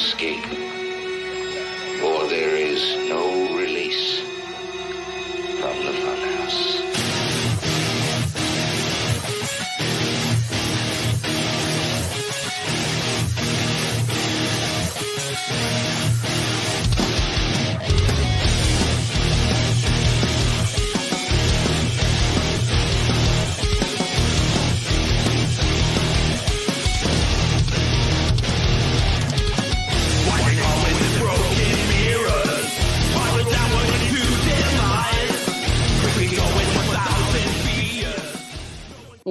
[0.00, 0.46] Escape.
[2.00, 3.29] For there is no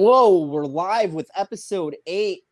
[0.00, 2.44] Whoa, we're live with episode eight.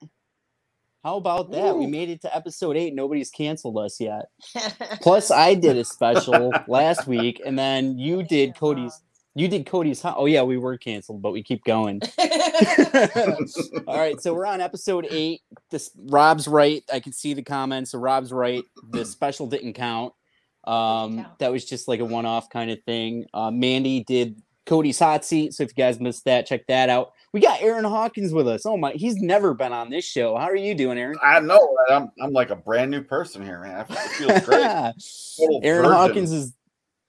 [1.03, 1.79] How about that?
[1.79, 2.95] We made it to episode eight.
[2.95, 4.27] Nobody's canceled us yet.
[5.01, 9.01] Plus, I did a special last week, and then you did Cody's.
[9.35, 10.03] You did Cody's.
[10.05, 12.03] Oh yeah, we were canceled, but we keep going.
[13.87, 15.41] All right, so we're on episode eight.
[15.71, 16.85] This Rob's right.
[16.93, 17.93] I can see the comments.
[17.93, 18.63] So Rob's right.
[18.91, 20.13] The special didn't count.
[20.65, 23.25] Um, that was just like a one-off kind of thing.
[23.33, 25.55] Uh, Mandee did Cody's hot seat.
[25.55, 27.13] So if you guys missed that, check that out.
[27.33, 28.65] We got Aaron Hawkins with us.
[28.65, 30.37] Oh my, he's never been on this show.
[30.37, 31.19] How are you doing, Aaron?
[31.23, 31.77] I know.
[31.91, 33.85] I'm I'm like a brand new person here, man.
[33.85, 34.61] Feels great.
[35.63, 35.93] Aaron virgin.
[35.93, 36.55] Hawkins is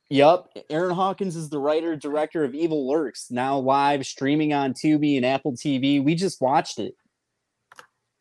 [0.09, 0.49] Yup.
[0.71, 5.25] Aaron Hawkins is the writer director of Evil Lurks, now live streaming on Tubi and
[5.25, 6.03] Apple TV.
[6.03, 6.95] We just watched it.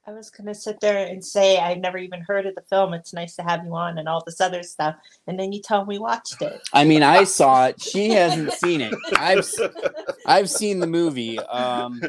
[0.09, 2.95] I was gonna sit there and say I've never even heard of the film.
[2.95, 5.84] It's nice to have you on and all this other stuff, and then you tell
[5.84, 6.67] me we watched it.
[6.73, 7.83] I mean, I saw it.
[7.83, 8.95] She hasn't seen it.
[9.17, 9.47] I've
[10.27, 11.38] I've seen the movie.
[11.38, 12.00] Um,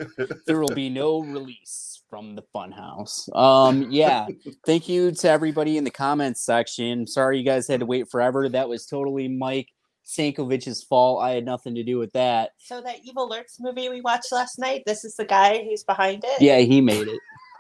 [0.48, 3.36] there will be no release from the Funhouse.
[3.36, 4.28] Um, yeah.
[4.66, 7.06] Thank you to everybody in the comments section.
[7.06, 8.48] Sorry you guys had to wait forever.
[8.48, 9.68] That was totally Mike
[10.06, 11.22] Sankovic's fault.
[11.22, 12.52] I had nothing to do with that.
[12.60, 14.84] So that Evil Lurks movie we watched last night.
[14.86, 16.42] This is the guy who's behind it.
[16.42, 17.20] Yeah, he made it.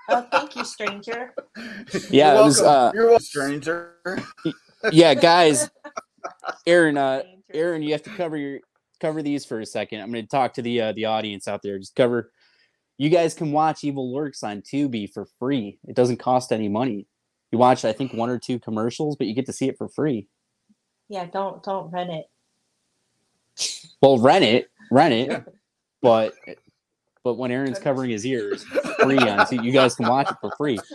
[0.10, 1.34] Oh, thank you, stranger.
[2.10, 2.62] Yeah, You're it was.
[2.62, 3.96] Uh, You're welcome, stranger.
[4.92, 5.70] yeah, guys.
[6.68, 8.60] Aaron, uh, Aaron, you have to cover your
[9.00, 10.02] cover these for a second.
[10.02, 11.78] I'm going to talk to the uh, the audience out there.
[11.80, 12.32] Just cover.
[12.98, 15.80] You guys can watch Evil Lurks on Tubi for free.
[15.88, 17.08] It doesn't cost any money.
[17.52, 19.88] You watch, I think, one or two commercials, but you get to see it for
[19.88, 20.28] free.
[21.08, 22.26] Yeah, don't don't rent it.
[24.02, 25.42] Well, rent it, rent it, Yeah.
[26.02, 26.34] but
[27.30, 29.46] but when Aaron's covering his ears, it's free on.
[29.46, 30.80] So you guys can watch it for free.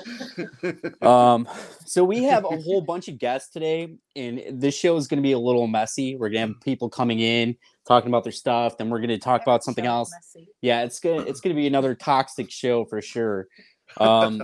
[1.01, 1.47] Um,
[1.85, 5.23] so we have a whole bunch of guests today, and this show is going to
[5.23, 6.17] be a little messy.
[6.17, 7.57] We're gonna have people coming in
[7.87, 10.11] talking about their stuff, then we're gonna talk about something else.
[10.11, 10.49] messy.
[10.63, 13.49] Yeah, it's gonna it's gonna be another toxic show for sure.
[13.99, 14.43] Um,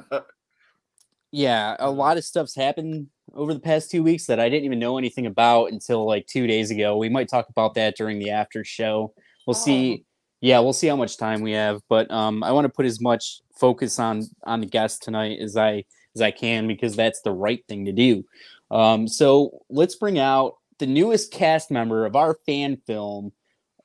[1.32, 4.78] yeah, a lot of stuff's happened over the past two weeks that I didn't even
[4.78, 6.96] know anything about until like two days ago.
[6.96, 9.14] We might talk about that during the after show.
[9.46, 10.04] We'll see.
[10.40, 13.00] Yeah, we'll see how much time we have, but um, I want to put as
[13.00, 15.84] much focus on on the guest tonight as I
[16.14, 18.24] as I can because that's the right thing to do.
[18.70, 23.32] Um, so let's bring out the newest cast member of our fan film,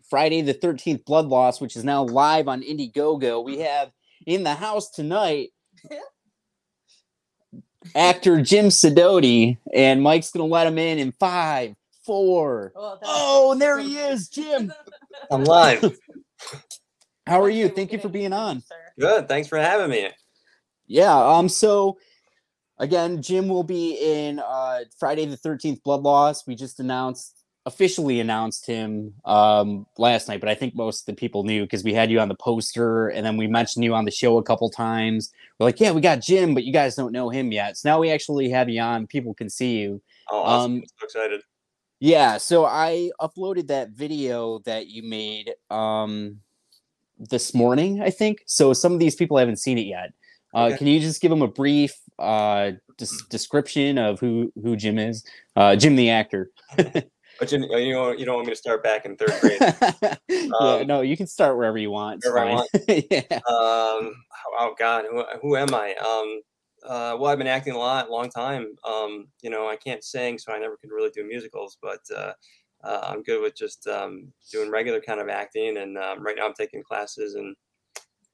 [0.09, 3.43] Friday the Thirteenth Blood Loss, which is now live on Indiegogo.
[3.43, 3.91] We have
[4.25, 5.49] in the house tonight
[7.95, 12.71] actor Jim Sidoti, and Mike's gonna let him in in five, four.
[12.75, 14.71] Oh, Oh, and there he is, Jim.
[15.31, 15.97] I'm live.
[17.27, 17.69] How are you?
[17.69, 18.63] Thank you for being on.
[18.99, 19.27] Good.
[19.27, 20.09] Thanks for having me.
[20.87, 21.15] Yeah.
[21.15, 21.49] Um.
[21.49, 21.97] So,
[22.77, 26.45] again, Jim will be in uh Friday the Thirteenth Blood Loss.
[26.47, 27.31] We just announced
[27.67, 31.83] officially announced him um last night, but I think most of the people knew because
[31.83, 34.43] we had you on the poster, and then we mentioned you on the show a
[34.43, 35.31] couple times.
[35.59, 37.77] We're like, yeah, we got Jim, but you guys don't know him yet.
[37.77, 39.07] So now we actually have you on.
[39.07, 40.01] People can see you.
[40.29, 40.73] Oh, awesome.
[40.73, 41.41] Um, I'm so excited.
[42.05, 46.39] Yeah, so I uploaded that video that you made um
[47.17, 48.43] this morning, I think.
[48.45, 50.13] So some of these people haven't seen it yet.
[50.53, 50.77] Uh, Okay.
[50.77, 55.25] Can you just give them a brief uh, des- description of who who Jim is?
[55.55, 56.51] Uh, Jim the actor.
[57.37, 59.59] But you, you don't you don't want me to start back in third grade.
[60.29, 62.23] yeah, Um, no, you can start wherever you want.
[62.23, 63.03] Wherever I fine.
[63.11, 63.39] yeah.
[63.49, 64.15] um,
[64.57, 65.95] oh God, who, who am I?
[65.95, 66.41] Um,
[66.87, 68.75] uh, well, I've been acting a lot, long time.
[68.83, 72.33] Um, you know, I can't sing, so I never could really do musicals, but uh,
[72.83, 75.77] uh, I'm good with just um, doing regular kind of acting.
[75.77, 77.55] And um, right now, I'm taking classes in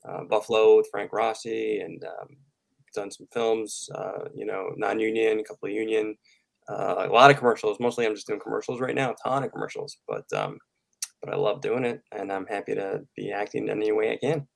[0.08, 2.28] uh, Buffalo with Frank Rossi and um,
[2.94, 6.16] done some films, uh, you know, non-union, a couple of union,
[6.70, 7.80] uh, a lot of commercials.
[7.80, 9.98] Mostly, I'm just doing commercials right now, a ton of commercials.
[10.08, 10.58] But um,
[11.22, 14.48] but I love doing it, and I'm happy to be acting any way I can.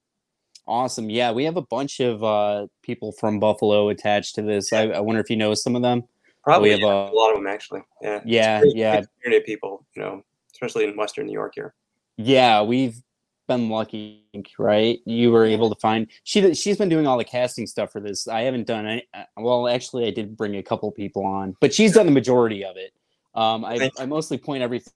[0.67, 1.09] Awesome.
[1.09, 4.73] Yeah, we have a bunch of uh, people from Buffalo attached to this.
[4.73, 6.03] I, I wonder if you know some of them.
[6.43, 7.81] Probably have yeah, a- a lot of them actually.
[8.01, 8.21] Yeah.
[8.25, 9.01] Yeah, yeah.
[9.21, 10.23] Community people, you know,
[10.53, 11.73] especially in Western New York here.
[12.17, 12.95] Yeah, we've
[13.47, 14.23] been lucky,
[14.57, 14.99] right?
[15.05, 18.27] You were able to find she she's been doing all the casting stuff for this.
[18.27, 19.07] I haven't done any.
[19.13, 22.63] uh, Well, actually, I did bring a couple people on, but she's done the majority
[22.65, 22.91] of it.
[23.35, 24.93] Um, I I mostly point everything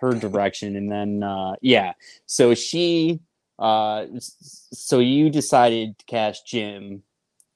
[0.00, 1.92] her direction, and then uh, yeah.
[2.26, 3.20] So she,
[3.58, 7.02] uh, so you decided to cast Jim,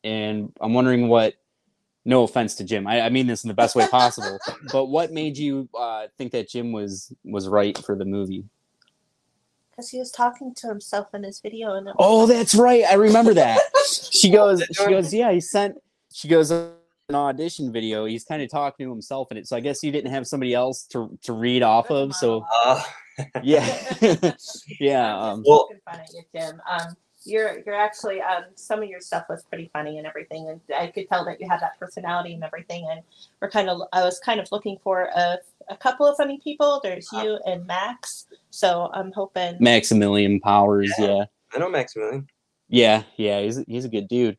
[0.04, 1.34] and I'm wondering what.
[2.04, 4.38] No offense to Jim, I, I mean this in the best way possible.
[4.72, 8.44] but what made you uh, think that Jim was was right for the movie?
[9.70, 12.82] Because he was talking to himself in his video, and it Oh, was that's right.
[12.88, 13.60] I remember that.
[13.86, 15.76] She goes, she goes, yeah, he sent,
[16.12, 16.70] she goes, an
[17.12, 18.04] audition video.
[18.06, 19.46] He's kind of talking to himself in it.
[19.46, 22.14] So I guess you didn't have somebody else to, to read off of.
[22.14, 22.82] So Uh,
[23.42, 23.78] yeah.
[24.80, 25.16] yeah.
[25.16, 26.60] I'm Um, just Well- poking fun at you, Jim.
[26.70, 30.60] Um, you're you're actually um, some of your stuff was pretty funny and everything, and
[30.74, 32.86] I could tell that you had that personality and everything.
[32.90, 33.02] And
[33.42, 35.36] we're kind of I was kind of looking for a,
[35.68, 36.80] a couple of funny people.
[36.82, 39.56] There's you and Max, so I'm hoping.
[39.60, 40.92] Maximilian Powers.
[40.98, 41.06] Yeah.
[41.06, 41.24] Yeah.
[41.54, 42.28] I know Maximilian.
[42.68, 43.02] Yeah.
[43.16, 43.40] Yeah.
[43.40, 44.38] He's, he's a good dude.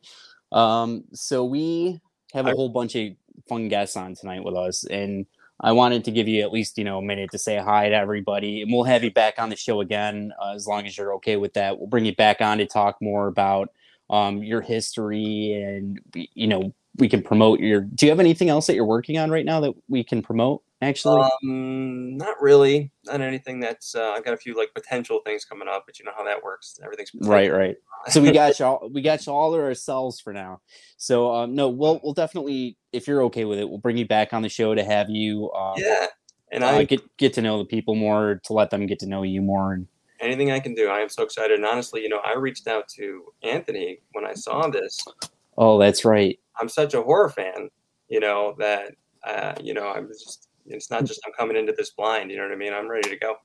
[0.52, 2.00] Um, so we
[2.34, 3.14] have a I- whole bunch of
[3.48, 4.84] fun guests on tonight with us.
[4.86, 5.26] And
[5.62, 7.96] I wanted to give you at least, you know, a minute to say hi to
[7.96, 8.62] everybody.
[8.62, 11.36] And we'll have you back on the show again uh, as long as you're okay
[11.36, 11.78] with that.
[11.78, 13.70] We'll bring you back on to talk more about
[14.10, 17.82] um, your history and, you know, we can promote your.
[17.82, 20.64] Do you have anything else that you're working on right now that we can promote?
[20.82, 22.92] Actually, Um, not really.
[23.06, 23.96] Not anything that's.
[23.96, 26.42] Uh, I've got a few like potential things coming up, but you know how that
[26.42, 26.80] works.
[26.84, 27.76] Everything's right, right.
[28.10, 28.90] So we got you all.
[28.92, 30.62] We got you all to ourselves for now.
[30.98, 34.34] So um, no, we'll we'll definitely, if you're okay with it, we'll bring you back
[34.34, 35.52] on the show to have you.
[35.52, 36.08] Um, Yeah,
[36.52, 39.06] and uh, I get get to know the people more, to let them get to
[39.06, 39.88] know you more, and
[40.20, 40.90] anything I can do.
[40.90, 41.58] I am so excited.
[41.58, 45.00] And honestly, you know, I reached out to Anthony when I saw this.
[45.58, 46.40] oh, that's right.
[46.60, 47.70] I'm such a horror fan,
[48.08, 50.48] you know, that uh, you know, I'm just.
[50.72, 52.30] It's not just I'm coming into this blind.
[52.30, 52.74] You know what I mean?
[52.74, 53.38] I'm ready to go.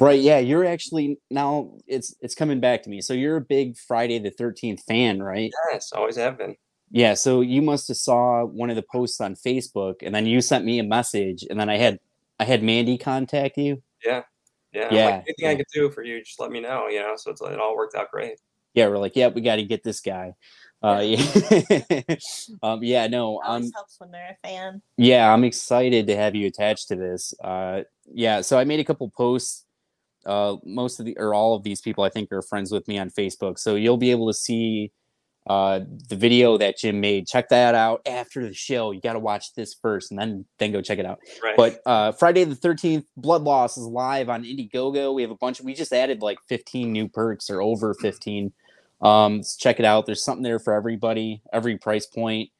[0.00, 3.76] Right yeah you're actually now it's it's coming back to me so you're a big
[3.78, 6.56] friday the 13th fan right Yes, always have been.
[6.90, 10.40] yeah so you must have saw one of the posts on facebook and then you
[10.40, 11.98] sent me a message and then i had
[12.38, 14.22] i had mandee contact you Yeah,
[14.72, 15.50] like, Yeah, anything yeah.
[15.50, 16.86] I can do for you, just let me know.
[16.88, 18.38] You know, so it's, it all worked out great.
[18.74, 20.32] yeah we're like yeah we got to get this guy
[20.82, 22.00] uh yeah.
[22.62, 24.82] um yeah no It um always helps when they're a fan.
[24.96, 27.34] yeah i'm excited to have you attached to this.
[27.42, 27.82] Uh
[28.12, 29.64] yeah so i made a couple posts
[30.26, 32.98] uh most of the or all of these people i think are friends with me
[32.98, 33.58] on facebook.
[33.58, 34.92] So you'll be able to see
[35.46, 35.80] uh
[36.10, 37.26] the video that jim made.
[37.26, 38.90] Check that out after the show.
[38.90, 41.18] You got to watch this first and then then go check it out.
[41.42, 41.56] Right.
[41.56, 45.14] but uh friday the 13th blood loss is live on indiegogo.
[45.14, 48.52] We have a bunch we just added like 15 new perks or over 15
[49.02, 50.06] um check it out.
[50.06, 52.50] There's something there for everybody every price point.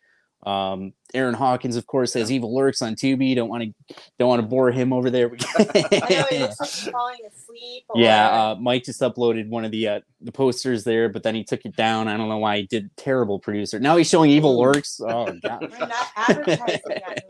[0.47, 3.35] Um aaron hawkins of course has evil lurks on tubi.
[3.35, 5.31] Don't want to don't want to bore him over there.
[5.59, 7.85] I know he looks like he's falling asleep.
[7.91, 11.35] Or, yeah uh mike just uploaded one of the uh the posters there but then
[11.35, 12.09] he took it down.
[12.09, 12.91] I don't know why he did.
[12.97, 13.79] Terrible producer.
[13.79, 14.99] Now he's showing evil lurks.
[15.01, 17.25] Oh god We're not advertising that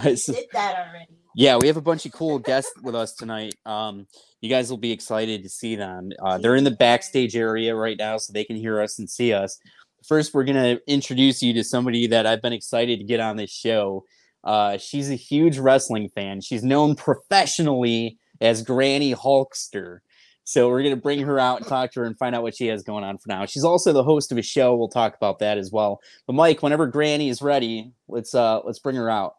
[0.00, 0.16] movie.
[0.16, 1.06] So- Did that already.
[1.34, 3.54] Yeah we have a bunch of cool guests with us tonight.
[3.66, 4.06] Um
[4.40, 6.10] you guys will be excited to see them.
[6.20, 9.32] Uh, they're in the backstage area right now so they can hear us and see
[9.32, 9.58] us.
[10.06, 13.36] First we're going to introduce you to somebody that i've been excited to get on
[13.36, 14.04] this show.
[14.44, 16.40] Uh, she's a huge wrestling fan.
[16.40, 20.00] She's known professionally as granny hulkster.
[20.44, 22.56] So we're going to bring her out and talk to her and find out what
[22.56, 23.46] she has going on for now.
[23.46, 24.74] She's also the host of a show.
[24.74, 26.00] We'll talk about that as well.
[26.26, 29.34] But mike whenever granny is ready let's uh let's bring her out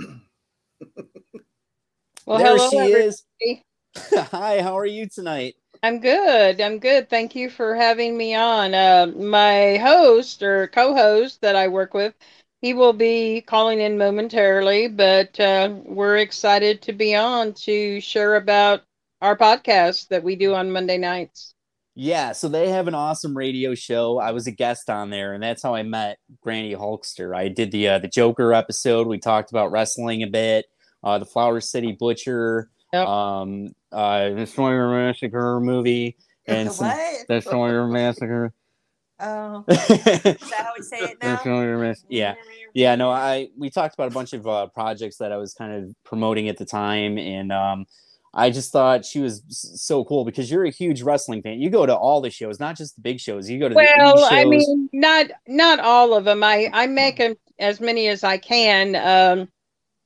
[2.30, 3.04] Well, there hello, she everybody.
[3.06, 3.24] is
[4.30, 6.60] hi how are you tonight I'm good.
[6.60, 7.10] I'm good.
[7.10, 8.72] Thank you for having me on.
[8.72, 12.14] Uh, my host or co-host that I work with,
[12.60, 18.36] he will be calling in momentarily, but uh, we're excited to be on to share
[18.36, 18.82] about
[19.20, 21.54] our podcast that we do on Monday nights.
[21.96, 24.18] Yeah, so they have an awesome radio show.
[24.18, 27.36] I was a guest on there, and that's how I met Granny Hulkster.
[27.36, 29.08] I did the uh, the Joker episode.
[29.08, 30.66] We talked about wrestling a bit.
[31.02, 33.06] Uh, the Flower City Butcher, Yep.
[33.06, 36.16] um, uh, the Sawyer Massacre movie,
[36.46, 36.92] and The some,
[37.28, 38.52] the Sawyer Massacre.
[39.22, 41.36] Oh, is that how we say it now?
[42.08, 42.34] yeah,
[42.72, 42.94] yeah.
[42.96, 45.94] No, I we talked about a bunch of uh, projects that I was kind of
[46.04, 47.86] promoting at the time, and um,
[48.32, 51.60] I just thought she was so cool because you're a huge wrestling fan.
[51.60, 53.48] You go to all the shows, not just the big shows.
[53.50, 56.42] You go to well, I mean, not not all of them.
[56.42, 58.96] I I make them as many as I can.
[58.96, 59.48] Um,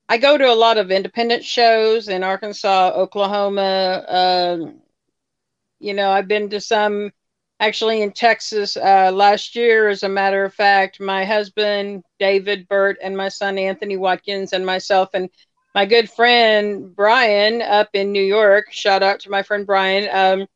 [0.07, 4.05] I go to a lot of independent shows in Arkansas, Oklahoma.
[4.07, 4.81] Um,
[5.79, 7.11] you know, I've been to some
[7.59, 9.89] actually in Texas uh, last year.
[9.89, 14.65] As a matter of fact, my husband David Burt and my son Anthony Watkins and
[14.65, 15.29] myself and
[15.73, 18.71] my good friend Brian up in New York.
[18.71, 20.07] Shout out to my friend Brian.
[20.11, 20.47] Um,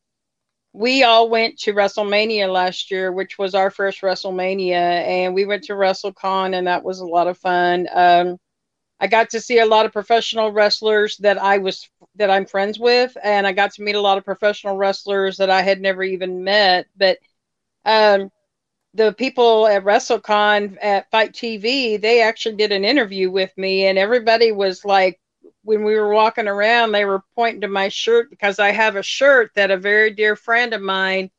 [0.73, 5.63] we all went to WrestleMania last year, which was our first WrestleMania, and we went
[5.63, 7.87] to WrestleCon, and that was a lot of fun.
[7.91, 8.37] Um,
[8.99, 12.77] I got to see a lot of professional wrestlers that I was that I'm friends
[12.77, 16.03] with, and I got to meet a lot of professional wrestlers that I had never
[16.03, 16.87] even met.
[16.97, 17.17] But
[17.85, 18.29] um,
[18.93, 23.97] the people at WrestleCon at Fight TV, they actually did an interview with me, and
[23.97, 25.19] everybody was like,
[25.63, 29.03] when we were walking around, they were pointing to my shirt because I have a
[29.03, 31.29] shirt that a very dear friend of mine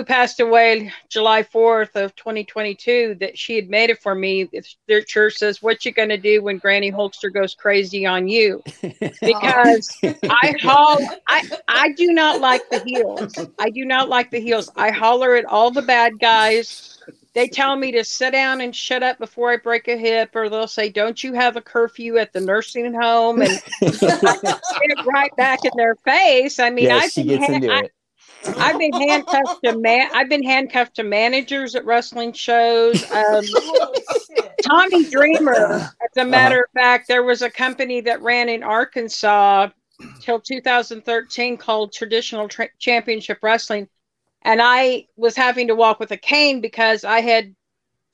[0.00, 4.48] who passed away July 4th of 2022 that she had made it for me.
[4.88, 8.62] Their church says, what you going to do when Granny Hulkster goes crazy on you?
[9.20, 13.34] Because I haul, I, I do not like the heels.
[13.58, 14.70] I do not like the heels.
[14.76, 16.98] I holler at all the bad guys.
[17.34, 20.48] They tell me to sit down and shut up before I break a hip, or
[20.48, 25.64] they'll say, "Don't you have a curfew at the nursing home?" And it right back
[25.64, 26.58] in their face.
[26.58, 27.92] I mean, yes, I she gets into I, it.
[28.46, 30.08] I've been handcuffed to man.
[30.12, 33.04] I've been handcuffed to managers at wrestling shows.
[33.20, 33.44] Um,
[34.62, 36.80] Tommy Dreamer, as a matter uh-huh.
[36.80, 39.68] of fact, there was a company that ran in Arkansas
[40.20, 43.88] till 2013 called Traditional Tra- Championship Wrestling,
[44.42, 47.54] and I was having to walk with a cane because I had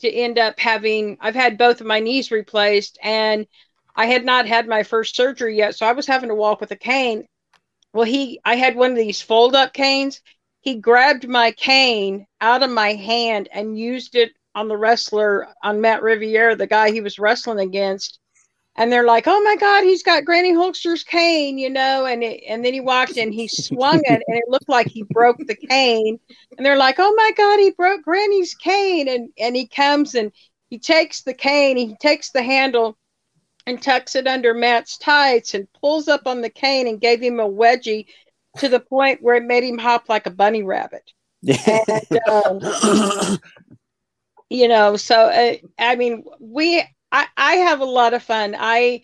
[0.00, 1.18] to end up having.
[1.21, 3.47] I've had both of my knees replaced, and
[3.95, 6.71] I had not had my first surgery yet, so I was having to walk with
[6.71, 7.26] a cane
[7.96, 10.20] well, he, I had one of these fold up canes.
[10.60, 15.80] He grabbed my cane out of my hand and used it on the wrestler, on
[15.80, 18.18] Matt Riviera, the guy he was wrestling against.
[18.76, 22.04] And they're like, "Oh my God, he's got Granny Hulkster's cane," you know.
[22.04, 25.02] And it, and then he walked in, he swung it, and it looked like he
[25.04, 26.20] broke the cane.
[26.58, 30.30] And they're like, "Oh my God, he broke Granny's cane!" And and he comes and
[30.68, 32.98] he takes the cane, he takes the handle,
[33.66, 37.40] and tucks it under Matt's tights and pulls up on the cane and gave him
[37.40, 38.06] a wedgie
[38.58, 41.12] to the point where it made him hop like a bunny rabbit.
[41.46, 43.38] and, um,
[44.49, 46.82] you know, so uh, I mean, we
[47.12, 48.54] I, I have a lot of fun.
[48.58, 49.02] I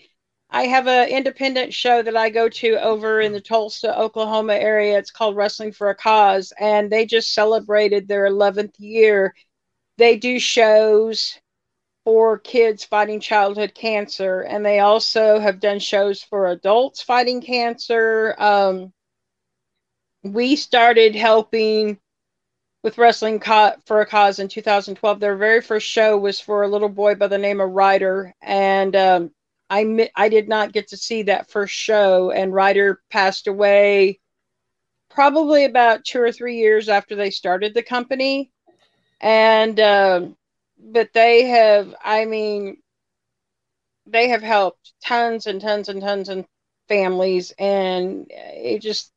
[0.50, 4.98] I have an independent show that I go to over in the Tulsa, Oklahoma area.
[4.98, 9.34] It's called Wrestling for a Cause, and they just celebrated their 11th year.
[9.98, 11.38] They do shows
[12.04, 18.34] for kids fighting childhood cancer, and they also have done shows for adults fighting cancer.
[18.38, 18.92] Um,
[20.24, 21.98] we started helping
[22.82, 25.20] with Wrestling Co- for a Cause in 2012.
[25.20, 28.94] Their very first show was for a little boy by the name of Ryder, and
[28.96, 29.30] um,
[29.70, 34.20] I I did not get to see that first show, and Ryder passed away
[35.08, 38.50] probably about two or three years after they started the company,
[39.20, 40.36] and um,
[40.82, 42.76] but they have i mean
[44.06, 46.44] they have helped tons and tons and tons and
[46.88, 49.12] families and it just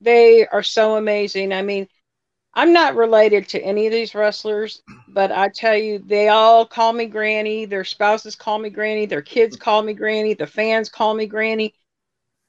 [0.00, 1.52] they are so amazing.
[1.52, 1.88] I mean
[2.54, 6.92] i'm not related to any of these wrestlers but i tell you they all call
[6.92, 11.14] me granny their spouses call me granny their kids call me granny the fans call
[11.14, 11.74] me granny.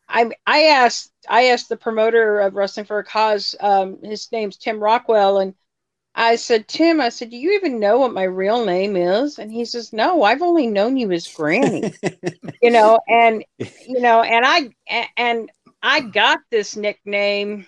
[0.09, 4.57] I I asked I asked the promoter of Wrestling for a Cause, um, his name's
[4.57, 5.55] Tim Rockwell, and
[6.15, 9.39] I said, Tim, I said, do you even know what my real name is?
[9.39, 11.93] And he says, no, I've only known you as Granny,
[12.61, 14.69] you know, and, you know, and I,
[15.17, 15.51] and
[15.81, 17.65] I got this nickname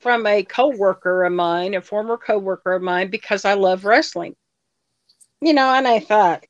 [0.00, 4.36] from a coworker of mine, a former coworker of mine, because I love wrestling,
[5.40, 6.44] you know, and I thought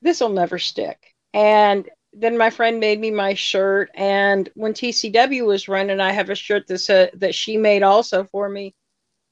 [0.00, 1.14] this will never stick.
[1.34, 3.90] And then my friend made me my shirt.
[3.94, 8.24] And when TCW was running, I have a shirt that, uh, that she made also
[8.24, 8.74] for me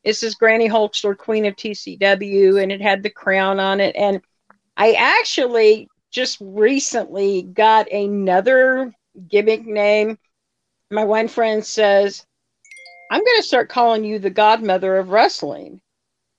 [0.07, 3.97] this is Granny Hulkster, Queen of TCW, and it had the crown on it.
[3.97, 4.21] And
[4.77, 8.95] I actually just recently got another
[9.29, 10.17] gimmick name.
[10.93, 12.25] My one friend says,
[13.11, 15.81] I'm going to start calling you the godmother of wrestling.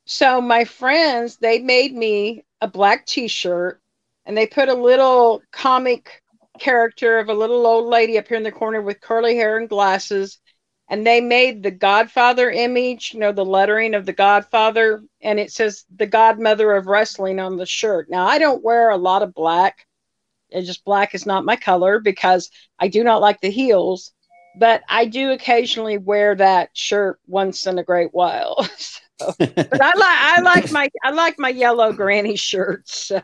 [0.05, 3.81] So my friends, they made me a black t-shirt
[4.25, 6.23] and they put a little comic
[6.57, 9.67] character of a little old lady up here in the corner with curly hair and
[9.67, 10.39] glasses
[10.89, 15.51] and they made the Godfather image, you know, the lettering of the Godfather, and it
[15.51, 18.09] says the Godmother of Wrestling on the shirt.
[18.09, 19.85] Now, I don't wear a lot of black.
[20.49, 24.13] It's just black is not my color because I do not like the heels.
[24.55, 28.63] but I do occasionally wear that shirt once in a great while.
[28.77, 29.35] so,
[29.71, 32.97] but I like I like my I like my yellow granny shirts.
[33.07, 33.21] So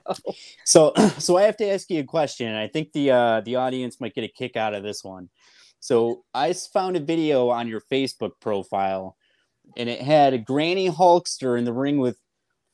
[0.66, 2.54] So, so I have to ask you a question.
[2.54, 5.30] I think the uh, the audience might get a kick out of this one.
[5.84, 9.18] So I found a video on your Facebook profile,
[9.76, 12.18] and it had a Granny Hulkster in the ring with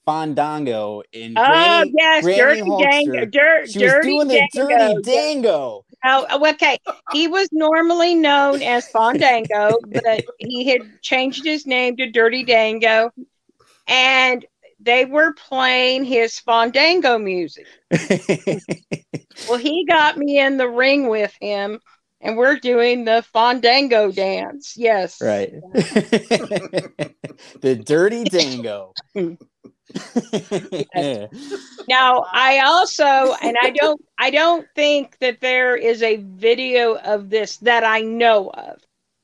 [0.05, 1.01] Fandango.
[1.11, 4.77] And oh Granny, yes, Granny dirty Hulkster, dango, dirt, she was dirty doing the dango.
[4.77, 5.85] dirty dango.
[6.05, 6.77] Oh, oh, okay.
[7.11, 13.09] He was normally known as Fandango, but he had changed his name to Dirty Dango,
[13.87, 14.45] and
[14.79, 17.65] they were playing his Fandango music.
[19.47, 21.79] Well, he got me in the ring with him,
[22.21, 24.75] and we're doing the Fandango dance.
[24.77, 25.51] Yes, right.
[27.61, 28.93] the dirty dango.
[31.87, 37.31] Now, I also, and I don't, I don't think that there is a video of
[37.31, 38.79] this that I know of.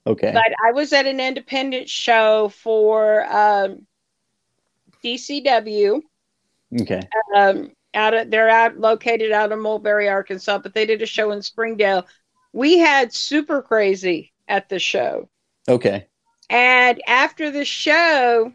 [0.08, 0.32] okay.
[0.34, 3.86] but I was at an independent show for um,
[5.04, 6.02] DCW.
[6.82, 7.02] Okay.
[7.36, 11.32] Um, out of they're out located out of Mulberry, Arkansas, but they did a show
[11.32, 12.06] in Springdale.
[12.56, 15.30] We had super crazy at the show,
[15.68, 16.08] Okay.
[16.50, 18.54] and after the show,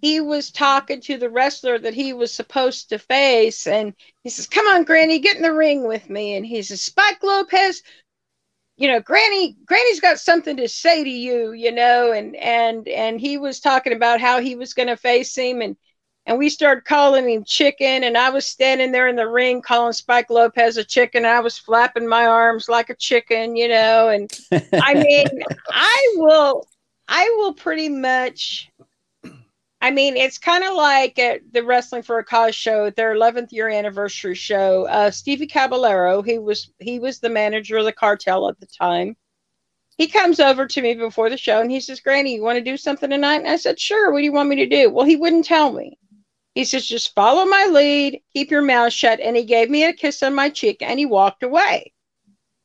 [0.00, 4.46] he was talking to the wrestler that he was supposed to face, and he says,
[4.46, 7.82] "Come on, Granny, get in the ring with me." And he says, "Spike Lopez,
[8.76, 13.20] you know, Granny, Granny's got something to say to you, you know." And and and
[13.20, 15.76] he was talking about how he was going to face him, and
[16.26, 19.92] and we started calling him chicken, and I was standing there in the ring calling
[19.92, 21.24] Spike Lopez a chicken.
[21.24, 24.30] I was flapping my arms like a chicken, you know, and
[24.72, 26.66] I mean, I will,
[27.08, 28.70] I will pretty much.
[29.82, 33.52] I mean, it's kind of like at the Wrestling for a Cause show, their 11th
[33.52, 34.86] year anniversary show.
[34.86, 39.14] Uh, Stevie Caballero, he was he was the manager of the cartel at the time.
[39.98, 42.64] He comes over to me before the show and he says, "Granny, you want to
[42.64, 44.10] do something tonight?" And I said, "Sure.
[44.10, 45.98] What do you want me to do?" Well, he wouldn't tell me.
[46.54, 49.92] He says, "Just follow my lead, keep your mouth shut." And he gave me a
[49.92, 51.92] kiss on my cheek and he walked away.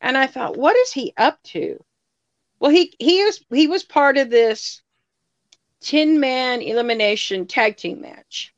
[0.02, 1.84] And I thought, what is he up to?
[2.60, 4.82] Well, he he was he was part of this
[5.82, 8.54] 10 man elimination tag team match.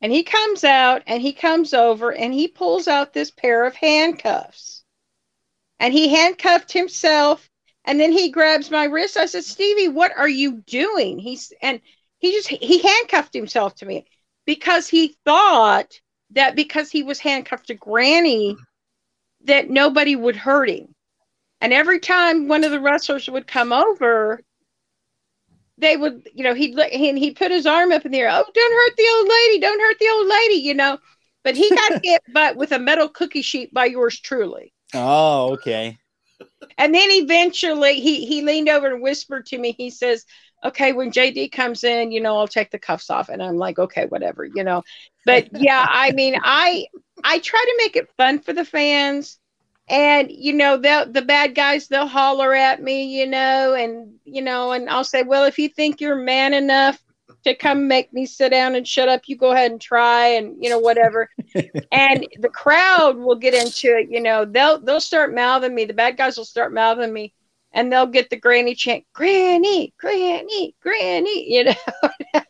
[0.00, 3.76] And he comes out and he comes over and he pulls out this pair of
[3.76, 4.84] handcuffs.
[5.78, 7.48] And he handcuffed himself
[7.84, 9.16] and then he grabs my wrist.
[9.16, 11.18] I said, Stevie, what are you doing?
[11.18, 11.80] He's and
[12.18, 14.06] he just he handcuffed himself to me
[14.46, 15.92] because he thought
[16.30, 18.56] that because he was handcuffed to Granny
[19.44, 20.94] that nobody would hurt him.
[21.60, 24.40] And every time one of the wrestlers would come over,
[25.78, 28.30] they would, you know, he'd and he'd put his arm up in the air.
[28.30, 29.60] Oh, don't hurt the old lady!
[29.60, 30.54] Don't hurt the old lady!
[30.54, 30.98] You know.
[31.44, 34.72] But he got hit, but with a metal cookie sheet by yours truly.
[34.94, 35.98] Oh, okay.
[36.78, 39.72] And then eventually, he he leaned over and whispered to me.
[39.72, 40.24] He says,
[40.64, 43.78] "Okay, when JD comes in, you know, I'll take the cuffs off." And I'm like,
[43.78, 44.82] "Okay, whatever," you know.
[45.26, 46.86] But yeah, I mean, I
[47.24, 49.38] I try to make it fun for the fans.
[49.88, 54.40] And you know they'll the bad guys they'll holler at me you know and you
[54.40, 57.02] know and i'll say well if you think you're man enough
[57.44, 60.56] to come make me sit down and shut up you go ahead and try and
[60.62, 61.28] you know whatever.
[61.92, 64.44] And the crowd will get into it you know.
[64.44, 65.84] They'll they'll start mouthing me.
[65.84, 67.34] The bad guys will start mouthing me
[67.72, 71.74] and they'll get the granny chant granny granny granny you know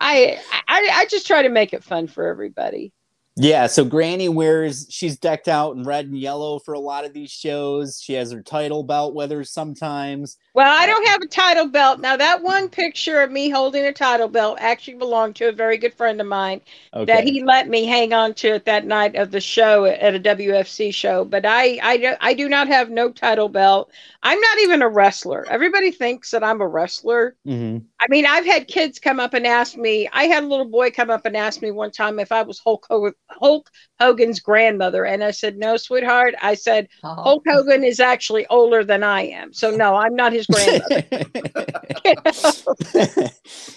[0.00, 0.38] I,
[0.68, 2.92] I i just try to make it fun for everybody
[3.36, 7.14] Yeah, so Granny wears she's decked out in red and yellow for a lot of
[7.14, 7.98] these shows.
[7.98, 10.36] She has her title belt with her sometimes.
[10.54, 12.00] Well, I don't have a title belt.
[12.00, 15.76] Now, that one picture of me holding a title belt actually belonged to a very
[15.78, 16.60] good friend of mine
[16.94, 17.06] Okay.
[17.06, 20.18] that he let me hang on to it that night of the show at a
[20.18, 21.24] WFC show.
[21.24, 23.90] But I, I, do- I do not have no title belt.
[24.22, 25.46] I'm not even a wrestler.
[25.48, 27.36] Everybody thinks that I'm a wrestler.
[27.44, 30.08] hmm I mean, I've had kids come up and ask me.
[30.12, 32.58] I had a little boy come up and ask me one time if I was
[32.58, 36.88] Hulk, Hogan, Hulk Hogan's grandmother, and I said, "No, sweetheart." I said,
[37.22, 41.04] Hulk Hogan is actually older than I am, so no, I'm not his grandmother.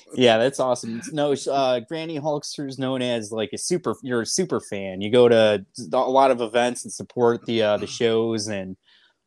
[0.15, 1.01] yeah, that's awesome.
[1.11, 3.95] No, uh, Granny Hulkster is known as like a super.
[4.01, 5.01] You're a super fan.
[5.01, 8.77] You go to a lot of events and support the uh, the shows, and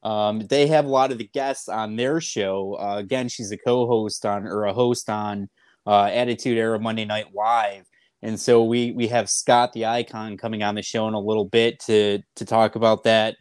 [0.02, 2.76] um, they have a lot of the guests on their show.
[2.78, 5.48] Uh, again, she's a co-host on or a host on
[5.86, 7.86] uh, Attitude Era Monday Night Live.
[8.22, 11.44] And so we we have Scott the Icon coming on the show in a little
[11.44, 13.36] bit to to talk about that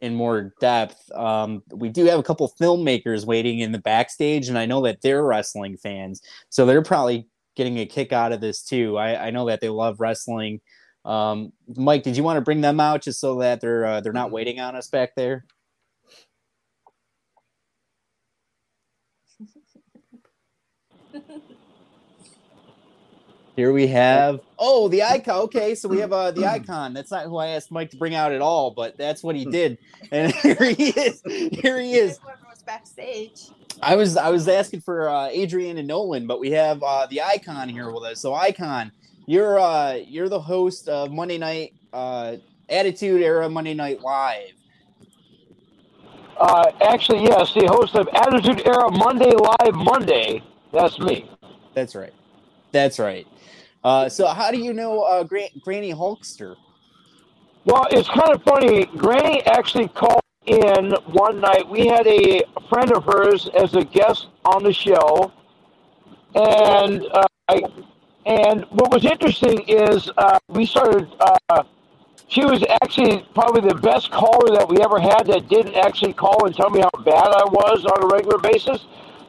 [0.00, 1.10] in more depth.
[1.12, 5.02] Um, we do have a couple filmmakers waiting in the backstage, and I know that
[5.02, 8.96] they're wrestling fans, so they're probably getting a kick out of this too.
[8.96, 10.60] I, I know that they love wrestling.
[11.04, 14.12] Um, Mike, did you want to bring them out just so that they're uh, they're
[14.12, 15.44] not waiting on us back there?
[23.58, 25.40] Here we have oh the icon.
[25.46, 26.94] Okay, so we have uh the icon.
[26.94, 29.44] That's not who I asked Mike to bring out at all, but that's what he
[29.44, 29.78] did.
[30.12, 31.20] And here he is.
[31.26, 32.18] Here he is.
[32.18, 33.48] Whoever was backstage.
[33.82, 37.20] I was I was asking for uh, Adrian and Nolan, but we have uh, the
[37.20, 38.20] icon here with us.
[38.20, 38.92] So icon,
[39.26, 42.36] you're uh, you're the host of Monday Night uh,
[42.68, 44.52] Attitude Era Monday Night Live.
[46.36, 50.44] Uh, actually, yes, the host of Attitude Era Monday Live Monday.
[50.72, 51.28] That's me.
[51.74, 52.14] That's right.
[52.70, 53.26] That's right.
[53.84, 56.56] Uh, so how do you know uh, Gra- Granny Hulkster?
[57.64, 58.86] Well, it's kind of funny.
[58.96, 61.68] Granny actually called in one night.
[61.68, 65.32] We had a friend of hers as a guest on the show,
[66.34, 67.62] and uh, I,
[68.26, 71.08] and what was interesting is uh, we started.
[71.20, 71.64] Uh,
[72.28, 76.44] she was actually probably the best caller that we ever had that didn't actually call
[76.44, 78.84] and tell me how bad I was on a regular basis.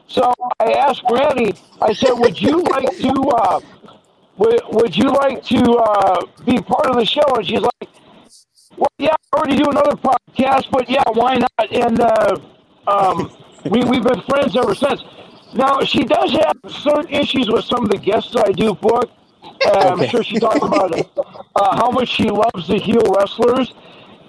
[0.06, 1.54] So I asked Granny.
[1.80, 3.62] I said, "Would you like to?
[4.40, 7.88] Would, would you like to uh, be part of the show?" And she's like,
[8.74, 12.36] "Well, yeah, I already do another podcast, but yeah, why not?" And uh,
[12.86, 13.30] um,
[13.66, 15.04] we we've been friends ever since.
[15.52, 19.10] Now she does have certain issues with some of the guests I do book.
[19.66, 20.94] Uh, I'm sure she talked about
[21.56, 23.74] uh, how much she loves the heel wrestlers.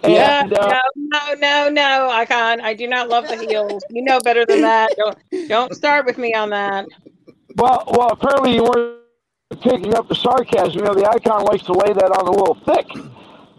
[0.04, 2.60] Yeah, And, uh, no, no, no, no, Icon.
[2.60, 3.82] I do not love the heels.
[3.90, 4.90] You know better than that.
[4.98, 6.88] Don't don't start with me on that.
[7.56, 9.01] Well, well, apparently you weren't
[9.58, 10.80] picking up the sarcasm.
[10.80, 12.88] You know, the icon likes to lay that on a little thick.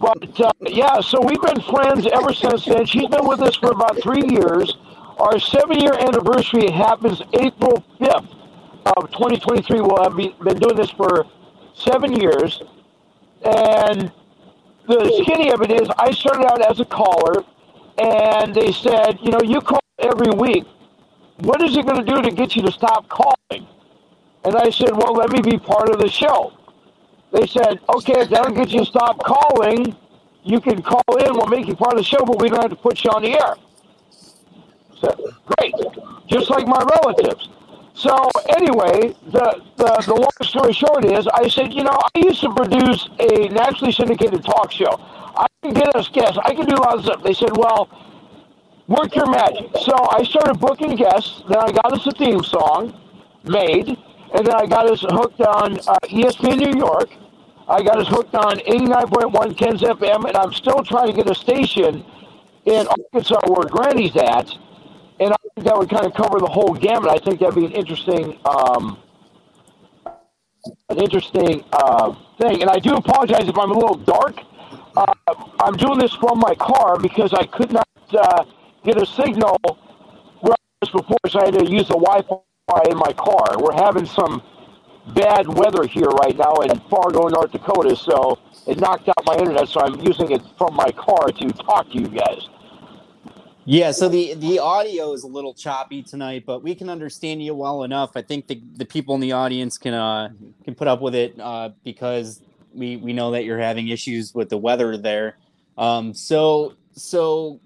[0.00, 2.86] But uh, yeah, so we've been friends ever since then.
[2.86, 4.76] She's been with us for about three years.
[5.18, 8.34] Our seven-year anniversary happens April fifth
[8.96, 9.80] of 2023.
[9.80, 11.26] We'll have been doing this for
[11.74, 12.62] seven years,
[13.44, 14.10] and
[14.88, 17.44] the skinny of it is, I started out as a caller,
[17.98, 20.64] and they said, you know, you call every week.
[21.38, 23.68] What is it going to do to get you to stop calling?
[24.44, 26.52] And I said, well, let me be part of the show.
[27.32, 29.96] They said, okay, if that'll get you to stop calling,
[30.44, 31.32] you can call in.
[31.34, 33.22] We'll make you part of the show, but we don't have to put you on
[33.22, 33.54] the air.
[35.00, 35.74] So, great.
[36.26, 37.48] Just like my relatives.
[37.94, 42.40] So anyway, the, the, the long story short is, I said, you know, I used
[42.40, 44.98] to produce a nationally syndicated talk show.
[45.36, 46.38] I can get us guests.
[46.42, 47.22] I can do a lot of stuff.
[47.22, 47.88] They said, well,
[48.88, 49.70] work your magic.
[49.82, 51.42] So I started booking guests.
[51.48, 52.98] Then I got us a theme song
[53.44, 53.96] made,
[54.34, 57.10] and then I got us hooked on uh, ESPN New York.
[57.68, 61.34] I got us hooked on 89.1 Ken's FM, and I'm still trying to get a
[61.34, 62.04] station
[62.64, 64.50] in Arkansas where Granny's at.
[65.20, 67.10] And I think that would kind of cover the whole gamut.
[67.10, 68.98] I think that'd be an interesting, um,
[70.88, 72.62] an interesting uh, thing.
[72.62, 74.40] And I do apologize if I'm a little dark.
[74.96, 75.14] Uh,
[75.60, 78.44] I'm doing this from my car because I could not uh,
[78.84, 79.58] get a signal
[80.40, 82.36] where I was before, so I had to use the Wi-Fi
[82.88, 83.58] in my car.
[83.58, 84.42] We're having some
[85.14, 89.68] bad weather here right now in Fargo, North Dakota, so it knocked out my internet.
[89.68, 92.48] So I'm using it from my car to talk to you guys.
[93.64, 97.54] Yeah, so the the audio is a little choppy tonight, but we can understand you
[97.54, 98.12] well enough.
[98.16, 100.30] I think the, the people in the audience can uh
[100.64, 102.40] can put up with it uh because
[102.74, 105.36] we we know that you're having issues with the weather there.
[105.78, 107.60] Um so so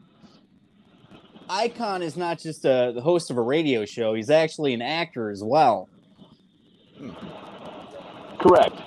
[1.48, 5.30] Icon is not just a, the host of a radio show, he's actually an actor
[5.30, 5.88] as well.
[8.38, 8.80] Correct.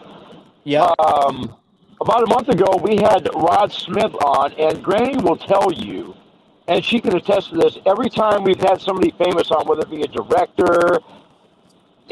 [0.63, 0.91] Yeah.
[0.99, 1.55] Um,
[2.01, 6.15] about a month ago, we had Rod Smith on, and Granny will tell you,
[6.67, 7.77] and she can attest to this.
[7.85, 10.99] Every time we've had somebody famous on, whether it be a director,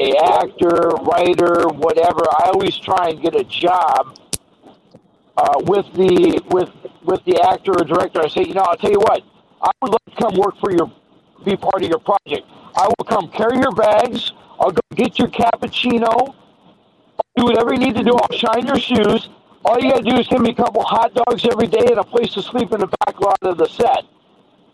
[0.00, 4.18] a actor, writer, whatever, I always try and get a job
[5.36, 6.70] uh, with the with
[7.04, 8.20] with the actor or director.
[8.20, 9.22] I say, you know, I'll tell you what,
[9.62, 10.92] I would like to come work for your,
[11.44, 12.46] be part of your project.
[12.76, 14.32] I will come carry your bags.
[14.60, 16.34] I'll go get your cappuccino
[17.36, 18.16] I'll do whatever you need to do.
[18.16, 19.28] I'll shine your shoes.
[19.64, 21.98] All you got to do is give me a couple hot dogs every day and
[21.98, 24.04] a place to sleep in the back lot of the set.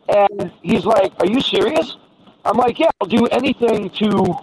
[0.09, 1.97] And he's like, Are you serious?
[2.44, 4.35] I'm like, Yeah, I'll do anything to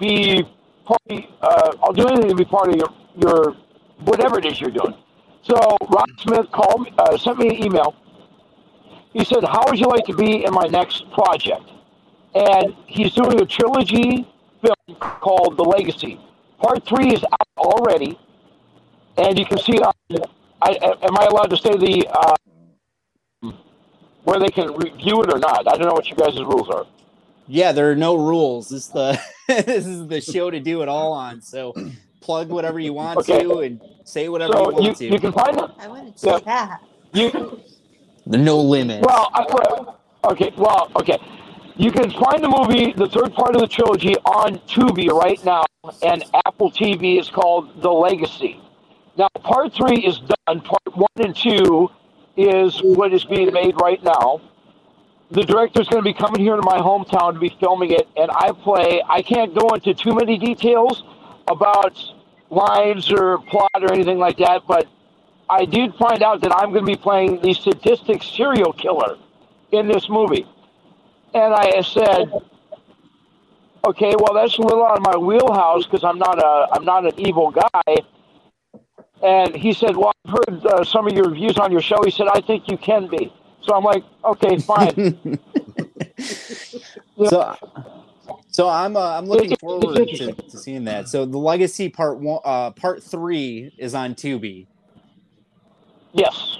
[0.00, 0.44] be
[0.84, 3.56] part of, uh, I'll do anything to be part of your, your
[4.04, 4.94] whatever it is you're doing.
[5.42, 5.54] So
[5.88, 7.94] Rod Smith called me, uh, sent me an email.
[9.16, 11.62] He said, How would you like to be in my next project?
[12.34, 14.28] And he's doing a trilogy
[14.62, 16.20] film called The Legacy.
[16.58, 18.18] Part three is out already,
[19.18, 19.92] and you can see it on.
[20.62, 22.36] I, am I allowed to say the uh,
[24.24, 25.68] where they can review it or not?
[25.68, 26.86] I don't know what you guys' rules are.
[27.46, 28.68] Yeah, there are no rules.
[28.70, 31.42] This the this is the show to do it all on.
[31.42, 31.76] So
[32.20, 33.24] plug whatever you want Okay.
[33.24, 35.14] to and say whatever So you you, want to.
[35.14, 35.70] you can find it.
[35.78, 36.38] I wanted to Yeah.
[36.46, 36.80] that.
[37.12, 37.32] You
[38.26, 39.02] The no limit.
[39.02, 41.18] well, I, well, okay, well, okay.
[41.76, 45.64] You can find the movie, the third part of the trilogy, on Tubi right now,
[46.02, 48.60] and Apple TV is called The Legacy.
[49.16, 50.60] Now, part three is done.
[50.60, 51.90] Part one and two
[52.36, 54.40] is what is being made right now.
[55.30, 58.30] The director's going to be coming here to my hometown to be filming it, and
[58.30, 59.02] I play.
[59.08, 61.04] I can't go into too many details
[61.48, 61.98] about
[62.50, 64.86] lines or plot or anything like that, but
[65.48, 69.16] I did find out that I'm going to be playing the sadistic serial killer
[69.72, 70.46] in this movie.
[71.34, 72.32] And I said,
[73.86, 77.04] okay, well, that's a little out of my wheelhouse because I'm not a I'm not
[77.04, 77.96] an evil guy.
[79.22, 82.02] And he said, well, I've heard uh, some of your reviews on your show.
[82.04, 83.32] He said, I think you can be.
[83.62, 85.38] So I'm like, okay, fine.
[86.18, 87.56] so,
[88.48, 91.08] so I'm uh, I'm looking forward to, to seeing that.
[91.08, 94.66] So the Legacy Part One, uh, Part Three is on Tubi.
[96.16, 96.58] Yes.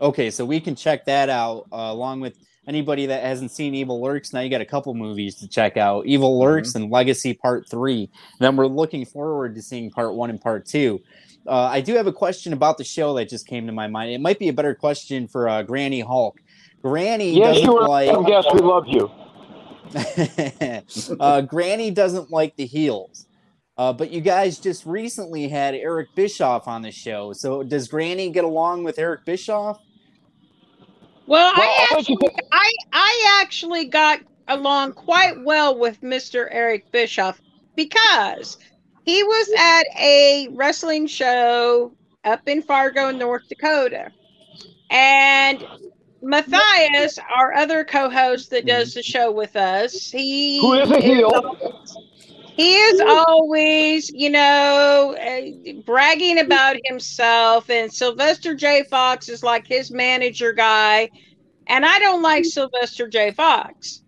[0.00, 4.00] Okay, so we can check that out uh, along with anybody that hasn't seen Evil
[4.00, 4.32] Lurks.
[4.32, 6.84] Now you got a couple movies to check out: Evil Lurks mm-hmm.
[6.84, 8.02] and Legacy Part Three.
[8.02, 11.00] And then we're looking forward to seeing Part One and Part Two.
[11.46, 14.12] Uh, I do have a question about the show that just came to my mind.
[14.12, 16.40] It might be a better question for uh, Granny Hulk.
[16.82, 18.10] Granny yes, doesn't you were, like.
[18.28, 19.10] Yes, we love you.
[21.20, 23.26] uh, Granny doesn't like the heels.
[23.78, 27.32] Uh, but you guys just recently had Eric Bischoff on the show.
[27.32, 29.78] So does Granny get along with Eric Bischoff?
[31.28, 32.16] Well, well I, actually,
[32.50, 36.48] I, I actually got along quite well with Mr.
[36.50, 37.40] Eric Bischoff
[37.76, 38.58] because
[39.04, 41.92] he was at a wrestling show
[42.24, 44.10] up in Fargo, North Dakota.
[44.90, 45.64] And
[46.20, 51.84] Matthias, our other co-host that does the show with us, he who is a heel.
[52.58, 58.82] He is always, you know, uh, bragging about himself, and Sylvester J.
[58.90, 61.08] Fox is like his manager guy,
[61.68, 63.30] and I don't like Sylvester J.
[63.30, 64.02] Fox.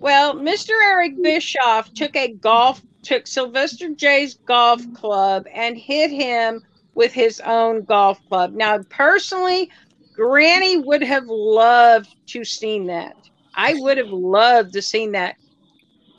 [0.00, 0.72] Well, Mr.
[0.84, 6.60] Eric Bischoff took a golf, took Sylvester J.'s golf club and hit him
[6.94, 8.52] with his own golf club.
[8.52, 9.70] Now, personally,
[10.12, 13.16] Granny would have loved to seen that.
[13.54, 15.36] I would have loved to seen that.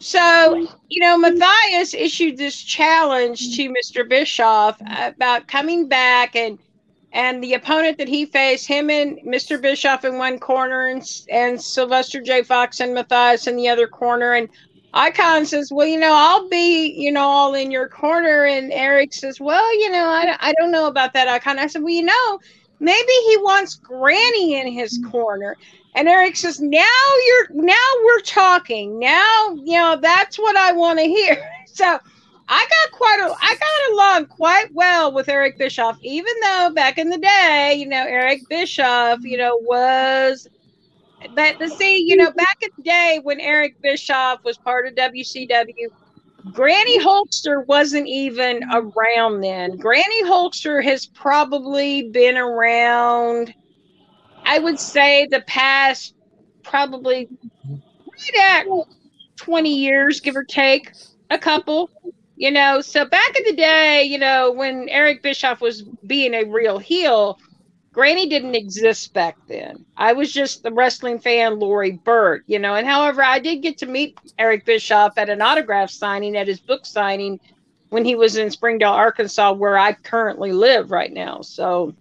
[0.06, 4.08] So, you know, Matthias issued this challenge to Mr.
[4.08, 6.60] Bischoff about coming back and
[7.12, 9.60] and the opponent that he faced, him and Mr.
[9.60, 12.44] Bischoff in one corner and, and Sylvester J.
[12.44, 14.34] Fox and Matthias in the other corner.
[14.34, 14.48] And
[14.94, 18.46] Icon says, well, you know, I'll be, you know, all in your corner.
[18.46, 21.58] And Eric says, well, you know, I, I don't know about that, Icon.
[21.58, 22.40] I said, well, you know,
[22.80, 25.56] maybe he wants Granny in his corner.
[25.96, 26.82] And Eric says, "Now
[27.26, 29.00] you're now we're talking.
[29.00, 32.00] Now, you know, that's what I want to hear." So,
[32.48, 36.98] I got quite a I got along quite well with Eric Bischoff, even though back
[36.98, 40.48] in the day, you know, Eric Bischoff, you know, was
[41.34, 44.94] but to see, you know, back in the day when Eric Bischoff was part of
[44.96, 45.90] WCW,
[46.52, 49.78] Granny Hulkster wasn't even around then.
[49.78, 53.54] Granny Hulkster has probably been around
[54.46, 56.16] I would say the past
[56.64, 57.28] probably
[57.68, 58.66] right at
[59.38, 60.92] 20 years, give or take
[61.30, 61.90] a couple.
[62.38, 66.44] You know, so back in the day, you know, when Eric Bischoff was being a
[66.44, 67.40] real heel,
[67.94, 69.86] Granny didn't exist back then.
[69.96, 72.76] I was just the wrestling fan, Lori Burt, you know.
[72.76, 76.60] And however, I did get to meet Eric Bischoff at an autograph signing at his
[76.60, 77.40] book signing
[77.88, 81.40] when he was in Springdale, Arkansas, where I currently live right now.
[81.40, 81.96] So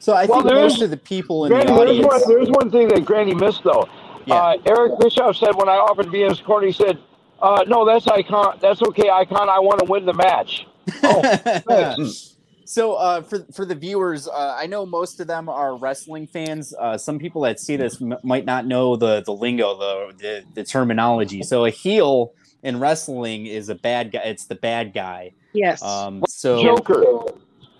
[0.00, 2.08] so I well, think most of the people in Granny, the audience.
[2.08, 3.88] There's one, there's one thing that Granny missed though.
[4.24, 4.34] Yeah.
[4.34, 6.98] Uh, Eric Bischoff said when I offered to be in his corner, he said,
[7.40, 8.58] uh, "No, that's icon.
[8.62, 9.50] That's okay, icon.
[9.50, 10.66] I want to win the match."
[11.02, 12.10] Oh,
[12.64, 16.74] so uh, for for the viewers, uh, I know most of them are wrestling fans.
[16.78, 20.44] Uh, some people that see this m- might not know the the lingo, the, the
[20.54, 21.42] the terminology.
[21.42, 22.32] So a heel
[22.62, 24.20] in wrestling is a bad guy.
[24.20, 25.32] It's the bad guy.
[25.52, 25.82] Yes.
[25.82, 27.04] Um, so Joker.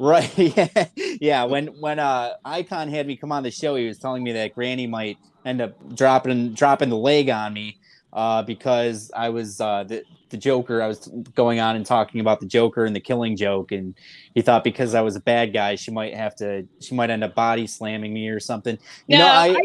[0.01, 0.33] Right.
[0.39, 0.87] Yeah.
[0.97, 1.45] yeah.
[1.45, 4.55] When when uh Icon had me come on the show, he was telling me that
[4.55, 7.79] Granny might end up dropping dropping the leg on me
[8.13, 10.81] uh, because I was uh, the the Joker.
[10.81, 13.95] I was going on and talking about the Joker and the Killing Joke, and
[14.35, 17.23] he thought because I was a bad guy, she might have to she might end
[17.23, 18.79] up body slamming me or something.
[19.07, 19.61] You no, know, I, I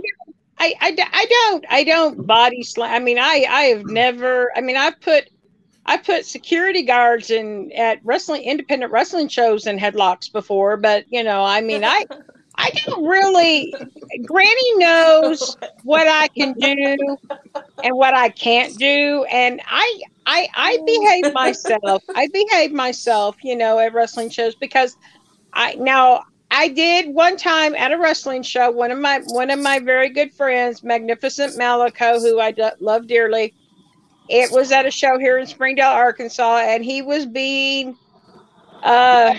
[0.57, 2.93] I, I, I don't I don't body slam.
[2.93, 4.51] I mean, I I have never.
[4.55, 5.29] I mean, I've put
[5.85, 11.23] I put security guards in at wrestling independent wrestling shows in headlocks before, but you
[11.23, 12.05] know, I mean, I
[12.57, 13.73] I don't really.
[14.25, 17.17] Granny knows what I can do
[17.83, 22.03] and what I can't do, and I I I behave myself.
[22.15, 24.95] I behave myself, you know, at wrestling shows because
[25.53, 28.71] I now I did one time at a wrestling show.
[28.71, 33.53] One of my one of my very good friends, Magnificent Malico, who I love dearly.
[34.29, 37.95] It was at a show here in Springdale, Arkansas, and he was being
[38.83, 39.35] uh,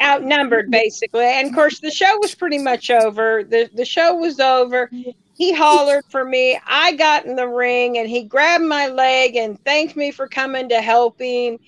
[0.00, 1.24] outnumbered basically.
[1.24, 3.44] And of course, the show was pretty much over.
[3.44, 4.90] the The show was over.
[5.36, 6.58] He hollered for me.
[6.66, 10.68] I got in the ring, and he grabbed my leg and thanked me for coming
[10.68, 11.58] to helping.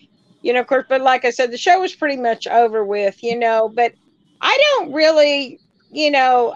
[0.43, 3.23] You know, of course, but like I said, the show was pretty much over with.
[3.25, 3.93] You know, but
[4.41, 5.59] I don't really,
[5.91, 6.55] you know,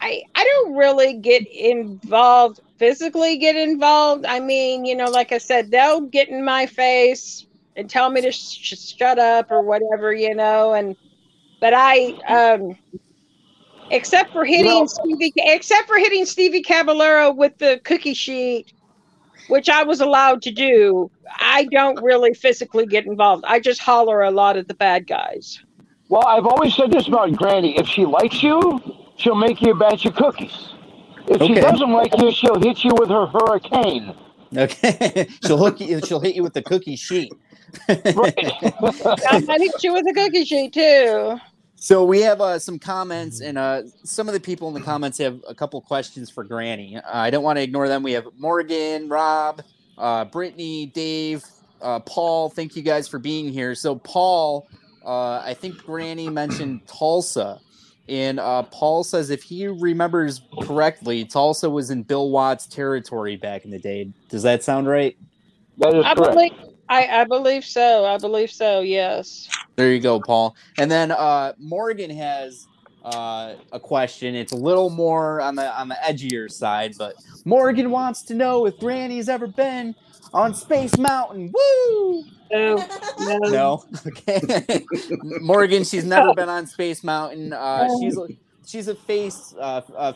[0.00, 4.26] I I don't really get involved physically get involved.
[4.26, 8.20] I mean, you know, like I said, they'll get in my face and tell me
[8.22, 10.96] to sh- shut up or whatever, you know, and
[11.60, 12.76] but I um
[13.90, 18.72] except for hitting well, Stevie except for hitting Stevie Caballero with the cookie sheet
[19.48, 23.44] which I was allowed to do, I don't really physically get involved.
[23.46, 25.60] I just holler a lot at the bad guys.
[26.08, 27.76] Well, I've always said this about Granny.
[27.78, 28.80] If she likes you,
[29.16, 30.70] she'll make you a batch of cookies.
[31.28, 31.46] If okay.
[31.46, 34.14] she doesn't like you, she'll hit you with her hurricane.
[34.56, 36.00] Okay, she'll hook you.
[36.00, 37.32] She'll hit you with the cookie sheet.
[37.88, 38.34] right.
[38.38, 41.38] I hit you with a cookie sheet too.
[41.76, 45.18] So we have uh, some comments, and uh, some of the people in the comments
[45.18, 46.96] have a couple questions for Granny.
[46.96, 48.02] Uh, I don't want to ignore them.
[48.02, 49.62] We have Morgan, Rob,
[49.98, 51.44] uh, Brittany, Dave,
[51.82, 52.48] uh, Paul.
[52.48, 53.74] Thank you guys for being here.
[53.74, 54.66] So Paul
[55.06, 57.60] uh, I think Granny mentioned Tulsa.
[58.08, 63.64] And uh, Paul says if he remembers correctly, Tulsa was in Bill Watts' territory back
[63.64, 64.12] in the day.
[64.28, 65.16] Does that sound right?
[65.78, 66.34] That is I correct.
[66.34, 66.52] Believe,
[66.88, 68.04] I, I believe so.
[68.04, 68.80] I believe so.
[68.80, 69.48] Yes.
[69.74, 70.54] There you go, Paul.
[70.78, 72.66] And then uh, Morgan has
[73.04, 74.34] uh, a question.
[74.34, 77.14] It's a little more on the on the edgier side, but
[77.44, 79.94] Morgan wants to know if Granny's ever been
[80.32, 81.52] on Space Mountain.
[81.52, 82.24] Woo!
[82.50, 82.76] No,
[83.20, 83.38] no.
[83.48, 83.84] no?
[84.06, 84.84] Okay.
[85.40, 87.52] Morgan, she's never been on Space Mountain.
[87.52, 88.28] Uh, she's a,
[88.66, 90.12] she's a face uh, uh,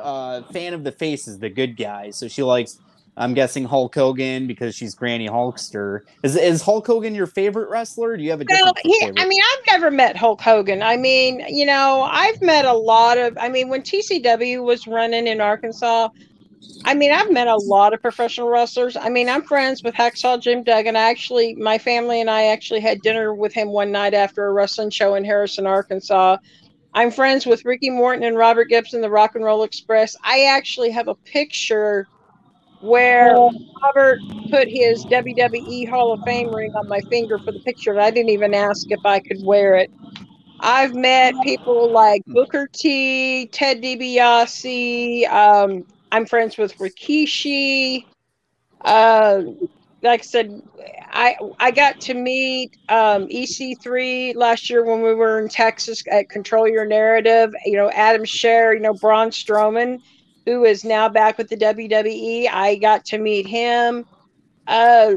[0.00, 2.16] uh, fan of the faces, the good guys.
[2.16, 2.78] So she likes.
[3.16, 6.00] I'm guessing Hulk Hogan because she's Granny Hulkster.
[6.24, 8.16] Is is Hulk Hogan your favorite wrestler?
[8.16, 8.64] Do you have a different?
[8.64, 10.82] Well, he, I mean, I've never met Hulk Hogan.
[10.82, 13.38] I mean, you know, I've met a lot of.
[13.38, 16.08] I mean, when TCW was running in Arkansas,
[16.84, 18.96] I mean, I've met a lot of professional wrestlers.
[18.96, 20.96] I mean, I'm friends with Hacksaw Jim Duggan.
[20.96, 24.52] I actually, my family and I actually had dinner with him one night after a
[24.52, 26.36] wrestling show in Harrison, Arkansas.
[26.92, 30.14] I'm friends with Ricky Morton and Robert Gibson, the Rock and Roll Express.
[30.22, 32.06] I actually have a picture
[32.80, 33.34] where
[33.82, 37.92] Robert put his WWE Hall of Fame ring on my finger for the picture.
[37.92, 39.90] And I didn't even ask if I could wear it.
[40.60, 48.04] I've met people like Booker T, Ted DiBiase, um, I'm friends with Rikishi.
[48.82, 49.42] Uh,
[50.00, 50.62] like I said,
[51.10, 56.28] I I got to meet um, EC3 last year when we were in Texas at
[56.28, 57.52] Control Your Narrative.
[57.64, 59.98] You know, Adam Scherr, you know, Braun Strowman,
[60.46, 62.48] who is now back with the WWE.
[62.48, 64.06] I got to meet him.
[64.68, 65.14] Uh,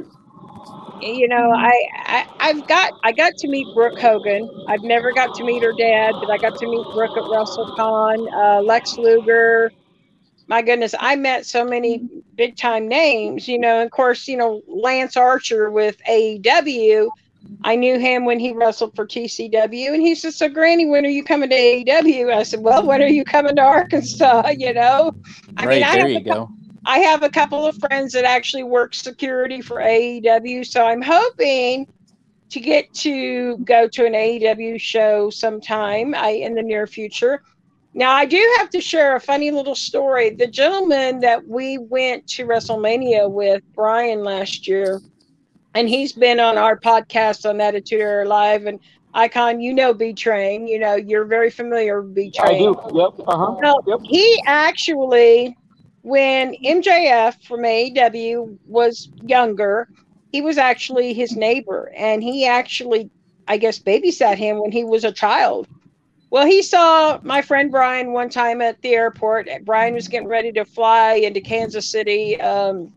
[0.99, 4.49] you know, I, I I've got I got to meet Brooke Hogan.
[4.67, 8.33] I've never got to meet her dad, but I got to meet Brooke at WrestleCon.
[8.33, 9.71] Uh, Lex Luger
[10.47, 13.83] my goodness, I met so many big time names, you know.
[13.83, 17.09] Of course, you know, Lance Archer with AEW.
[17.63, 21.09] I knew him when he wrestled for TCW, and he said, "So, Granny, when are
[21.09, 25.13] you coming to AEW?" I said, "Well, when are you coming to Arkansas?" You know,
[25.57, 26.49] I right, mean, I there you go.
[26.85, 31.85] I have a couple of friends that actually work security for AEW, so I'm hoping
[32.49, 37.43] to get to go to an AEW show sometime I, in the near future.
[37.97, 40.29] Now, I do have to share a funny little story.
[40.29, 45.01] The gentleman that we went to WrestleMania with, Brian, last year,
[45.73, 48.79] and he's been on our podcast on Attitude Era Live and
[49.15, 50.67] Icon, you know B Train.
[50.67, 52.55] You know, you're very familiar with B Train.
[52.55, 52.79] I do.
[52.93, 53.27] Yep.
[53.27, 53.55] Uh-huh.
[53.59, 53.99] Well, yep.
[54.03, 55.57] He actually,
[56.03, 59.89] when MJF from AEW was younger,
[60.31, 63.09] he was actually his neighbor, and he actually,
[63.47, 65.67] I guess, babysat him when he was a child.
[66.29, 69.47] Well, he saw my friend Brian one time at the airport.
[69.63, 72.91] Brian was getting ready to fly into Kansas City um,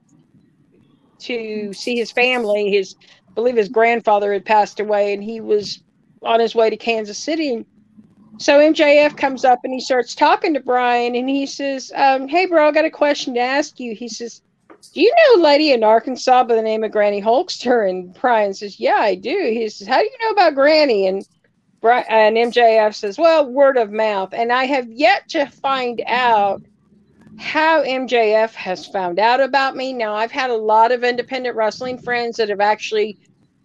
[1.21, 2.71] to see his family.
[2.71, 2.97] His,
[3.29, 5.83] I believe his grandfather had passed away, and he was
[6.23, 7.65] on his way to Kansas City.
[8.39, 12.47] So MJF comes up and he starts talking to Brian, and he says, um, "Hey,
[12.47, 14.43] bro, I got a question to ask you." He says,
[14.93, 18.55] "Do you know a lady in Arkansas by the name of Granny Hulkster?" And Brian
[18.55, 21.23] says, "Yeah, I do." He says, "How do you know about Granny?" And
[21.83, 24.33] and MJF says, well, word of mouth.
[24.33, 26.63] And I have yet to find out
[27.39, 29.93] how MJF has found out about me.
[29.93, 33.19] Now, I've had a lot of independent wrestling friends that have actually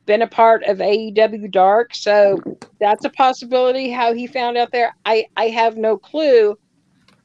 [0.06, 2.40] been a part of AEW Dark, so
[2.80, 3.92] that's a possibility.
[3.92, 6.58] How he found out there, I I have no clue.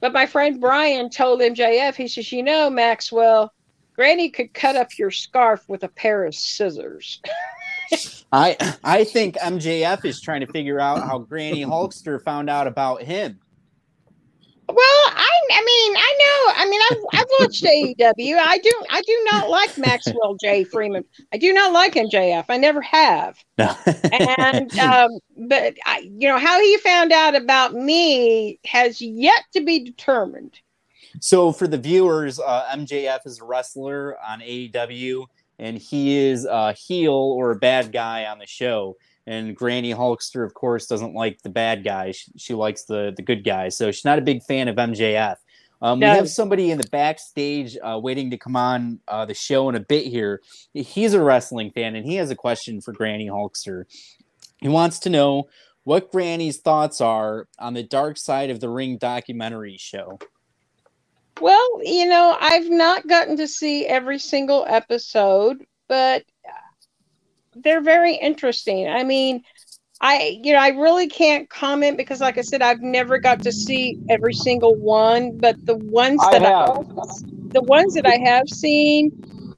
[0.00, 3.52] But my friend Brian told MJF, he says, you know, Maxwell,
[3.94, 7.20] Granny could cut up your scarf with a pair of scissors.
[8.32, 13.02] I I think MJF is trying to figure out how Granny Hulkster found out about
[13.02, 13.40] him.
[14.68, 16.52] Well, I, I mean, I know.
[16.56, 18.36] I mean, I've, I've watched AEW.
[18.38, 20.64] I do, I do not like Maxwell J.
[20.64, 21.04] Freeman.
[21.32, 22.44] I do not like MJF.
[22.48, 23.36] I never have.
[23.58, 25.10] and, um,
[25.48, 30.60] but I, you know, how he found out about me has yet to be determined.
[31.20, 35.26] So, for the viewers, uh, MJF is a wrestler on AEW,
[35.60, 38.96] and he is a heel or a bad guy on the show
[39.26, 42.16] and Granny Hulkster, of course, doesn't like the bad guys.
[42.16, 45.36] She, she likes the the good guys, so she's not a big fan of MJF.
[45.82, 46.10] Um, no.
[46.10, 49.76] We have somebody in the backstage uh, waiting to come on uh, the show in
[49.76, 50.42] a bit here.
[50.74, 53.84] He's a wrestling fan, and he has a question for Granny Hulkster.
[54.58, 55.48] He wants to know
[55.84, 60.18] what Granny's thoughts are on the Dark Side of the Ring documentary show.
[61.40, 66.24] Well, you know, I've not gotten to see every single episode, but
[67.56, 68.88] they're very interesting.
[68.88, 69.42] I mean,
[70.00, 73.52] I you know I really can't comment because like I said I've never got to
[73.52, 76.86] see every single one, but the ones that I have.
[77.52, 79.54] the ones that I have seen,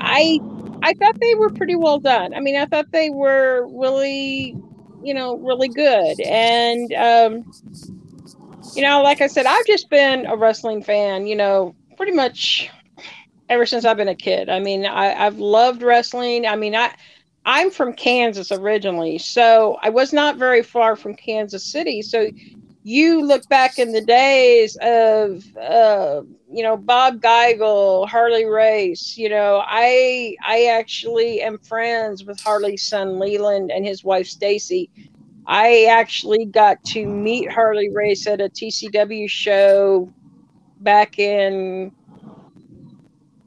[0.00, 0.38] I
[0.82, 2.32] I thought they were pretty well done.
[2.34, 4.56] I mean, I thought they were really
[5.02, 7.44] you know really good and um
[8.74, 12.70] you know like I said I've just been a wrestling fan, you know, pretty much
[13.48, 14.48] ever since I've been a kid.
[14.48, 16.46] I mean, I, I've loved wrestling.
[16.46, 16.94] I mean, I
[17.44, 22.02] I'm from Kansas originally, so I was not very far from Kansas City.
[22.02, 22.28] So
[22.84, 29.16] you look back in the days of uh, you know Bob Geigel, Harley Race.
[29.16, 34.90] You know, I I actually am friends with Harley's son Leland and his wife Stacy.
[35.46, 40.12] I actually got to meet Harley Race at a TCW show
[40.80, 41.92] back in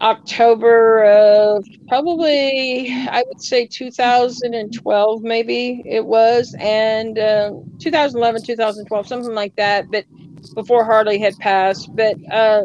[0.02, 9.34] October of probably I would say 2012 maybe it was and uh, 2011 2012 something
[9.34, 10.06] like that but
[10.54, 11.90] before Harley had passed.
[11.96, 12.64] But uh,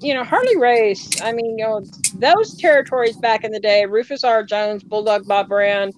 [0.00, 1.82] you know Harley Race I mean you know
[2.18, 4.42] those territories back in the day Rufus R.
[4.42, 5.92] Jones Bulldog Bob Brown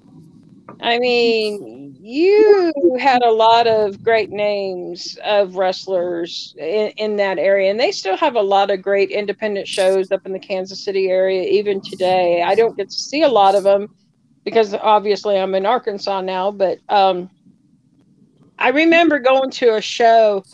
[0.82, 1.73] I mean
[2.06, 7.90] you had a lot of great names of wrestlers in, in, that area and they
[7.90, 11.80] still have a lot of great independent shows up in the kansas city area even
[11.80, 12.42] today.
[12.42, 13.88] I don't get to see a lot of them
[14.44, 17.30] because obviously i'm in arkansas now but um,
[18.58, 20.44] i remember going to a show.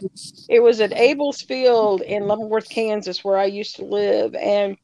[0.48, 4.76] It was at abel's field in leavenworth kansas where i used to live and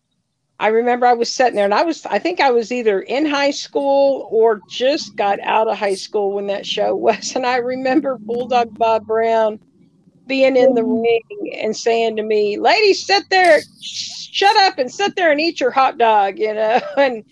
[0.58, 3.26] I remember I was sitting there and I was, I think I was either in
[3.26, 7.34] high school or just got out of high school when that show was.
[7.36, 9.60] And I remember Bulldog Bob Brown
[10.26, 15.14] being in the ring and saying to me, ladies, sit there, shut up and sit
[15.14, 16.80] there and eat your hot dog, you know?
[16.96, 17.24] And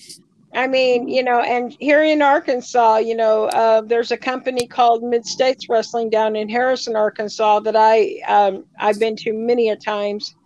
[0.55, 5.03] I mean, you know, and here in Arkansas, you know, uh, there's a company called
[5.03, 9.77] Mid States Wrestling down in Harrison, Arkansas that I, um, I've been to many a
[9.77, 10.37] times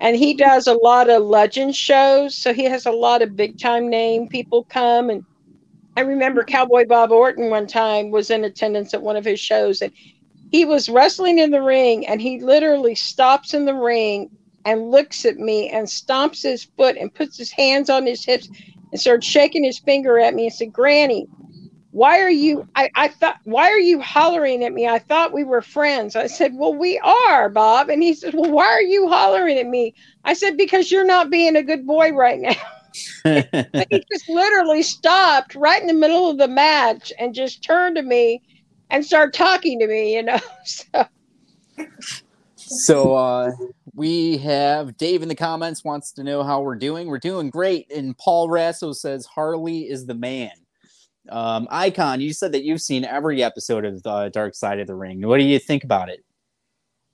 [0.00, 3.58] and he does a lot of legend shows so he has a lot of big
[3.58, 5.10] time name people come.
[5.10, 5.24] And
[5.96, 9.82] i remember cowboy bob orton one time was in attendance at one of his shows
[9.82, 9.92] and
[10.50, 14.30] he was wrestling in the ring and he literally stops in the ring
[14.64, 18.48] and looks at me and stomps his foot and puts his hands on his hips
[18.92, 21.26] and starts shaking his finger at me and said granny
[21.90, 25.44] why are you I, I thought why are you hollering at me i thought we
[25.44, 29.08] were friends i said well we are bob and he said well why are you
[29.08, 32.54] hollering at me i said because you're not being a good boy right now
[33.24, 38.02] he just literally stopped right in the middle of the match and just turned to
[38.02, 38.42] me
[38.90, 41.06] and started talking to me you know so
[42.56, 43.50] so uh
[43.94, 47.08] we have Dave in the comments wants to know how we're doing.
[47.08, 47.90] We're doing great.
[47.90, 50.52] And Paul Rasso says Harley is the man.
[51.30, 54.94] Um, Icon, you said that you've seen every episode of the Dark Side of the
[54.94, 55.26] Ring.
[55.26, 56.24] What do you think about it?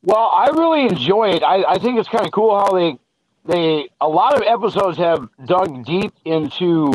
[0.02, 1.42] Well, I really enjoy it.
[1.42, 2.98] I, I think it's kind of cool how they
[3.46, 6.92] they a lot of episodes have dug deep into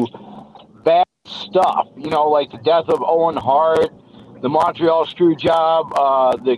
[0.84, 1.88] bad stuff.
[1.98, 3.90] You know, like the death of Owen Hart,
[4.42, 6.58] the Montreal screw job, uh, the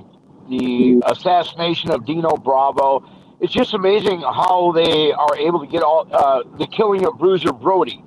[0.50, 3.10] the assassination of Dino Bravo.
[3.40, 7.54] It's just amazing how they are able to get all uh, the killing of Bruiser
[7.54, 8.04] Brody.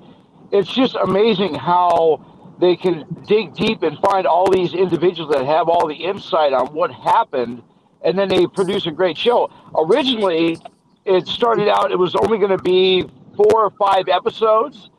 [0.52, 5.68] It's just amazing how they can dig deep and find all these individuals that have
[5.68, 7.62] all the insight on what happened,
[8.02, 9.50] and then they produce a great show.
[9.74, 10.58] Originally,
[11.04, 13.04] it started out, it was only going to be
[13.36, 14.90] four or five episodes,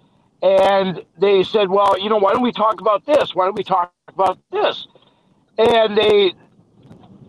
[0.42, 3.34] and they said, "Well, you know, why don't we talk about this?
[3.34, 4.88] Why don't we talk about this?"
[5.58, 6.34] And they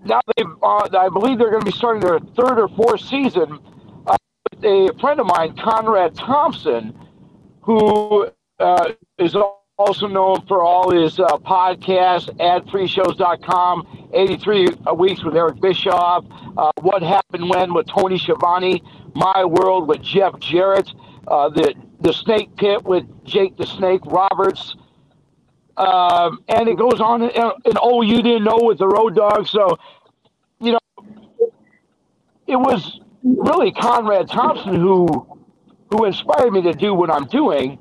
[0.04, 3.58] now they, uh, I believe they're going to be starting their third or fourth season.
[4.06, 4.16] Uh,
[4.62, 6.98] a friend of mine, Conrad Thompson,
[7.62, 9.36] who uh, is
[9.78, 16.24] also known for all his uh, podcasts, adfreeshows.com, 83 Weeks with Eric Bischoff,
[16.56, 18.82] uh, What Happened When with Tony Schiavone,
[19.14, 20.90] My World with Jeff Jarrett,
[21.28, 24.76] uh, the, the Snake Pit with Jake the Snake Roberts.
[25.76, 29.46] Um, and it goes on, and, and oh, you didn't know with the Road Dog.
[29.46, 29.78] So,
[30.58, 31.50] you know,
[32.46, 35.06] it was really Conrad Thompson who
[35.90, 37.78] who inspired me to do what I'm doing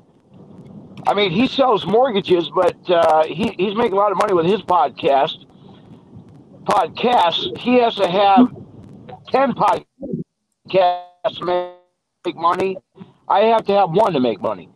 [1.08, 4.46] I mean, he sells mortgages, but uh, he, he's making a lot of money with
[4.46, 5.46] his podcast.
[6.64, 7.56] Podcasts.
[7.58, 8.48] He has to have
[9.28, 9.86] 10 podcasts
[11.38, 11.76] to
[12.26, 12.78] make money.
[13.28, 14.70] I have to have one to make money.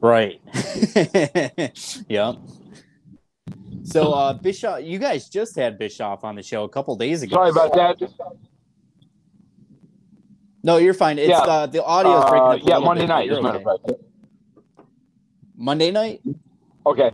[0.00, 0.40] Right.
[2.08, 2.36] yep.
[3.82, 7.36] So, uh, Bischoff, you guys just had Bischoff on the show a couple days ago.
[7.36, 7.98] Sorry about that.
[10.62, 11.18] No, you're fine.
[11.18, 11.38] It's Yeah.
[11.38, 12.60] uh, the audio is breaking Uh, up.
[12.64, 13.92] yeah, Monday bit, night, you're as a matter of okay.
[13.92, 14.02] fact.
[15.56, 16.20] Monday night.
[16.86, 17.10] Okay.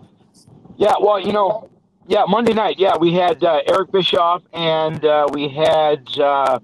[0.77, 1.69] Yeah, well, you know,
[2.07, 6.59] yeah, Monday night, yeah, we had uh, Eric Bischoff and uh, we had uh,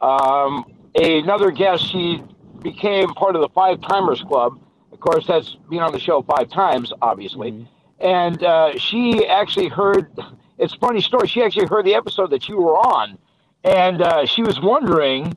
[0.00, 0.64] um,
[0.94, 1.90] another guest.
[1.90, 2.22] She
[2.62, 4.58] became part of the Five Timers Club.
[4.92, 7.52] Of course, that's been on the show five times, obviously.
[7.52, 7.66] Mhm.
[8.00, 10.10] And uh, she actually heard,
[10.58, 13.16] it's a funny story, she actually heard the episode that you were on.
[13.64, 15.36] And uh, she was wondering,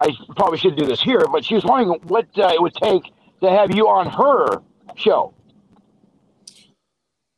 [0.00, 3.12] I probably shouldn't do this here, but she was wondering what uh, it would take
[3.42, 4.62] to have you on her
[4.96, 5.34] show.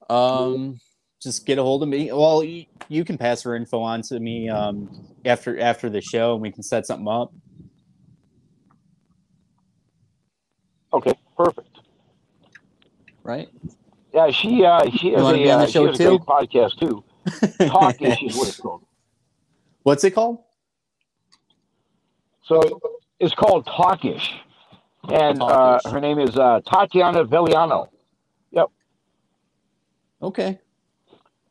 [0.08, 0.78] Um,
[1.20, 2.12] just get a hold of me.
[2.12, 4.90] Well, you, can pass her info on to me um
[5.24, 7.32] after after the show, and we can set something up.
[10.92, 11.78] Okay, perfect.
[13.24, 13.48] Right.
[14.12, 16.18] Yeah, she uh, she has a, be on the uh, she show has a too?
[16.18, 17.04] great podcast too.
[17.26, 18.84] Talkish is what it's called.
[19.84, 20.38] What's it called?
[22.53, 22.80] So
[23.18, 24.28] it's called Talkish,
[25.09, 27.24] and uh, her name is uh, Tatiana
[28.50, 28.66] Yep.
[30.20, 30.59] Okay.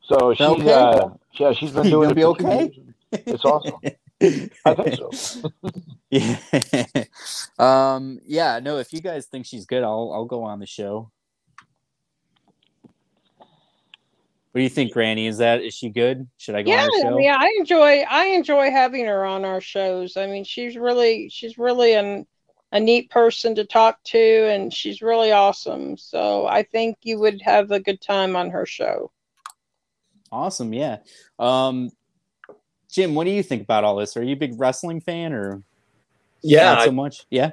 [0.02, 0.72] So she's Okay.
[0.72, 2.70] uh, yeah, she's been doing it be okay?
[3.10, 3.80] It's awesome.
[4.22, 5.52] I think so.
[6.10, 6.38] yeah.
[7.58, 8.20] um.
[8.24, 8.60] Yeah.
[8.60, 8.78] No.
[8.78, 11.10] If you guys think she's good, I'll I'll go on the show.
[14.52, 15.26] What do you think, Granny?
[15.26, 16.28] Is that is she good?
[16.36, 17.18] Should I go yeah, on the show?
[17.18, 20.18] yeah, I enjoy I enjoy having her on our shows.
[20.18, 22.26] I mean, she's really she's really an
[22.70, 24.18] a neat person to talk to,
[24.50, 25.96] and she's really awesome.
[25.96, 29.10] So I think you would have a good time on her show.
[30.30, 30.74] Awesome.
[30.74, 30.98] Yeah.
[31.38, 31.90] Um.
[32.90, 34.18] Jim, what do you think about all this?
[34.18, 35.62] Are you a big wrestling fan or
[36.42, 37.24] Yeah, not I- so much?
[37.30, 37.52] Yeah.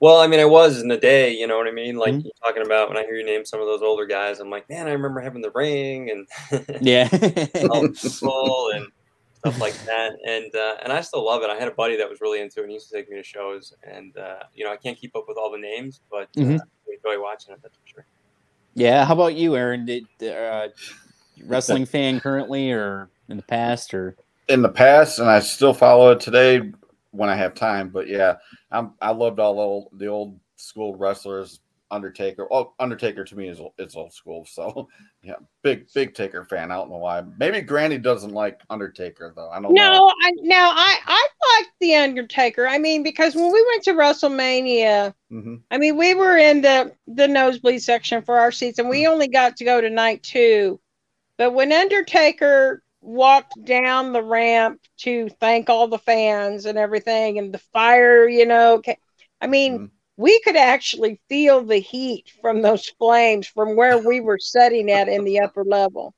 [0.00, 1.96] Well, I mean, I was in the day, you know what I mean?
[1.96, 2.24] Like Mhm.
[2.24, 4.68] you're talking about when I hear you name some of those older guys, I'm like,
[4.68, 6.28] man, I remember having the ring and
[6.80, 7.08] Yeah.
[7.70, 8.86] all people and
[9.38, 10.12] stuff like that.
[10.26, 11.50] And uh, and I still love it.
[11.50, 13.16] I had a buddy that was really into it and he used to take me
[13.16, 13.72] to shows.
[13.84, 16.60] And uh, you know, I can't keep up with all the names, but uh, Mhm.
[16.60, 17.60] I enjoy watching it.
[17.62, 18.06] That's for sure.
[18.74, 19.04] yeah.
[19.06, 19.86] How about you, Aaron?
[19.86, 20.68] Did uh,
[21.46, 24.16] wrestling fan currently or in the past or?
[24.48, 26.60] in the past, and I still follow it today
[27.16, 27.88] when I have time.
[27.90, 28.36] But yeah,
[28.70, 31.60] I'm I loved all the old, the old school wrestlers.
[31.90, 32.48] Undertaker.
[32.50, 34.44] Oh, Undertaker to me is it's old school.
[34.44, 34.88] So
[35.22, 36.70] yeah, big big Taker fan.
[36.72, 37.22] I don't know why.
[37.38, 39.50] Maybe Granny doesn't like Undertaker though.
[39.50, 39.92] I don't know.
[39.92, 42.66] No, I now I I liked the Undertaker.
[42.66, 46.92] I mean, because when we went to WrestleMania, hmm I mean, we were in the
[47.06, 50.80] the nosebleed section for our seats, and we only got to go to night two.
[51.38, 57.52] But when Undertaker walked down the ramp to thank all the fans and everything, and
[57.54, 58.82] the fire, you know,
[59.40, 60.00] I mean, Mhm.
[60.16, 65.08] we could actually feel the heat from those flames from where we were sitting at
[65.08, 66.14] in the upper level.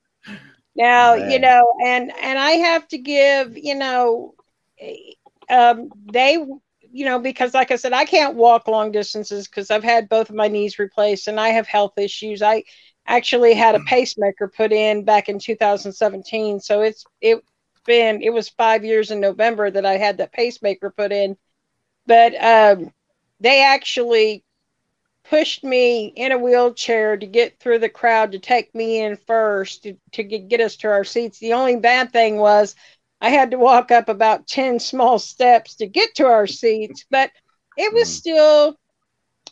[0.75, 4.35] Now, you know, and and I have to give, you know,
[4.79, 4.95] eh,
[5.49, 6.37] um, they
[6.91, 10.29] you know, because like I said, I can't walk long distances because I've had both
[10.29, 12.41] of my knees replaced and I have health issues.
[12.41, 12.63] I
[13.09, 16.61] actually had a pacemaker put in back in 2017.
[16.61, 17.43] So it's it
[17.87, 21.37] been it was five years in November that I had that pacemaker put in.
[22.07, 22.93] But um,
[23.41, 24.45] they actually
[25.29, 29.83] pushed me in a wheelchair to get through the crowd to take me in first
[29.83, 31.39] to, to get, get us to our seats.
[31.39, 32.75] The only bad thing was
[33.21, 37.31] I had to walk up about 10 small steps to get to our seats, but
[37.77, 38.13] it was Mhm.
[38.13, 38.77] still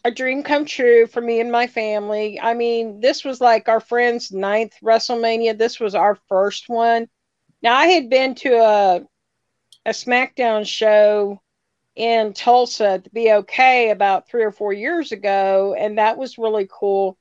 [0.03, 2.39] a dream come true for me and my family.
[2.39, 5.57] I mean, this was like our friend's ninth WrestleMania.
[5.57, 7.07] This was our first one.
[7.61, 8.95] Now, I had been to a,
[9.85, 11.41] a SmackDown show
[11.95, 16.67] in Tulsa at the BOK about three or four years ago, and that was really
[16.71, 17.17] cool.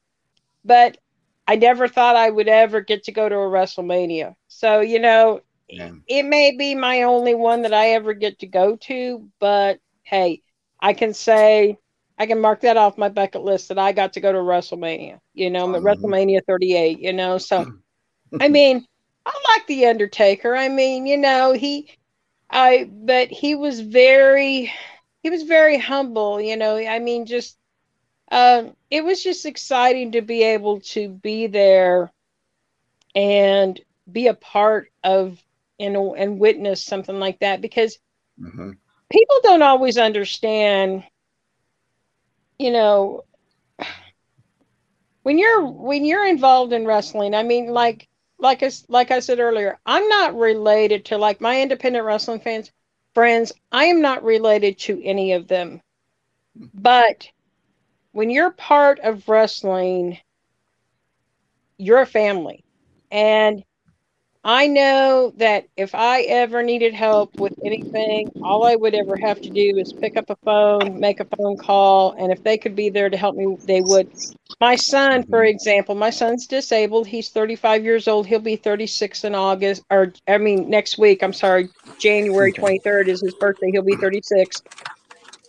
[0.64, 0.98] But
[1.46, 4.34] I never thought I would ever get to go to a WrestleMania.
[4.48, 5.92] So, you know, Yeah.
[6.06, 10.42] it may be my only one that I ever get to go to, but hey,
[10.80, 11.78] I can say
[12.18, 15.18] I can mark that off my bucket list that I got to go to WrestleMania.
[15.34, 15.80] You know, Mhm.
[15.80, 17.00] WrestleMania 38.
[17.00, 17.66] You know, so
[18.40, 18.84] I mean,
[19.26, 20.56] I like the Undertaker.
[20.56, 21.88] I mean, you know, he,
[22.50, 24.72] I, but he was very,
[25.22, 26.40] he was very humble.
[26.40, 27.56] You know, I mean, just,
[28.30, 32.12] um, it was just exciting to be able to be there
[33.14, 35.42] and be a part of,
[35.78, 37.98] you know, and witness something like that because
[38.38, 38.70] hmm
[39.10, 41.04] people don't always understand
[42.58, 43.24] you know
[45.22, 49.40] when you're when you're involved in wrestling i mean like like I, like I said
[49.40, 52.70] earlier i'm not related to like my independent wrestling fans
[53.14, 55.80] friends i am not related to any of them.
[56.74, 57.28] But
[58.12, 60.18] when you're part of wrestling
[61.78, 62.64] you're a family.
[63.10, 63.64] And
[64.48, 69.40] I know that if I ever needed help with anything, all I would ever have
[69.40, 72.76] to do is pick up a phone, make a phone call, and if they could
[72.76, 74.08] be there to help me, they would.
[74.60, 75.48] My son, for mm-hmm.
[75.48, 77.08] example, my son's disabled.
[77.08, 78.28] He's 35 years old.
[78.28, 81.24] He'll be 36 in August, or I mean, next week.
[81.24, 81.68] I'm sorry,
[81.98, 83.72] January 23rd is his birthday.
[83.72, 84.62] He'll be 36.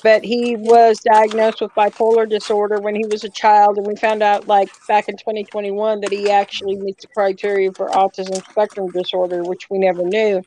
[0.04, 4.22] But he was diagnosed with bipolar disorder when he was a child, and we found
[4.22, 9.44] out, like back in 2021, that he actually meets the criteria for autism spectrum disorder,
[9.44, 10.42] which we never knew.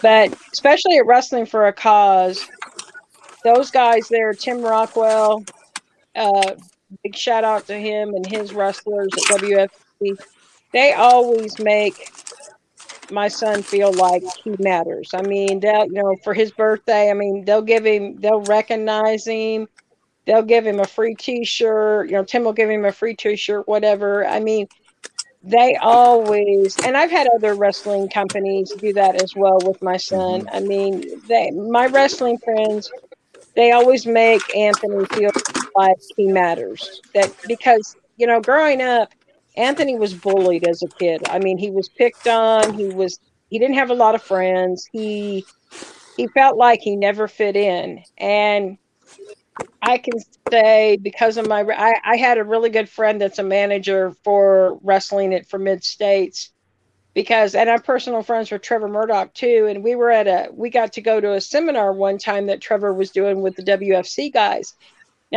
[0.00, 2.46] But especially at Wrestling for a Cause,
[3.42, 5.44] those guys there, Tim Rockwell,
[6.14, 6.54] uh,
[7.02, 10.16] big shout out to him and his wrestlers at WFC.
[10.72, 12.10] They always make
[13.10, 15.10] my son feel like he matters.
[15.14, 19.26] I mean, they'll, you know, for his birthday, I mean, they'll give him, they'll recognize
[19.26, 19.68] him,
[20.26, 22.08] they'll give him a free T-shirt.
[22.08, 24.26] You know, Tim will give him a free T-shirt, whatever.
[24.26, 24.68] I mean,
[25.42, 30.42] they always, and I've had other wrestling companies do that as well with my son.
[30.42, 30.56] Mm-hmm.
[30.56, 32.90] I mean, they, my wrestling friends,
[33.54, 35.30] they always make Anthony feel
[35.76, 37.00] like he matters.
[37.14, 39.12] That because you know, growing up,
[39.56, 41.22] Anthony was bullied as a kid.
[41.28, 42.74] I mean, he was picked on.
[42.74, 43.18] He was
[43.50, 44.88] he didn't have a lot of friends.
[44.90, 45.44] He
[46.16, 48.02] he felt like he never fit in.
[48.18, 48.78] And
[49.82, 50.14] I can
[50.50, 54.78] say because of my I, I had a really good friend that's a manager for
[54.82, 56.50] wrestling at for Mid States
[57.14, 59.66] because and I'm personal friends with Trevor Murdoch too.
[59.68, 62.60] And we were at a we got to go to a seminar one time that
[62.60, 64.74] Trevor was doing with the WFC guys.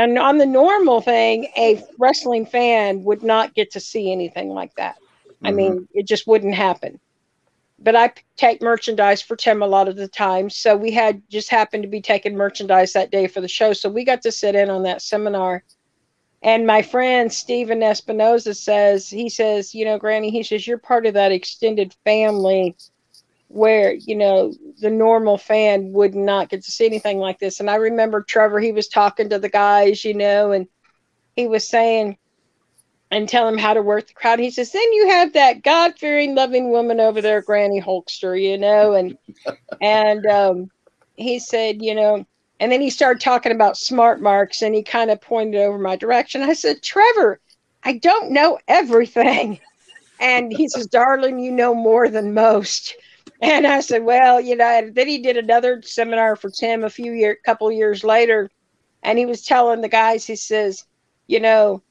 [0.05, 4.75] Now on the normal thing, a wrestling fan would not get to see anything like
[4.75, 4.97] that.
[5.43, 5.83] I mean, mm-hmm.
[5.93, 6.99] it just wouldn't happen.
[7.79, 10.49] But I take merchandise for Tim a lot of the time.
[10.49, 13.73] So we had just happened to be taking merchandise that day for the show.
[13.73, 15.63] So we got to sit in on that seminar.
[16.41, 21.05] And my friend Steven Espinoza says, he says, you know, Granny, he says, you're part
[21.05, 22.75] of that extended family
[23.47, 27.59] where, you know, the normal fan would not get to see anything like this.
[27.59, 30.67] And I remember Trevor, he was talking to the guys, you know, and
[31.35, 32.17] he was saying,
[33.09, 34.39] and tell him how to work the crowd.
[34.39, 38.57] He says, then you have that God fearing, loving woman over there, Granny Hulkster, you
[38.57, 39.17] know, and
[39.81, 40.71] and um,
[41.15, 42.25] he said, you know,
[42.59, 45.95] and then he started talking about smart marks, and he kind of pointed over my
[45.95, 46.41] direction.
[46.41, 47.39] I said, Trevor,
[47.83, 49.59] I don't know everything,
[50.19, 52.95] and he says, darling, you know more than most.
[53.41, 54.65] And I said, well, you know.
[54.65, 58.49] And then he did another seminar for Tim a few year, couple years later,
[59.03, 60.85] and he was telling the guys, he says,
[61.27, 61.83] you know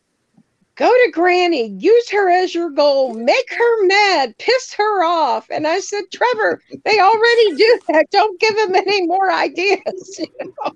[0.77, 5.47] go to Granny, use her as your goal, make her mad, piss her off.
[5.51, 8.07] And I said, Trevor, they already do that.
[8.11, 10.21] Don't give them any more ideas.
[10.41, 10.73] You know?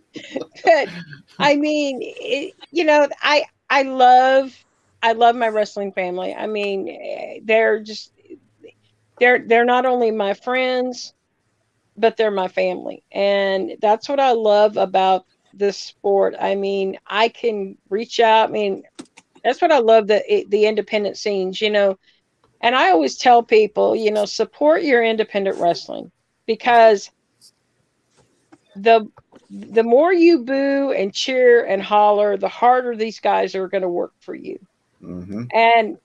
[0.64, 0.88] But
[1.38, 4.54] I mean, it, you know, I I love
[5.02, 6.34] I love my wrestling family.
[6.34, 8.12] I mean, eh, they're just
[9.20, 11.14] they're they're not only my friends,
[11.96, 16.34] but they're my family, and that's what I love about this sport.
[16.40, 18.48] I mean, I can reach out.
[18.50, 18.82] I mean,
[19.44, 21.96] that's what I love the the independent scenes, you know.
[22.60, 26.10] And I always tell people, you know, support your independent wrestling
[26.46, 27.10] because
[28.74, 29.08] the
[29.50, 33.88] the more you boo and cheer and holler, the harder these guys are going to
[33.88, 34.58] work for you.
[35.00, 35.98] hmm And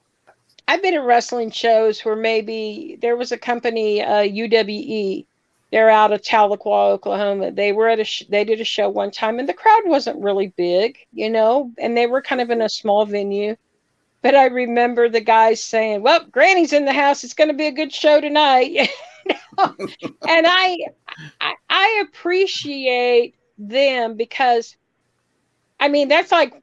[0.67, 5.27] I've been at wrestling shows where maybe there was a company, uh, UWE.
[5.71, 7.51] They're out of Tahlequah, Oklahoma.
[7.51, 10.23] They were at a sh- they did a show one time, and the crowd wasn't
[10.23, 13.55] really big, you know, and they were kind of in a small venue.
[14.21, 17.23] But I remember the guys saying, "Well, Granny's in the house.
[17.23, 18.89] It's going to be a good show tonight."
[20.27, 20.77] And I,
[21.41, 24.75] I I appreciate them because
[25.79, 26.53] I mean, that's like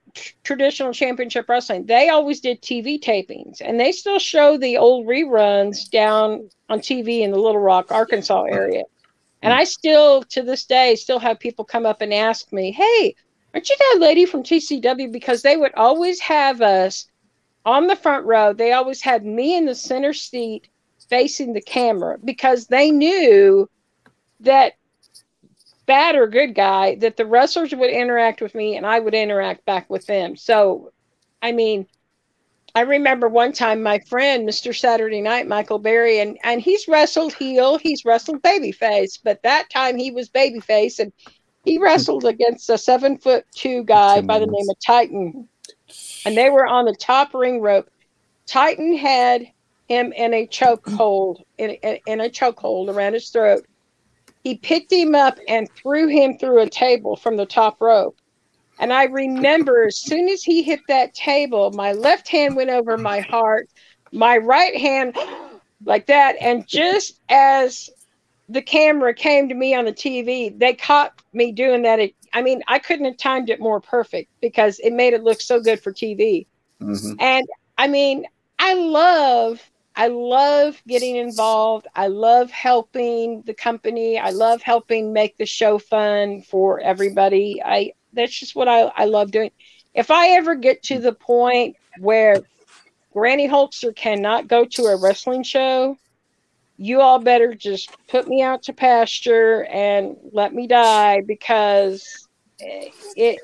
[0.43, 1.87] traditional championship wrestling.
[1.87, 7.21] They always did TV tapings and they still show the old reruns down on TV
[7.21, 8.85] in the Little Rock, Arkansas area.
[9.43, 9.57] And mm.
[9.57, 13.15] I still, to this day, still have people come up and ask me, Hey,
[13.55, 15.11] aren't you that lady from TCW?
[15.11, 17.07] Because they would always have us
[17.65, 18.53] on the front row.
[18.53, 20.69] They always had me in the center seat
[21.09, 23.69] facing the camera because they knew
[24.41, 24.75] that
[25.87, 29.65] bad or good guy that the wrestlers would interact with me and I would interact
[29.65, 30.37] back with them.
[30.37, 30.93] So,
[31.43, 31.87] I mean,
[32.75, 34.75] I remember one time my friend, Mr.
[34.75, 39.99] Saturday Night, Michael Berry, and and he's wrestled heel, he's wrestled babyface, but that time
[39.99, 41.13] he was babyface, and
[41.65, 45.49] he wrestled against a seven foot two guy by the name of Titan,
[46.25, 47.91] and they were on the top ring rope.
[48.47, 49.49] Titan had
[49.89, 53.67] him in a chokehold, in, in, in a chokehold around his throat.
[54.43, 58.17] He picked him up and threw him through a table from the top rope.
[58.79, 62.97] And I remember as soon as he hit that table, my left hand went over
[62.97, 63.69] my heart,
[64.13, 65.17] my right hand
[65.85, 66.37] like that.
[66.41, 67.89] And just as
[68.49, 72.01] the camera came to me on the TV, they caught me doing that.
[72.33, 75.61] I mean, I couldn't have timed it more perfect because it made it look so
[75.61, 76.47] good for TV.
[76.83, 77.17] Mhm.
[77.21, 77.47] And
[77.79, 78.27] I mean,
[78.59, 79.63] I love
[79.95, 81.87] I love getting involved.
[81.95, 84.19] I love helping the company.
[84.19, 87.63] I love helping make the show fun for everybody.
[87.65, 89.51] I that's just what I, I love doing.
[89.95, 92.43] If I ever get to the point where
[93.13, 95.97] Granny Hulkster cannot go to a wrestling show,
[96.77, 102.27] you all better just put me out to pasture and let me die because
[102.59, 103.41] it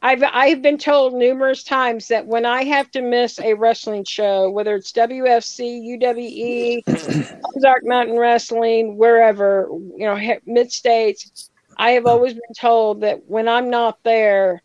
[0.00, 4.48] I've I've been told numerous times that when I have to miss a wrestling show,
[4.48, 6.82] whether it's WFC, UWE,
[7.56, 12.10] Ozark Mountain Wrestling, wherever, you know, mid states, I have mm-hmm.
[12.10, 14.62] always been told that when I'm not there,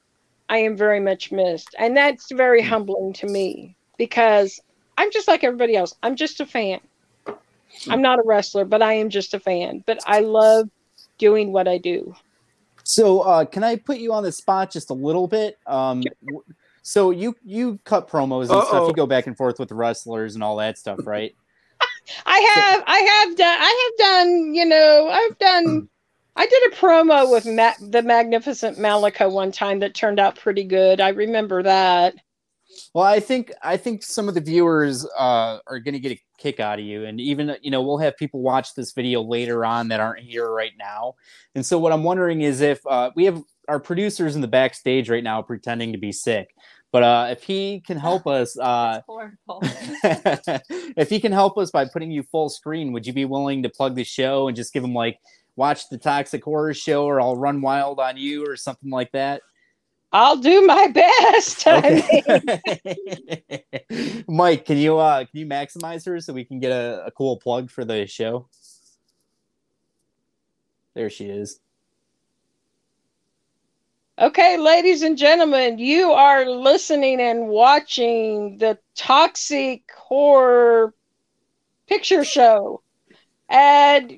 [0.49, 1.75] I am very much missed.
[1.79, 2.67] And that's very mm.
[2.67, 4.59] humbling to me because
[4.97, 5.95] I'm just like everybody else.
[6.03, 6.79] I'm just a fan.
[7.25, 8.01] I'm mm.
[8.01, 9.84] not a wrestler, but I am just a fan.
[9.88, 10.69] But I love
[11.17, 12.15] doing what I do.
[12.84, 15.57] So, uh, can I put you on the spot just a little bit?
[15.65, 16.03] Um,
[16.81, 18.73] so you you cut promos and stuff.
[18.73, 18.88] Uh-oh.
[18.88, 21.34] You go back and forth with the wrestlers and all that stuff, right?
[22.25, 25.88] I have, I have done, I have done, you know, I've done,
[26.36, 30.63] I did a promo with Ma- the Magnificent Malika one time that turned out pretty
[30.63, 30.99] good.
[30.99, 32.15] I remember that.
[32.93, 36.21] Well, I think I think some of the viewers uh, are going to get a
[36.38, 39.65] kick out of you, and even you know we'll have people watch this video later
[39.65, 41.15] on that aren't here right now.
[41.55, 45.09] And so what I'm wondering is if uh, we have our producers in the backstage
[45.09, 46.53] right now pretending to be sick,
[46.91, 49.01] but uh, if he can help us, uh,
[50.95, 53.69] if he can help us by putting you full screen, would you be willing to
[53.69, 55.17] plug the show and just give him like
[55.55, 59.41] watch the Toxic Horror Show, or I'll run wild on you, or something like that?
[60.14, 61.68] I'll do my best.
[61.68, 62.03] I
[62.47, 63.64] Okay.
[64.28, 67.38] Mike, can you uh can you maximize her so we can get a, a cool
[67.38, 68.47] plug for the show?
[70.93, 71.59] There she is.
[74.20, 80.93] Okay, ladies and gentlemen, you are listening and watching the Toxic Horror
[81.88, 82.84] Picture Show.
[83.49, 84.14] And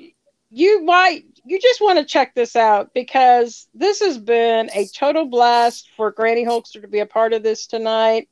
[0.50, 5.26] you might, you just want to check this out because this has been a total
[5.26, 8.28] blast for Granny Hulkster to be a part of this tonight.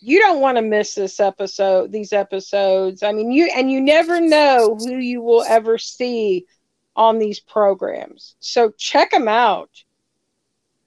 [0.00, 3.02] You don't want to miss this episode, these episodes.
[3.02, 6.44] I mean, you, and you never know who you will ever see
[6.96, 8.34] on these programs.
[8.40, 9.70] So check them out.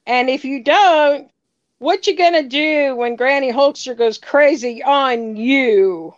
[0.05, 1.29] And if you don't,
[1.77, 6.13] what you gonna do when Granny Hulkster goes crazy on you?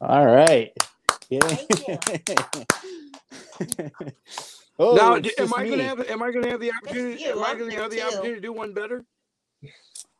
[0.00, 0.72] All right.
[1.30, 1.40] Yeah.
[4.78, 6.00] oh, now, d- am I gonna have?
[6.08, 7.22] Am I gonna have the opportunity?
[7.22, 8.02] you, Am I gonna here have the too.
[8.02, 9.04] opportunity to do one better?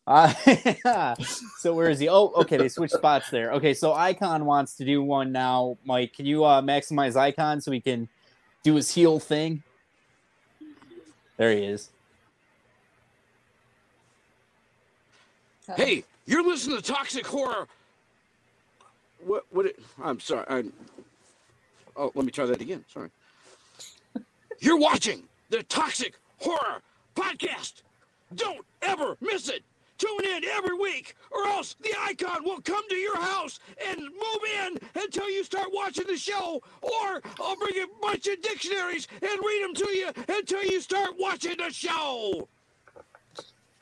[0.07, 0.33] Uh,
[1.59, 2.09] so where is he?
[2.09, 2.57] Oh, okay.
[2.57, 3.53] They switched spots there.
[3.53, 5.77] Okay, so Icon wants to do one now.
[5.85, 8.09] Mike, can you uh, maximize Icon so he can
[8.63, 9.63] do his heel thing?
[11.37, 11.91] There he is.
[15.77, 17.69] Hey, you're listening to Toxic Horror.
[19.25, 19.45] What?
[19.51, 19.67] What?
[19.67, 20.47] It, I'm sorry.
[20.49, 20.65] I,
[21.99, 22.85] oh, let me try that again.
[22.93, 23.11] Sorry.
[24.61, 26.81] You're watching the Toxic Horror
[27.17, 27.83] Podcast.
[28.35, 29.63] Don't ever miss it.
[29.99, 34.43] Tune in every week, or else the icon will come to your house and move
[34.65, 39.41] in until you start watching the show, or I'll bring a bunch of dictionaries and
[39.45, 42.49] read them to you until you start watching the show.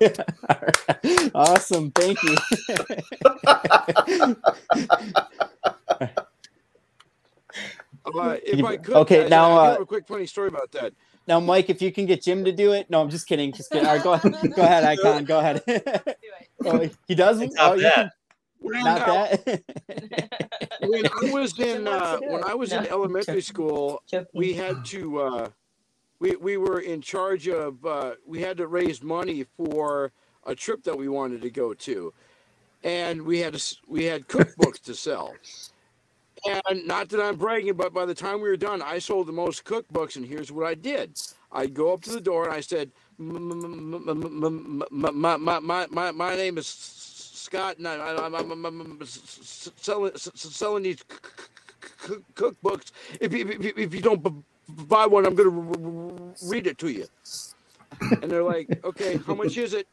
[1.35, 1.91] awesome.
[1.93, 2.37] Thank you.
[8.15, 10.27] Uh, if you- I could, okay, guys, now, I do uh, have a quick funny
[10.27, 10.93] story about that.
[11.29, 12.89] Now, Mike, if you can get Jim to do it.
[12.89, 13.53] No, I'm just kidding.
[13.53, 13.87] Just kidding.
[13.87, 14.33] All right, go ahead.
[14.55, 15.25] Go ahead, Icon.
[15.25, 15.63] Go ahead.
[16.65, 17.53] oh, he doesn't.
[17.55, 17.95] Not Oh, you bad.
[17.95, 18.11] can-
[18.63, 19.63] not now, that.
[20.81, 22.43] when I was in uh, when.
[22.45, 24.27] I was in elementary school, Joking.
[24.35, 25.49] we had to uh,
[26.21, 30.11] we we were in charge of uh, we had to raise money for
[30.47, 32.13] a trip that we wanted to go to,
[32.83, 35.35] and we had to, s- we had cookbooks to sell.
[36.69, 39.33] And not that I'm bragging, but by the time we were done, I sold the
[39.33, 40.17] most cookbooks.
[40.17, 41.19] And here's what I did:
[41.53, 46.17] I'd go up to the door and I said, "M- m- m- m- m- m-
[46.17, 48.35] my, name is Scott, and I'm,
[49.07, 51.05] selling these
[52.35, 52.93] cookbooks.
[53.21, 54.45] If you, don't
[54.89, 57.07] buy one, I'm going to read it to you."
[58.23, 59.89] And they're like, "Okay, how much is it?"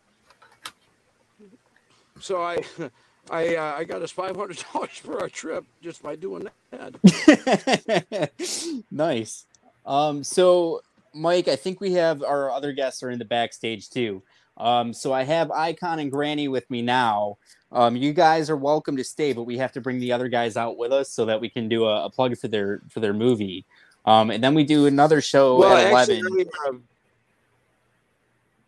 [2.20, 2.58] So I,
[3.30, 8.32] I, uh, I got us five hundred dollars for our trip just by doing that.
[8.92, 9.46] nice.
[9.86, 10.82] Um, so
[11.14, 14.22] Mike, I think we have our other guests are in the backstage too.
[14.58, 17.38] Um, so I have Icon and Granny with me now.
[17.72, 20.58] Um, you guys are welcome to stay, but we have to bring the other guys
[20.58, 23.14] out with us so that we can do a, a plug for their for their
[23.14, 23.66] movie.
[24.06, 26.50] Um, and then we do another show well, at actually, eleven.
[26.68, 26.84] Um,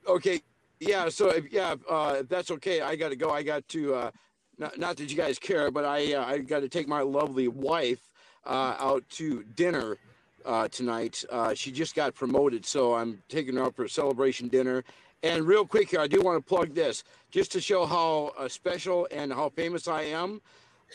[0.07, 0.41] okay,
[0.79, 1.09] yeah.
[1.09, 3.29] So if, yeah, uh, if that's okay, I got to go.
[3.29, 3.93] I got to.
[3.93, 4.11] Uh,
[4.57, 7.47] not, not that you guys care, but I uh, I got to take my lovely
[7.47, 8.09] wife
[8.45, 9.97] uh, out to dinner
[10.45, 11.23] uh, tonight.
[11.29, 14.83] Uh, she just got promoted, so I'm taking her out for a celebration dinner.
[15.23, 18.47] And real quick here, I do want to plug this just to show how uh,
[18.47, 20.41] special and how famous I am.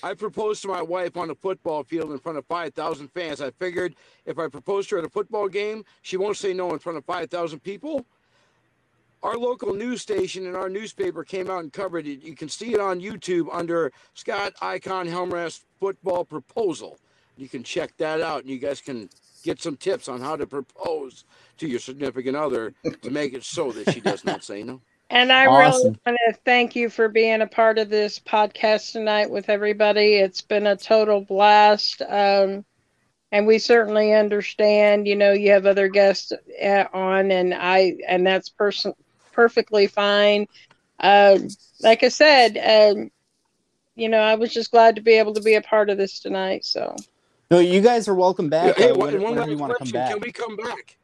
[0.05, 3.41] I proposed to my wife on a football field in front of 5,000 fans.
[3.41, 6.73] I figured if I proposed to her at a football game, she won't say no
[6.73, 8.07] in front of 5,000 people.
[9.23, 12.23] Our local news station and our newspaper came out and covered it.
[12.23, 16.99] You can see it on YouTube under Scott Icon Halmrast Football Proposal.
[17.37, 19.11] You can check that out and you guys can
[19.43, 21.25] get some tips on how to propose
[21.59, 24.81] to your significant other to make it so that she does not say no.
[25.13, 25.83] And I Awesome.
[25.83, 30.15] really want to thank you for being a part of this podcast tonight with everybody.
[30.15, 32.01] It's been a total blast.
[32.03, 32.65] Um,
[33.33, 36.33] and we certainly understand, you know, you have other guests
[36.65, 38.95] uh, on and I, and that's person
[39.33, 40.47] perfectly fine.
[40.99, 41.39] Uh,
[41.83, 43.11] like I said, um,
[43.95, 46.21] you know, I was just glad to be able to be a part of this
[46.21, 46.65] tonight.
[46.65, 46.95] So
[47.51, 48.77] No, you guys are welcome back.
[48.77, 50.11] Hey, uh, when- one whenever you want to come back.
[50.11, 50.97] Can we come back?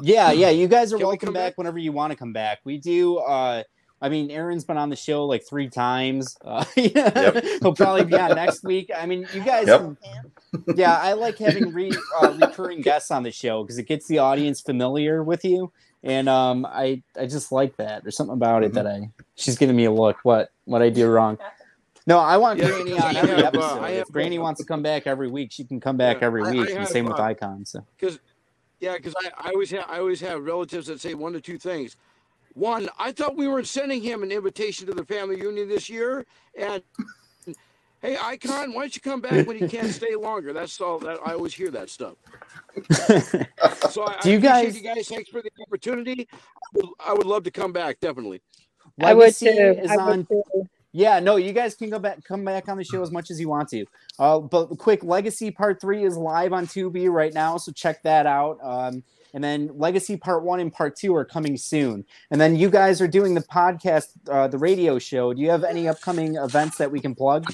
[0.00, 1.58] Yeah, yeah, you guys are Can welcome come back back?
[1.58, 2.60] whenever you want to come back.
[2.64, 3.18] We do.
[3.18, 3.62] uh
[4.00, 6.36] I mean, Aaron's been on the show like three times.
[6.44, 8.90] Uh, He'll probably be on next week.
[8.96, 9.68] I mean, you guys.
[9.68, 9.96] Yep.
[10.74, 14.18] Yeah, I like having re, uh, recurring guests on the show because it gets the
[14.18, 15.72] audience familiar with you,
[16.02, 18.02] and um, I I just like that.
[18.02, 19.10] There's something about it that I.
[19.36, 20.16] She's giving me a look.
[20.22, 21.38] What what I do wrong?
[22.06, 23.78] No, I want Yeah, Granny on I every have, uh, episode.
[23.80, 26.26] I if have- Granny wants to come back every week, she can come back Yeah,
[26.26, 26.68] every I- I week.
[26.70, 27.64] and have, same with uh, Icon.
[27.64, 28.18] So Because,
[28.80, 31.58] yeah, because I, I always have I always have relatives that say one or two
[31.58, 31.96] things.
[32.54, 36.26] One, I thought we were sending him an invitation to the family reunion this year,
[36.58, 36.82] and
[38.02, 40.52] hey, Icon, why don't you come back when you can't stay longer?
[40.52, 40.98] That's all.
[40.98, 42.16] That I always hear that stuff.
[43.90, 45.08] So I, Do you I guys- you guys?
[45.08, 46.28] Thanks for the opportunity.
[46.32, 46.36] I
[46.74, 48.42] would, I would love to come back, definitely.
[49.00, 49.46] I would too.
[49.46, 50.68] is I on would too.
[50.94, 53.40] Yeah, no, you guys can go back, come back on the show as much as
[53.40, 53.86] you want to.
[54.18, 58.26] Uh, but quick, Legacy Part Three is live on Tubi right now, so check that
[58.26, 58.58] out.
[58.62, 62.04] Um, and then Legacy Part One and Part Two are coming soon.
[62.30, 65.32] And then you guys are doing the podcast, uh, the radio show.
[65.32, 67.50] Do you have any upcoming events that we can plug?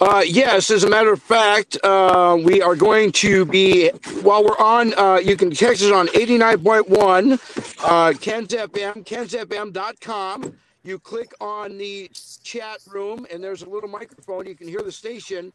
[0.00, 3.90] Uh, yes, as a matter of fact, uh, we are going to be,
[4.22, 7.38] while we're on, uh, you can text us on 89.1,
[7.84, 10.56] uh, Ken's FM, kensfm.com.
[10.84, 12.10] You click on the
[12.42, 14.46] chat room, and there's a little microphone.
[14.46, 15.52] You can hear the station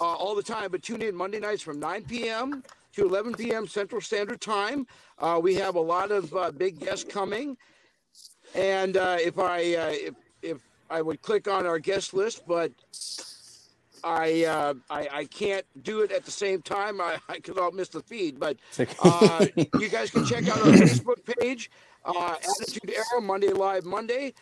[0.00, 2.64] uh, all the time, but tune in Monday nights from 9 p.m.
[2.96, 3.68] to 11 p.m.
[3.68, 4.84] Central Standard Time.
[5.20, 7.56] Uh, we have a lot of uh, big guests coming.
[8.56, 10.14] And if I if
[10.90, 12.72] I would click on our guest list, but
[14.02, 17.00] I, uh, I I can't do it at the same time.
[17.00, 18.40] I because I'll miss the feed.
[18.40, 18.56] But
[19.02, 19.46] uh,
[19.78, 21.70] you guys can check out our Facebook page,
[22.04, 24.34] uh, Attitude Era Monday Live Monday,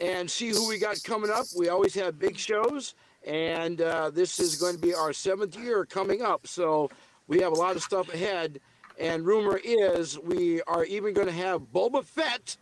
[0.00, 1.46] and see who we got coming up.
[1.56, 2.94] We always have big shows,
[3.26, 6.46] and uh, this is going to be our seventh year coming up.
[6.46, 6.90] So
[7.28, 8.60] we have a lot of stuff ahead.
[8.98, 12.56] And rumor is we are even going to have Boba Fett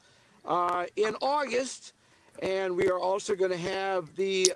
[0.45, 1.95] uh, in August,
[2.43, 4.53] and we are also going to have the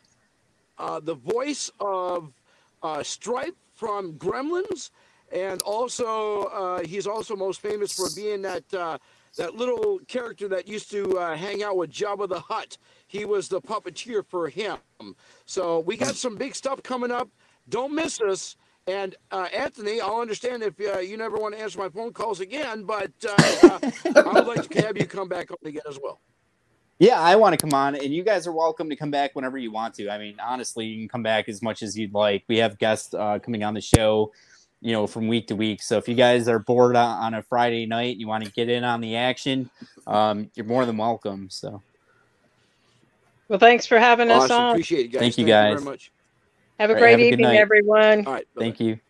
[0.79, 2.33] uh, the voice of
[2.83, 4.91] uh, Stripe from Gremlins,
[5.33, 8.99] and also uh, he's also most famous for being that uh,
[9.37, 12.79] that little character that used to uh, hang out with Jabba the Hutt.
[13.07, 14.79] He was the puppeteer for him.
[15.47, 17.29] So we got some big stuff coming up.
[17.69, 18.57] don't miss us.
[18.87, 22.41] And uh, Anthony, I'll understand if uh, you never want to answer my phone calls
[22.41, 23.79] again, but uh, uh,
[24.27, 26.21] I would like to have you come back on again as well.
[27.01, 29.57] Yeah, I want to come on, and you guys are welcome to come back whenever
[29.57, 30.11] you want to.
[30.11, 32.45] I mean, honestly, you can come back as much as you'd like.
[32.47, 34.33] We have guests uh, coming on the show,
[34.83, 35.83] you know, from week to week.
[35.83, 38.53] So if you guys are bored on, on a Friday night and you want to
[38.53, 39.71] get in on the action,
[40.07, 41.49] um, you're more than welcome.
[41.49, 41.81] So
[43.49, 44.73] Well, thanks for having us on.
[44.73, 45.21] Appreciate it, guys.
[45.21, 45.83] Thank you, very guys.
[45.83, 46.13] much.
[46.79, 47.57] Have a All right, great have evening, night.
[47.57, 48.27] everyone.
[48.27, 48.47] All right.
[48.59, 49.01] thank you.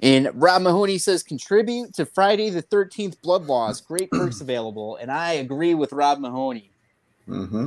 [0.00, 3.82] And Rob Mahoney says contribute to Friday the 13th Blood Loss.
[3.82, 4.96] Great perks available.
[4.96, 6.72] And I agree with Rob Mahoney.
[7.28, 7.66] Mm-hmm.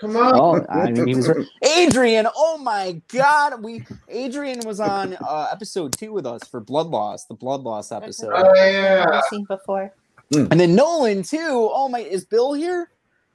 [0.00, 0.32] Come on.
[0.34, 1.46] Oh, I mean, he was right.
[1.76, 2.26] Adrian.
[2.36, 7.26] Oh my God, we Adrian was on uh, episode two with us for Blood Loss,
[7.26, 9.92] the Blood Loss episode, Oh yeah, I've seen before.
[10.32, 11.38] and then Nolan too.
[11.72, 12.90] Oh my, is Bill here?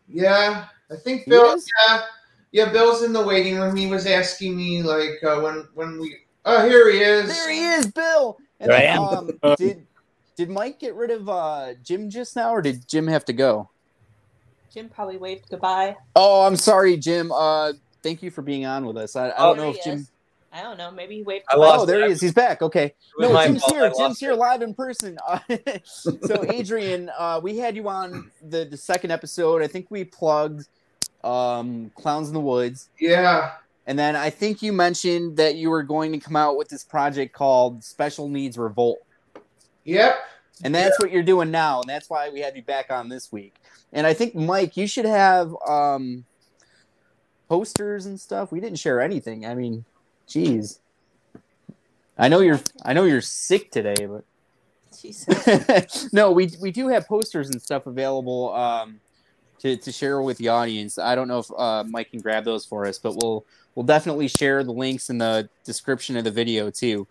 [0.07, 0.65] yeah.
[0.89, 1.57] I think Bill.
[1.87, 2.01] Yeah,
[2.53, 2.71] yeah.
[2.71, 3.75] Bill's in the waiting room.
[3.75, 6.15] He was asking me like uh, when when we.
[6.45, 7.27] Oh, here he is.
[7.27, 8.37] There he is, Bill.
[8.61, 9.01] And There I am.
[9.43, 9.85] Um, did
[10.37, 13.69] did Mike get rid of uh, Jim just now, or did Jim have to go?
[14.77, 15.95] Jim probably waved goodbye.
[16.15, 17.31] Oh, I'm sorry, Jim.
[17.31, 17.73] Uh,
[18.03, 19.15] thank you for being on with us.
[19.15, 19.97] I, I Oh, don't know if Jim.
[20.01, 20.11] is.
[20.53, 20.91] I don't know.
[20.91, 21.45] Maybe he waved.
[21.49, 21.65] I goodbye.
[21.67, 22.05] lost Oh, there it.
[22.05, 22.21] he is.
[22.21, 22.61] He's back.
[22.61, 22.93] Okay.
[23.17, 23.73] No, Jim's fault.
[23.73, 23.87] Here.
[23.87, 25.17] lost Jim's here live in person.
[25.27, 25.39] Uh,
[25.83, 29.63] so, Adrian, uh, we had you on the, the second episode.
[29.63, 30.67] I think we plugged
[31.23, 32.89] um, Clowns in the Woods.
[32.99, 33.53] Yeah.
[33.87, 36.83] And then I think you mentioned that you were going to come out with this
[36.83, 38.99] project called Special Needs Revolt.
[39.85, 40.19] Yep.
[40.63, 41.81] And that's what you're doing now.
[41.81, 43.55] And that's why we had you back on this week.
[43.97, 46.23] And I think, Mike, you should have um,
[47.49, 48.51] posters and stuff.
[48.51, 49.43] We didn't share anything.
[49.43, 49.85] I mean,
[50.27, 50.79] geez.
[52.15, 54.23] I know you're I know you're sick today, but
[55.01, 56.09] Jesus.
[56.13, 58.99] no, we we do have posters and stuff available um,
[59.61, 60.99] to to share with the audience.
[60.99, 64.27] I don't know if uh, Mike can grab those for us, but we'll we'll definitely
[64.27, 67.07] share the links in the description of the video too.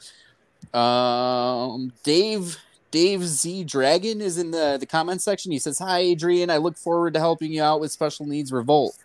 [0.73, 2.57] Um, Dave
[2.97, 5.53] Dave Z Dragon is in the the comment section.
[5.53, 6.49] He says, "Hi, Adrian.
[6.49, 8.97] I look forward to helping you out with Special Needs Revolt."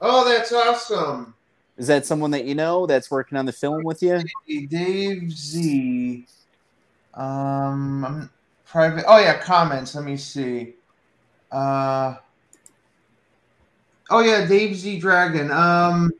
[0.00, 1.34] Oh, that's awesome.
[1.76, 4.22] Is that someone that you know that's working on the film with you?
[4.68, 6.24] Dave Z.
[7.12, 8.30] Um, I'm
[8.64, 9.04] private.
[9.06, 9.94] Oh yeah, comments.
[9.94, 10.72] Let me see.
[11.52, 12.14] Uh.
[14.08, 15.50] Oh yeah, Dave Z Dragon.
[15.50, 16.10] Um,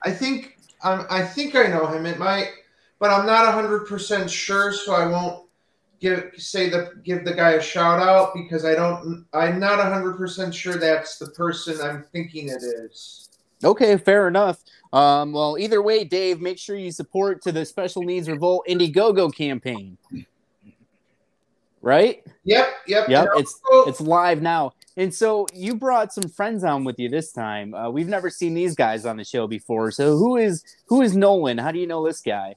[0.00, 2.06] I think um, I think I know him.
[2.06, 2.48] It might,
[2.98, 5.43] but I'm not hundred percent sure, so I won't
[6.04, 9.24] give say the give the guy a shout out because I don't.
[9.32, 13.30] I'm not hundred percent sure that's the person I'm thinking it is.
[13.64, 14.62] Okay, fair enough.
[14.92, 19.34] Um, well, either way, Dave, make sure you support to the Special Needs Revolt Indiegogo
[19.34, 19.96] campaign.
[21.80, 22.22] Right?
[22.44, 23.08] Yep, yep.
[23.08, 24.74] Yep, it's it's live now.
[24.96, 27.74] And so you brought some friends on with you this time.
[27.74, 29.90] Uh, we've never seen these guys on the show before.
[29.90, 31.56] So who is who is Nolan?
[31.56, 32.56] How do you know this guy?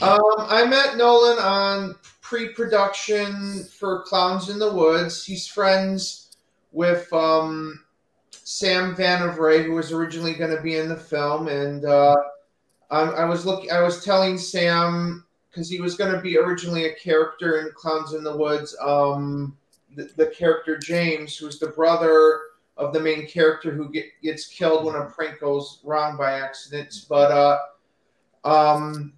[0.00, 1.96] Um, I met Nolan on
[2.28, 5.24] pre-production for Clowns in the Woods.
[5.24, 6.36] He's friends
[6.72, 7.82] with um,
[8.30, 12.16] Sam Vanavray, who was originally going to be in the film, and uh,
[12.90, 13.70] I, I was looking.
[13.70, 18.12] I was telling Sam because he was going to be originally a character in Clowns
[18.12, 18.76] in the Woods.
[18.84, 19.56] Um,
[19.96, 22.40] the, the character James, who's the brother
[22.76, 27.06] of the main character who get, gets killed when a prank goes wrong by accident.
[27.08, 27.58] But uh,
[28.44, 29.14] um,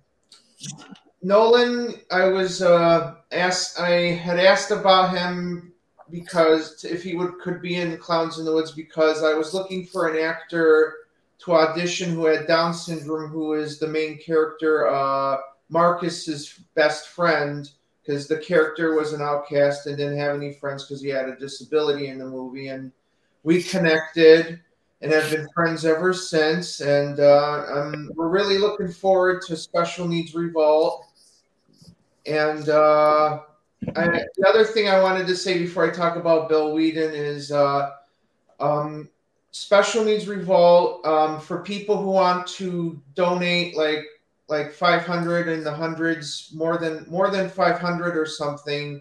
[1.22, 3.78] Nolan, I was uh, asked.
[3.78, 5.72] I had asked about him
[6.10, 9.86] because if he would could be in Clowns in the Woods because I was looking
[9.86, 10.94] for an actor
[11.40, 17.70] to audition who had Down syndrome, who is the main character, uh, Marcus's best friend,
[18.02, 21.36] because the character was an outcast and didn't have any friends because he had a
[21.36, 22.92] disability in the movie, and
[23.42, 24.60] we connected
[25.02, 26.80] and have been friends ever since.
[26.80, 31.06] And uh, we're really looking forward to Special Needs Revolt.
[32.26, 33.40] And uh,
[33.96, 37.50] I, the other thing I wanted to say before I talk about Bill Weeden is
[37.50, 37.90] uh,
[38.58, 39.08] um,
[39.52, 44.04] Special Needs Revolt um, for people who want to donate like
[44.48, 49.00] like 500 in the hundreds, more than more than 500 or something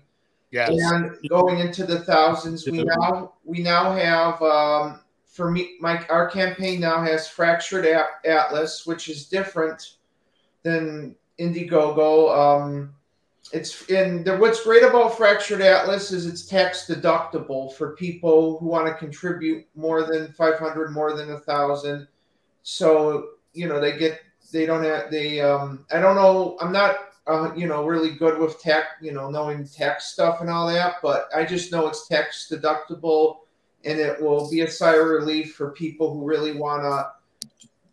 [0.52, 0.70] Yes.
[0.72, 2.66] and going into the thousands.
[2.68, 8.26] We now we now have um, for me my our campaign now has fractured At-
[8.26, 9.96] atlas, which is different
[10.64, 12.36] than Indiegogo.
[12.36, 12.96] Um,
[13.52, 18.68] it's in the what's great about fractured atlas is it's tax deductible for people who
[18.68, 22.08] want to contribute more than 500 more than a thousand
[22.64, 24.22] so you know they get
[24.52, 26.98] they don't have they um i don't know i'm not
[27.28, 30.96] uh, you know really good with tax you know knowing tax stuff and all that
[31.02, 33.40] but i just know it's tax deductible
[33.86, 37.12] and it will be a sigh of relief for people who really want to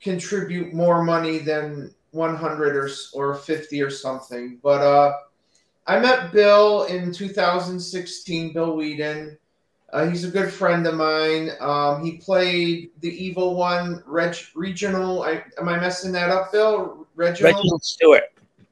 [0.00, 4.58] contribute more money than 100 or or 50 or something.
[4.62, 5.12] But uh,
[5.86, 8.52] I met Bill in 2016.
[8.52, 9.36] Bill Weeden.
[9.92, 11.50] Uh, he's a good friend of mine.
[11.60, 15.22] Um, he played the evil one, Reg, regional.
[15.22, 17.06] I, am I messing that up, Bill?
[17.14, 17.54] Reginald.
[17.54, 18.24] Reginald Stewart.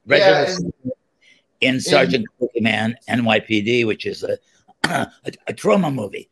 [0.05, 0.97] Yeah, Reginald and- Stewart
[1.61, 4.37] in Sergeant Kabukiman NYPD, which is a
[4.83, 5.07] a,
[5.47, 6.29] a Troma movie,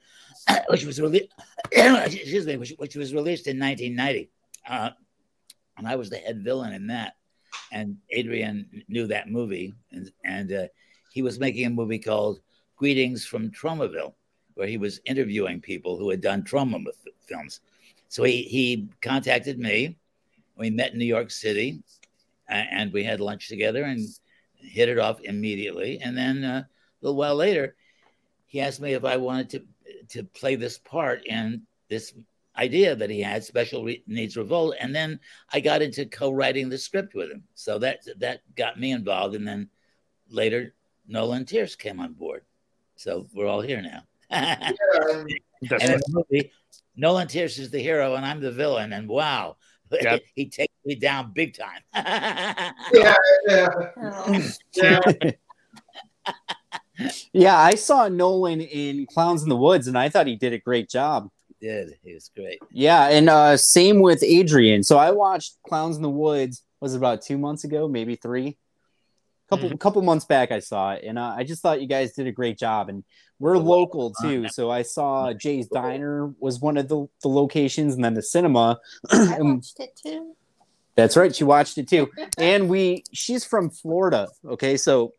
[0.69, 1.29] which was released.
[1.71, 4.29] excuse me, which, which was released in 1990,
[4.69, 4.91] uh,
[5.77, 7.15] and I was the head villain in that.
[7.72, 10.68] And Adrian knew that movie, and and uh,
[11.12, 12.39] he was making a movie called
[12.78, 14.14] Greetings from Tromaville,
[14.54, 16.86] where he was interviewing people who had done Troma
[17.28, 17.62] films.
[18.10, 19.97] So he he contacted me.
[20.56, 21.82] We met in New York City,
[22.49, 24.08] a- and we had lunch together and
[24.56, 25.99] hit it off immediately.
[25.99, 26.68] And then uh, a
[27.01, 27.76] little while later,
[28.45, 29.64] he asked me if I wanted to
[30.10, 32.14] to play this part in this
[32.58, 34.76] idea that he had, Special Re- Needs Revolt.
[34.80, 35.20] And then
[35.51, 37.43] I got into co-writing the script with him.
[37.56, 39.36] So that that got me involved.
[39.36, 39.70] And then
[40.30, 40.74] later,
[41.08, 42.43] Nolan Tears came on board.
[42.95, 44.04] So we're all here now.
[44.30, 45.30] and and-
[45.72, 46.51] in the movie,
[46.95, 48.93] Nolan Tears is the hero and I'm the villain.
[48.93, 49.58] And wow,
[49.91, 50.22] Yep.
[50.36, 51.82] he takes me down big time.
[51.95, 53.14] yeah,
[53.47, 53.70] yeah.
[53.97, 54.49] Oh.
[54.76, 54.99] yeah.
[57.34, 60.60] Yeah, I saw Nolan in Clowns in the Woods, and I thought he did a
[60.60, 61.30] great job.
[61.64, 61.97] He did.
[62.03, 62.59] He was great.
[62.72, 64.84] Yeah, and uh, same with Adrian.
[64.84, 66.61] So I watched Clowns in the Woods.
[66.82, 68.57] Was it about two months ago, maybe three?
[69.49, 72.28] Couple couple months back, I saw it, and uh, I just thought you guys did
[72.28, 72.89] a great job.
[72.89, 73.03] And
[73.39, 78.03] we're local too, so I saw Jay's Diner was one of the, the locations, and
[78.03, 78.80] then the cinema.
[79.11, 80.36] I watched it too.
[80.95, 82.09] that's right, she watched it too.
[82.38, 84.28] And we, she's from Florida.
[84.45, 85.14] Okay, so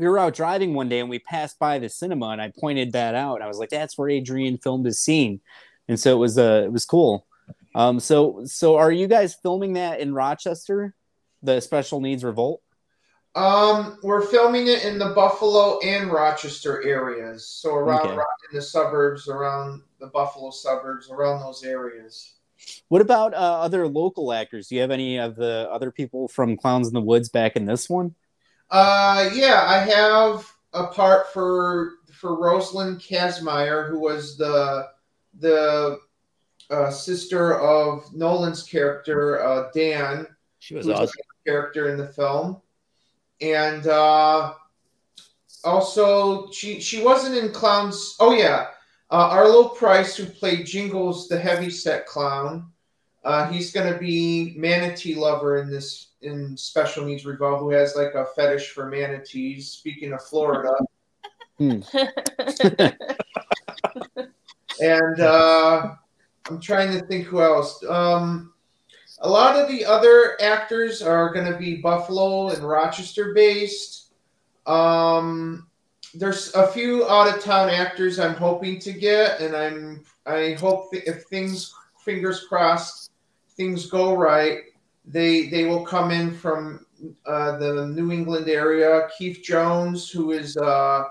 [0.00, 2.92] we were out driving one day and we passed by the cinema, and I pointed
[2.92, 3.42] that out.
[3.42, 5.40] I was like, "That's where Adrian filmed his scene,"
[5.88, 7.26] and so it was uh, it was cool.
[7.74, 10.94] Um, so so are you guys filming that in Rochester,
[11.42, 12.62] the Special Needs Revolt?
[13.36, 18.22] Um, we're filming it in the Buffalo and Rochester areas, so around Okay.
[18.50, 22.34] In the suburbs, around the Buffalo suburbs, around those areas.
[22.88, 24.68] What about uh, other local actors?
[24.68, 27.66] Do you have any of the other people from Clowns in the Woods back in
[27.66, 28.14] this one?
[28.70, 34.88] Uh, yeah, I have a part for for Rosalind Kazmaier, who was the
[35.38, 35.98] the
[36.70, 40.26] uh, sister of Nolan's character uh, Dan.
[40.60, 41.08] She was awesome.
[41.46, 42.60] character in the film,
[43.40, 44.54] and uh,
[45.64, 48.16] also she she wasn't in Clowns.
[48.20, 48.68] Oh yeah,
[49.10, 52.70] uh, Arlo Price, who played Jingles, the heavyset clown.
[53.24, 57.96] Uh, he's going to be manatee lover in this in Special Needs Revolt, who has
[57.96, 59.70] like a fetish for manatees.
[59.70, 60.74] Speaking of Florida,
[64.80, 65.94] and uh,
[66.48, 67.84] I'm trying to think who else.
[67.84, 68.52] Um,
[69.20, 74.12] a lot of the other actors are going to be Buffalo and Rochester based.
[74.66, 75.66] Um,
[76.14, 80.90] there's a few out of town actors I'm hoping to get, and I'm I hope
[80.92, 83.10] that if things fingers crossed
[83.56, 84.60] things go right,
[85.04, 86.86] they they will come in from
[87.26, 89.08] uh, the New England area.
[89.16, 91.04] Keith Jones, who is uh,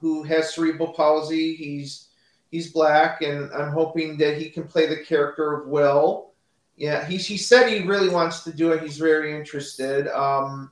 [0.00, 2.08] who has cerebral palsy, he's
[2.50, 6.32] he's black, and I'm hoping that he can play the character of Will.
[6.76, 8.82] Yeah, he, he said he really wants to do it.
[8.82, 10.08] He's very interested.
[10.08, 10.70] Um,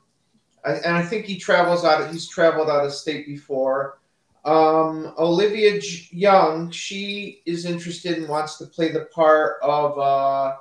[0.64, 2.02] I, and I think he travels out.
[2.02, 3.98] Of, he's traveled out of state before.
[4.44, 5.78] Um, Olivia
[6.10, 9.98] Young, she is interested and wants to play the part of.
[9.98, 10.56] Uh,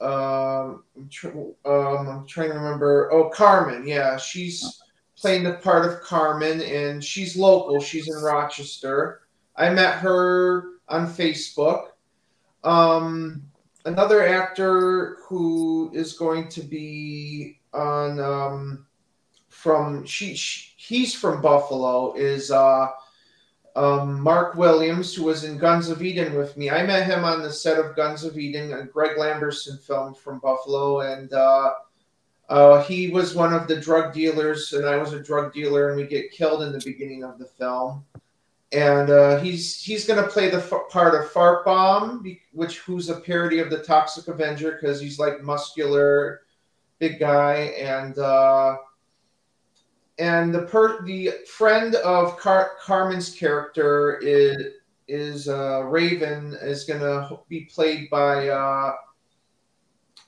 [0.00, 0.84] um,
[1.64, 3.12] um, I'm trying to remember.
[3.12, 3.86] Oh, Carmen.
[3.86, 4.80] Yeah, she's
[5.16, 7.80] playing the part of Carmen, and she's local.
[7.80, 9.22] She's in Rochester.
[9.56, 11.88] I met her on Facebook.
[12.64, 13.42] Um,
[13.84, 18.86] another actor who is going to be on um,
[19.48, 22.88] from she, she he's from Buffalo is uh,
[23.76, 26.70] um, Mark Williams who was in Guns of Eden with me.
[26.70, 30.40] I met him on the set of Guns of Eden, a Greg Lamberson film from
[30.40, 31.72] Buffalo, and uh,
[32.48, 35.96] uh, he was one of the drug dealers, and I was a drug dealer, and
[35.96, 38.04] we get killed in the beginning of the film
[38.72, 43.08] and uh, he's he's going to play the f- part of Fart Bomb, which who's
[43.08, 46.42] a parody of the Toxic Avenger because he's like muscular,
[46.98, 48.76] big guy, and uh,
[50.20, 54.56] and the per the friend of Car- Carmen's character is
[55.08, 58.92] is uh, Raven is going to be played by uh,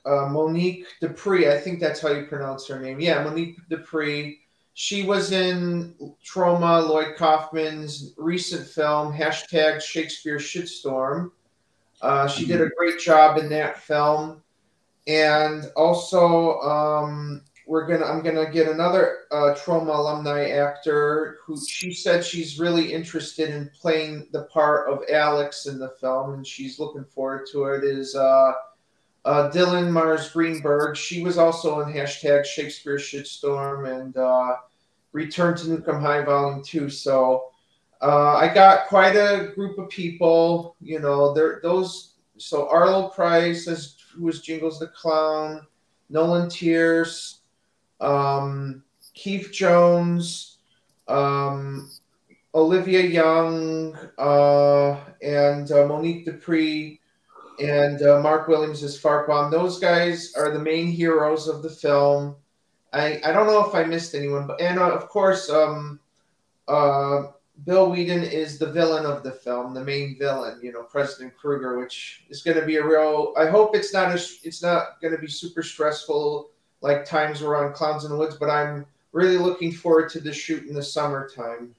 [0.05, 1.49] uh, Monique Dupree.
[1.49, 2.99] I think that's how you pronounce her name.
[2.99, 4.39] Yeah, Monique Dupree
[4.73, 5.93] she was in
[6.25, 11.31] Troma, Lloyd Kaufman's recent film, hashtag Shakespeare Shitstorm.
[12.01, 14.41] Uh, she did a great job in that film.
[15.05, 21.93] and also um, we're gonna I'm gonna get another uh, Troma alumni actor who she
[21.93, 26.79] said she's really interested in playing the part of Alex in the film, and she's
[26.79, 27.83] looking forward to it.
[27.83, 28.51] Is uh,
[29.25, 30.97] uh, Dylan Mars Greenberg?
[30.97, 34.57] She was also in hashtag Shakespeare Shitstorm and uh,
[35.13, 36.89] Return to Nuke 'Em High Volume Two.
[36.89, 37.45] So
[38.01, 40.75] uh, I got quite a group of people.
[40.81, 42.15] You know, there those.
[42.37, 45.65] So Arlo Price as who was Jingles the Clown,
[46.09, 47.39] Nolan Tierce,
[48.03, 50.57] um, Keith Jones,
[51.07, 51.89] um,
[52.53, 56.99] Olivia Young, uh, and uh, Monique Dupree,
[57.59, 59.51] and uh, Mark Williams as Farquaad.
[59.51, 62.35] Those guys are the main heroes of the film.
[62.91, 65.99] I, I don't know if I missed anyone, but and uh, of course, um,
[66.67, 67.23] uh,
[67.65, 70.59] Bill Weeden is the villain of the film, the main villain.
[70.61, 73.33] You know, President Kruger, which is going to be a real.
[73.37, 74.21] I hope it's not a.
[74.43, 76.49] It's not going to be super stressful
[76.83, 80.33] like times were on Clowns in the Woods, but I'm really looking forward to the
[80.33, 81.73] shoot in the summertime.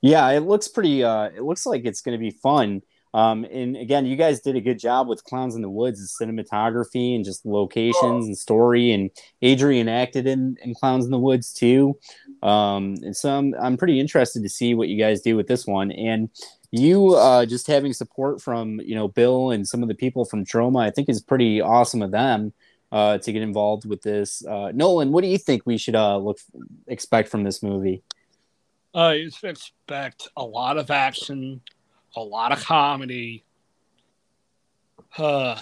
[0.00, 1.04] Yeah, it looks pretty.
[1.04, 2.82] Uh, it looks like it's going to be fun.
[3.14, 6.24] Um, and again, you guys did a good job with Clowns in the Woods, the
[6.24, 8.90] cinematography and just locations and story.
[8.90, 9.10] And
[9.42, 11.98] Adrian acted in, in Clowns in the Woods too.
[12.42, 15.66] Um, and so I'm, I'm pretty interested to see what you guys do with this
[15.66, 15.92] one.
[15.92, 16.30] And
[16.70, 20.46] you uh, just having support from you know Bill and some of the people from
[20.46, 22.54] Troma, I think is pretty awesome of them
[22.92, 24.44] uh, to get involved with this.
[24.44, 26.38] Uh, Nolan, what do you think we should uh, look
[26.86, 28.02] expect from this movie?
[28.94, 31.62] Uh, you should expect a lot of action,
[32.14, 33.44] a lot of comedy.
[35.16, 35.58] Uh,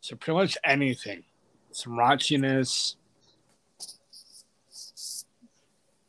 [0.00, 1.24] so pretty much anything,
[1.72, 2.96] some raunchiness,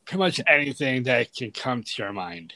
[0.06, 2.54] pretty much anything that can come to your mind.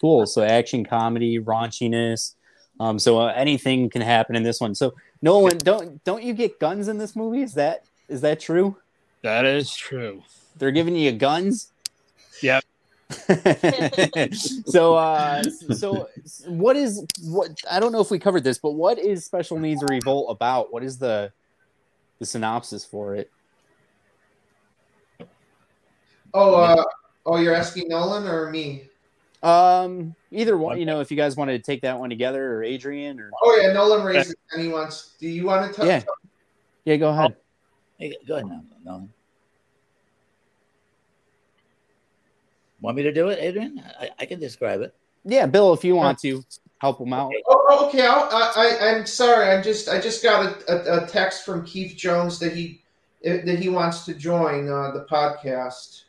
[0.00, 0.26] Cool.
[0.26, 2.34] So action, comedy, raunchiness.
[2.80, 4.74] Um, so uh, anything can happen in this one.
[4.74, 7.42] So Nolan, don't don't you get guns in this movie?
[7.42, 8.76] Is that is that true?
[9.22, 10.22] That is true.
[10.56, 11.72] They're giving you guns.
[12.42, 12.64] Yep.
[14.66, 16.08] so uh so
[16.46, 19.82] what is what I don't know if we covered this, but what is Special Needs
[19.88, 20.72] Revolt about?
[20.72, 21.32] What is the
[22.18, 23.30] the synopsis for it?
[26.34, 26.84] Oh, uh,
[27.24, 28.88] oh, you're asking Nolan or me?
[29.46, 30.78] Um, either one.
[30.78, 33.58] You know, if you guys wanted to take that one together, or Adrian, or Oh
[33.60, 35.14] yeah, Nolan raises and he wants.
[35.20, 35.86] Do you want to touch?
[35.86, 36.02] yeah,
[36.84, 36.96] yeah.
[36.96, 37.36] Go ahead.
[37.98, 38.66] Hey, go ahead Nolan.
[38.84, 39.08] No.
[42.80, 43.82] Want me to do it, Adrian?
[43.98, 44.94] I, I can describe it.
[45.24, 46.44] Yeah, Bill, if you want to
[46.78, 47.32] help him out.
[47.48, 48.06] Oh, okay.
[48.06, 49.48] I'll, I, I, I'm sorry.
[49.48, 49.88] I'm just.
[49.88, 52.82] I just got a, a, a text from Keith Jones that he
[53.22, 56.02] that he wants to join uh, the podcast.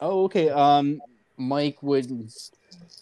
[0.00, 0.50] Oh, okay.
[0.50, 1.00] Um,
[1.36, 2.10] Mike would.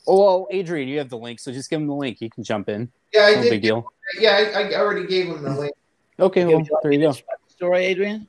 [0.07, 2.19] Oh, well, Adrian, you have the link, so just give him the link.
[2.19, 2.91] He can jump in.
[3.13, 3.51] Yeah, I no did.
[3.51, 3.93] big deal.
[4.19, 5.75] Yeah, I, I already gave him the link.
[6.19, 7.15] Okay, well, there you go.
[7.49, 8.27] Story, Adrian.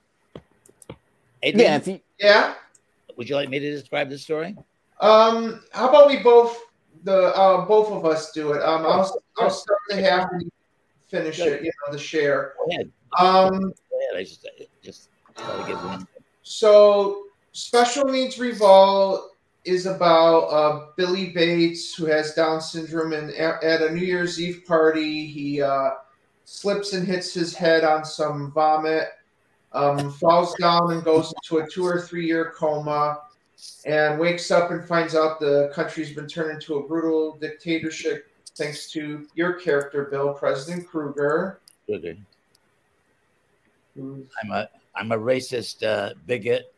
[1.42, 2.54] Adrian, Yeah, if you, Yeah.
[3.18, 4.56] would you like me to describe the story?
[5.00, 5.62] Um.
[5.72, 6.58] How about we both
[7.04, 8.62] the uh, both of us do it?
[8.64, 8.86] Um.
[8.86, 10.50] I'll I'll start the half and
[11.10, 11.62] finish it.
[11.64, 12.54] You know the share.
[12.58, 12.92] Go ahead.
[13.20, 13.60] Um.
[13.62, 13.68] Go
[14.00, 14.16] ahead.
[14.16, 14.48] I just
[14.82, 16.08] just try to give one.
[16.44, 19.33] So, Special Needs Revolt
[19.66, 24.42] is about uh, Billy Bates, who has Down syndrome, and at, at a New Year's
[24.42, 25.92] Eve party, he uh,
[26.46, 29.10] slips and hits his head on some vomit,
[29.72, 33.20] um, falls down and goes into a two or three year coma,
[33.86, 38.92] and wakes up and finds out the country's been turned into a brutal dictatorship thanks
[38.92, 41.60] to your character, Bill, President Kruger.
[41.88, 42.24] Good.
[43.98, 46.74] I'm a I'm a racist uh, bigot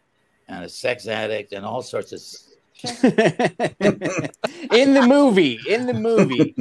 [0.48, 2.22] and a sex addict and all sorts of.
[2.86, 3.04] S-
[4.72, 6.56] in the movie, in the movie.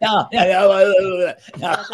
[0.00, 1.84] No, no, no, no, no.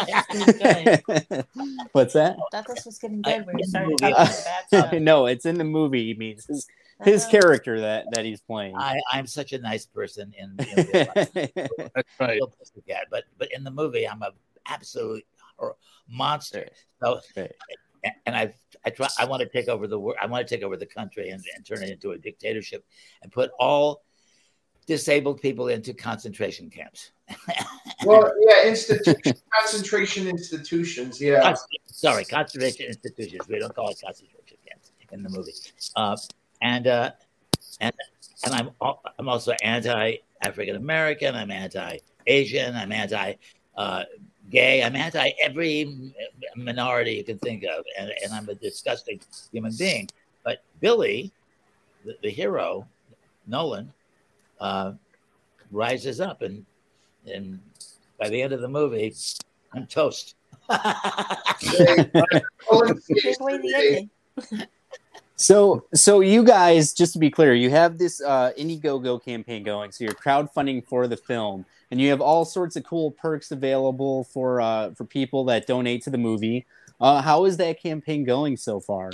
[1.93, 2.37] What's that?
[2.51, 4.93] thought this was getting good when you started talking about the stuff.
[4.93, 6.07] no, it's in the movie.
[6.07, 6.67] He means his
[7.03, 7.31] his Uh-huh.
[7.31, 8.75] character that that he's playing.
[8.77, 11.31] I, I'm such a nice person in, in real life.
[11.33, 12.35] That's right.
[12.35, 12.53] Real
[13.09, 14.31] but but in the movie, I'm a
[14.67, 15.25] absolute
[16.07, 16.67] monster.
[17.01, 17.51] So, Right.
[18.25, 18.53] and I
[18.85, 20.17] I try I want to take over the world.
[20.21, 22.85] I want to take over the country and, and turn it into a dictatorship
[23.21, 24.03] and put all
[24.87, 27.11] disabled people into concentration camps.
[28.03, 28.73] Well, yeah,
[29.59, 31.21] concentration institutions.
[31.21, 31.53] Yeah.
[31.85, 33.47] Sorry, concentration institutions.
[33.47, 35.53] We don't call it concentration camps in the movie.
[35.95, 36.17] Uh,
[36.63, 37.11] and uh,
[37.79, 37.93] and
[38.43, 38.71] and I'm
[39.19, 41.35] I'm also anti African American.
[41.35, 42.75] I'm anti Asian.
[42.75, 43.35] I'm anti
[43.77, 44.03] uh,
[44.51, 44.83] gay.
[44.83, 46.13] I'm anti every
[46.55, 49.19] minority you can think of, and, and I'm a disgusting
[49.51, 50.09] human being.
[50.43, 51.31] But Billy,
[52.05, 52.87] the, the hero,
[53.47, 53.91] Nolan,
[54.59, 54.93] uh,
[55.71, 56.65] rises up and
[57.31, 57.59] and
[58.19, 59.13] by the end of the movie,
[59.73, 60.35] I'm toast.
[65.41, 69.91] So, so you guys, just to be clear, you have this uh, Indiegogo campaign going.
[69.91, 74.23] So you're crowdfunding for the film, and you have all sorts of cool perks available
[74.23, 76.65] for uh, for people that donate to the movie.
[76.99, 79.11] Uh, how is that campaign going so far?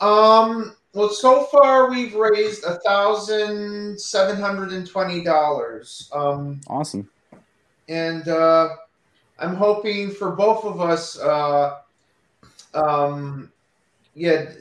[0.00, 0.76] Um.
[0.94, 6.10] Well, so far we've raised a thousand seven hundred and twenty dollars.
[6.12, 7.08] Um, Awesome.
[7.88, 8.68] and uh,
[9.38, 11.18] I'm hoping for both of us.
[11.18, 11.78] Uh,
[12.74, 13.50] um,
[14.14, 14.52] yeah.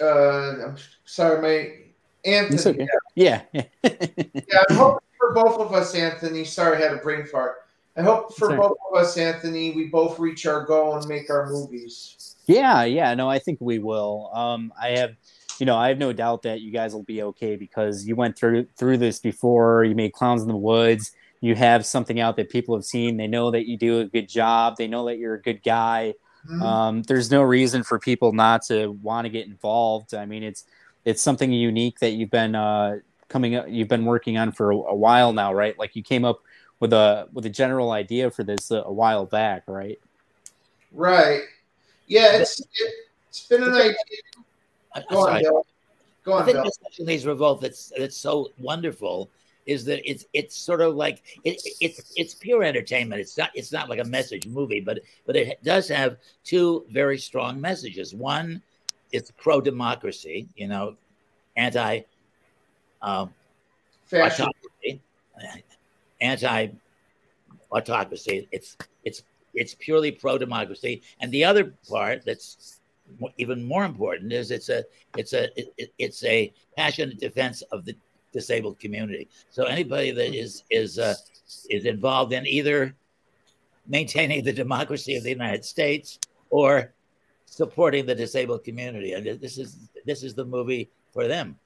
[0.00, 2.82] Uh, I'm sorry, my Anthony.
[2.82, 2.88] Okay.
[3.14, 3.42] Yeah.
[3.82, 6.44] Yeah, I'm hoping for both of us, Anthony.
[6.44, 7.56] Sorry, I had a brain fart.
[7.96, 8.58] I hope for right.
[8.58, 12.36] both of us, Anthony, we both reach our goal and make our movies.
[12.46, 14.30] Yeah, yeah, no, I think we will.
[14.32, 15.16] Um, I have,
[15.58, 18.38] you know, I have no doubt that you guys will be okay because you went
[18.38, 19.82] through through this before.
[19.84, 21.10] You made Clowns in the Woods.
[21.40, 23.16] You have something out that people have seen.
[23.16, 24.76] They know that you do a good job.
[24.76, 26.14] They know that you're a good guy.
[26.48, 26.62] Mhm.
[26.62, 30.14] Um, there's no reason for people not to want to get involved.
[30.14, 30.64] I mean, it's
[31.04, 32.98] it's something unique that you've been uh,
[33.28, 35.78] coming up, you've been working on for a, a while now, right?
[35.78, 36.40] Like you came up
[36.80, 40.00] with a with a general idea for this a, a while back, right?
[40.92, 41.42] Right.
[42.06, 42.94] Yeah, it's it,
[43.28, 43.94] it's been an idea.
[45.10, 45.42] Go on.
[45.42, 45.66] Bill.
[46.24, 46.64] Go on, I think Bill.
[46.64, 49.30] the Special Needs Revolt that's that's so wonderful
[49.66, 53.20] is that it's it's sort of like it, it's it's pure entertainment.
[53.20, 57.18] It's not it's not like a message movie, but but it does have two very
[57.18, 58.14] strong messages.
[58.14, 58.62] One,
[59.12, 60.96] it's pro democracy, you know,
[61.56, 62.00] anti
[63.02, 63.32] um,
[64.40, 65.00] autocracy,
[66.20, 66.68] anti
[67.70, 68.48] autocracy.
[68.52, 69.22] It's it's
[69.54, 72.80] it's purely pro democracy, and the other part that's
[73.38, 74.84] even more important is it's a
[75.16, 77.94] it's a it- it's a passionate defense of the
[78.32, 79.28] disabled community.
[79.50, 81.14] So anybody that is is uh,
[81.70, 82.94] is involved in either
[83.86, 86.18] maintaining the democracy of the United States
[86.50, 86.92] or
[87.46, 91.58] supporting the disabled community, and this is this is the movie for them.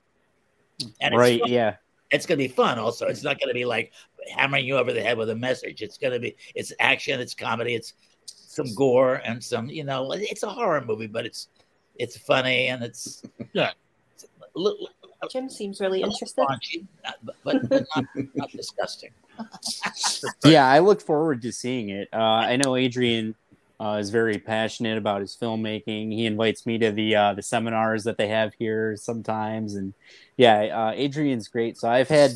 [1.01, 1.41] And right?
[1.41, 1.77] fun Yeah.
[2.11, 3.93] it's going to be fun also it's not going to be like
[4.37, 7.35] hammering you over the head with a message it's going to be it's action it's
[7.35, 7.95] comedy it's
[8.27, 11.49] some gore and some you know it's a horror movie but it's
[11.97, 13.23] it's funny and it's
[13.53, 13.71] Yeah.
[14.15, 14.89] it's a little,
[15.31, 16.45] Jim seems really interested.
[16.45, 17.37] raunchy, not- but,
[17.71, 18.05] but not,
[18.35, 19.11] not disgusting
[20.45, 22.09] yeah, I look forward to seeing it.
[22.13, 23.35] Uh, I know Adrian
[23.83, 26.13] uh, is very passionate about his filmmaking.
[26.13, 29.93] He invites me to the uh, the seminars that they have here sometimes, and
[30.37, 31.77] yeah, uh, Adrian's great.
[31.77, 32.31] So I've had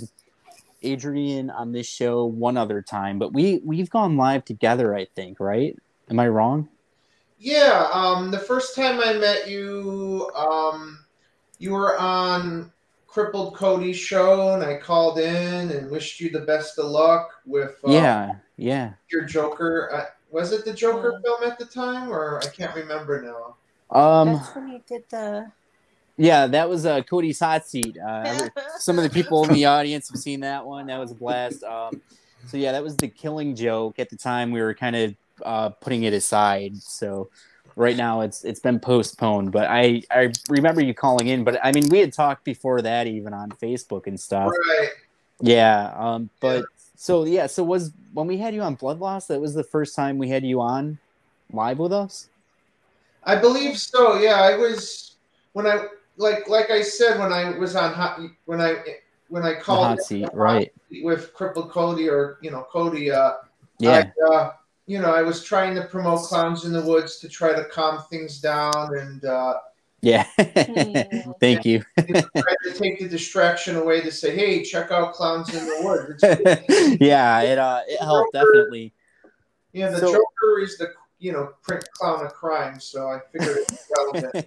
[0.83, 4.97] Adrian on this show one other time, but we we've gone live together.
[4.97, 5.79] I think, right?
[6.11, 6.69] Am I wrong?
[7.39, 10.99] Yeah, um, the first time I met you, um,
[11.59, 12.73] you were on
[13.07, 17.77] Crippled Cody's show, and I called in and wished you the best of luck with
[17.87, 18.93] uh, yeah, yeah.
[19.13, 20.09] your Joker.
[20.37, 23.99] Was it the Joker film at the time, or I can't remember now?
[23.99, 25.51] Um, That's when you did the.
[26.19, 27.97] yeah, that was uh, Cody's hot seat.
[27.97, 30.89] Uh, some of the people in the audience have seen that one.
[30.89, 31.65] That was a blast.
[31.65, 32.03] Um,
[32.49, 33.99] so yeah, that was the Killing Joke.
[33.99, 36.77] At the time, we were kind of uh, putting it aside.
[36.83, 37.31] So
[37.75, 39.53] right now, it's it's been postponed.
[39.53, 41.45] But I I remember you calling in.
[41.45, 44.51] But I mean, we had talked before that, even on Facebook and stuff.
[44.51, 44.91] Right.
[45.41, 45.95] Yeah.
[45.97, 46.29] Um.
[46.41, 46.67] But
[46.97, 47.47] so yeah.
[47.47, 50.29] So was when we had you on Blood Loss, that was the first time we
[50.29, 50.99] had you on
[51.53, 52.29] live with us.
[53.25, 54.19] I believe so.
[54.19, 55.17] Yeah, I was
[55.53, 55.87] when I
[56.17, 58.83] like like I said when I was on hot when I
[59.29, 60.73] when I called seat, right?
[61.03, 63.11] with Crippled Cody or you know Cody.
[63.11, 63.35] Uh,
[63.79, 64.11] Yeah.
[64.31, 64.53] I, uh,
[64.87, 68.03] you know, I was trying to promote Clowns in the Woods to try to calm
[68.09, 69.55] things down and uh,
[70.07, 70.23] Yeah.
[71.41, 71.83] Thank you.
[71.99, 76.97] to take the distraction away to say, "Hey, check out Clowns in the Woods." It's-
[77.01, 78.93] yeah, it uh it helped definitely.
[79.73, 83.57] yeah, the So- Joker is the you know print clown of crime, so I figured
[83.57, 84.45] it was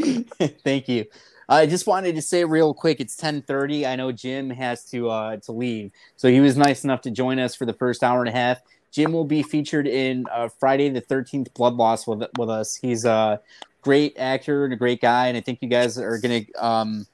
[0.00, 0.60] relevant.
[0.64, 1.04] Thank you.
[1.48, 3.86] I just wanted to say real quick, it's 10:30.
[3.86, 5.92] I know Jim has to uh to leave.
[6.16, 8.60] So he was nice enough to join us for the first hour and a half.
[8.90, 12.74] Jim will be featured in uh, Friday the 13th Blood Loss with with us.
[12.74, 13.40] He's a
[13.82, 17.06] great actor and a great guy and I think you guys are going to um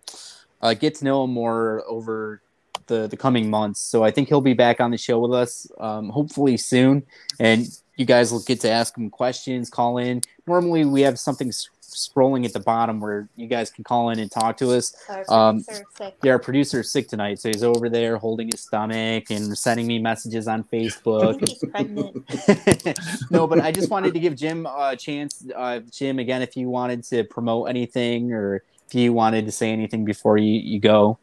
[0.60, 2.42] uh, get to know him more over
[2.86, 3.80] the the coming months.
[3.80, 7.04] So I think he'll be back on the show with us um hopefully soon
[7.40, 7.66] and
[7.96, 10.22] you guys will get to ask him questions, call in.
[10.46, 11.50] Normally we have something
[11.88, 14.94] scrolling at the bottom where you guys can call in and talk to us.
[15.08, 16.14] Our Um, producer is sick.
[16.22, 19.98] yeah, our producer's sick tonight, so he's over there holding his stomach and sending me
[19.98, 21.40] messages on Facebook.
[21.48, 23.30] He's pregnant.
[23.30, 25.44] no, but I just wanted to give Jim a chance.
[25.54, 29.70] Uh, Jim, again, if you wanted to promote anything or if you wanted to say
[29.70, 31.18] anything before you, you go.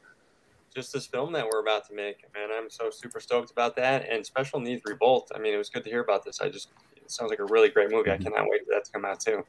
[0.76, 2.18] just this film that we're about to make.
[2.34, 4.08] Man, I'm so super stoked about that.
[4.10, 5.32] And Special Needs Revolt.
[5.34, 6.42] I mean, it was good to hear about this.
[6.42, 8.12] I just it sounds like a really great movie.
[8.12, 9.46] I cannot wait for that to come out too.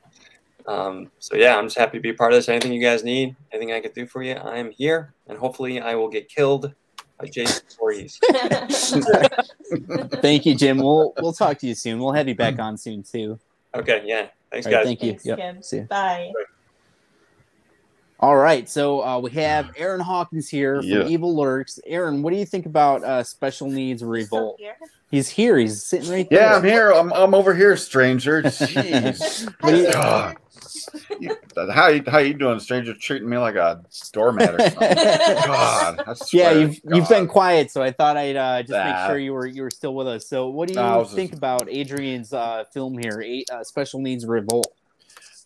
[0.69, 2.49] Um, so yeah, I'm just happy to be a part of this.
[2.49, 5.81] Anything you guys need, anything I can do for you, I am here, and hopefully
[5.81, 6.73] I will get killed
[7.19, 8.19] by Jason Voorhees.
[10.21, 10.79] Thank you, Jim.
[10.79, 11.99] We'll we'll talk to you soon.
[12.01, 13.39] We'll have you back on soon too.
[13.75, 14.27] Okay, yeah.
[14.51, 14.87] Thanks, All right, guys.
[14.87, 15.11] thank you.
[15.11, 15.39] Thanks, Yep.
[15.39, 15.63] Kim.
[15.63, 15.83] See ya.
[15.85, 16.33] Bye.
[18.19, 21.07] All right, so uh, we have Aaron Hawkins here from Yeah.
[21.07, 21.79] Evil Lurks.
[21.85, 24.57] Aaron, what do you think about uh, Special Needs Revolt?
[24.59, 24.75] Here.
[25.11, 25.59] He's here.
[25.59, 26.41] He's sitting right there.
[26.41, 26.93] Yeah, I'm here.
[26.93, 28.43] I'm, I'm over here, stranger.
[28.43, 29.53] Jeez.
[29.61, 29.77] What do
[31.21, 31.37] you-
[31.73, 32.95] how you how you doing, stranger?
[32.95, 33.83] Treating me like a
[34.13, 34.97] doormat or something.
[35.47, 39.19] God, I yeah, you've you've been quiet, so I thought I'd uh, just make sure
[39.19, 40.29] you were you were still with us.
[40.29, 43.65] So, what do you Nah, I was think about Adrian's uh, film here, Eight, uh,
[43.65, 44.73] Special Needs Revolt?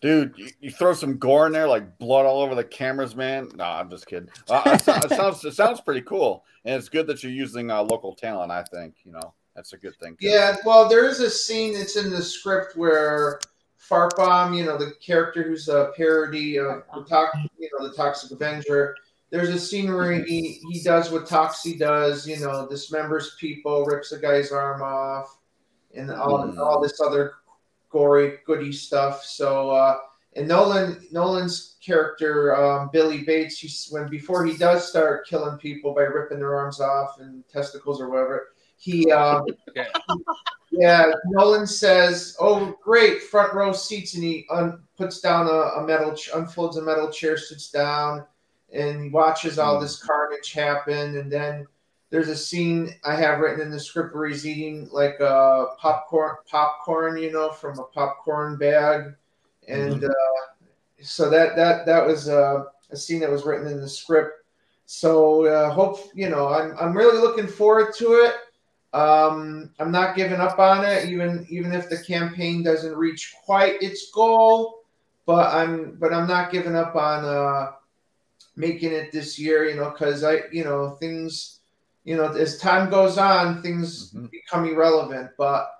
[0.01, 3.49] Dude, you, you throw some gore in there, like blood all over the cameras, man.
[3.55, 4.29] No, I'm just kidding.
[4.49, 7.69] Uh, it, so- it sounds it sounds pretty cool, and it's good that you're using
[7.71, 8.51] uh, local talent.
[8.51, 10.17] I think you know that's a good thing.
[10.19, 10.27] too.
[10.27, 13.39] Yeah, well, there is a scene that's in the script where
[13.91, 18.31] Fartbomb, you know, the character who's a parody of the tox, you know, the Toxic
[18.31, 18.95] Avenger.
[19.31, 24.13] There's a scene where he he does what Toxie does, you know, dismembers people, rips
[24.13, 25.37] a guy's arm off,
[25.93, 26.57] and all Mm.
[26.57, 27.33] all this other
[27.89, 29.23] gory goody stuff.
[29.25, 29.97] So, uh,
[30.37, 35.93] and Nolan Nolan's character um, Billy Bates, he's, when before he does start killing people
[35.93, 39.11] by ripping their arms off and testicles or whatever, he.
[39.11, 39.45] Um,
[40.71, 45.85] yeah, Nolan says, "Oh, great, front row seats," and he un- puts down a, a
[45.85, 48.25] metal, ch- unfolds a metal chair, sits down,
[48.71, 51.17] and watches all this carnage happen.
[51.17, 51.67] And then
[52.09, 56.37] there's a scene I have written in the script where he's eating like a popcorn,
[56.49, 59.13] popcorn, you know, from a popcorn bag,
[59.67, 60.63] and uh,
[61.01, 64.45] so that that that was uh, a scene that was written in the script.
[64.85, 68.35] So uh, hope you know, I'm I'm really looking forward to it.
[68.93, 73.81] Um, I'm not giving up on it, even even if the campaign doesn't reach quite
[73.81, 74.83] its goal.
[75.25, 77.71] But I'm but I'm not giving up on uh,
[78.55, 79.69] making it this year.
[79.69, 81.59] You know, because I you know things
[82.03, 85.31] you know as time goes on, things become irrelevant.
[85.37, 85.71] But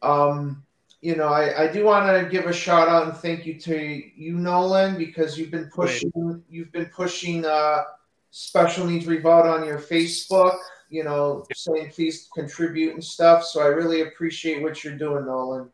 [0.00, 0.64] um,
[1.04, 4.02] you know, I, I do want to give a shout out and thank you to
[4.16, 7.82] you, Nolan, because you've been pushing you've been pushing uh,
[8.30, 10.56] special needs revolt on your Facebook.
[10.94, 13.42] You know, saying please contribute and stuff.
[13.44, 15.68] So I really appreciate what you're doing, Nolan.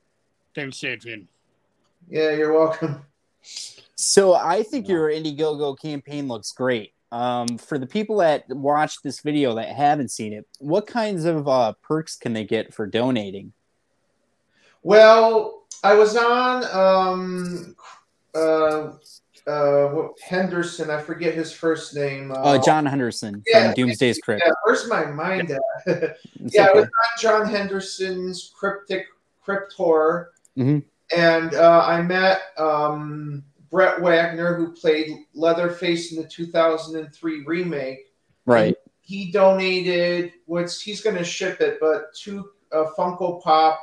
[0.54, 1.28] Thanks, Adrian.
[2.08, 3.04] Yeah, you're welcome.
[3.96, 6.94] So I think your Indiegogo campaign looks great.
[7.12, 11.46] Um, for the people that watch this video that haven't seen it, what kinds of
[11.46, 13.52] uh, perks can they get for donating?
[14.82, 17.76] Well, I was on um,
[18.34, 18.92] uh,
[19.50, 20.90] uh, what- Henderson.
[20.90, 22.32] I forget his first name.
[22.34, 24.42] Uh, John Henderson yeah, from Doomsday's Crypt.
[24.44, 25.60] Yeah, where's my mind at?
[26.38, 26.90] Yeah, I was on
[27.20, 29.06] John Henderson's Cryptic
[29.42, 30.84] Crypt Horror, Mhm.
[31.14, 38.12] and uh, I met um, Brett Wagner, who played Leatherface in the 2003 remake.
[38.46, 38.76] Right.
[39.02, 43.80] He donated what's he's going to ship it, but two uh, Funko Pop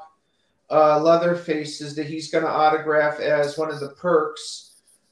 [0.69, 4.66] uh, Leatherfaces that he's going to autograph as one of the perks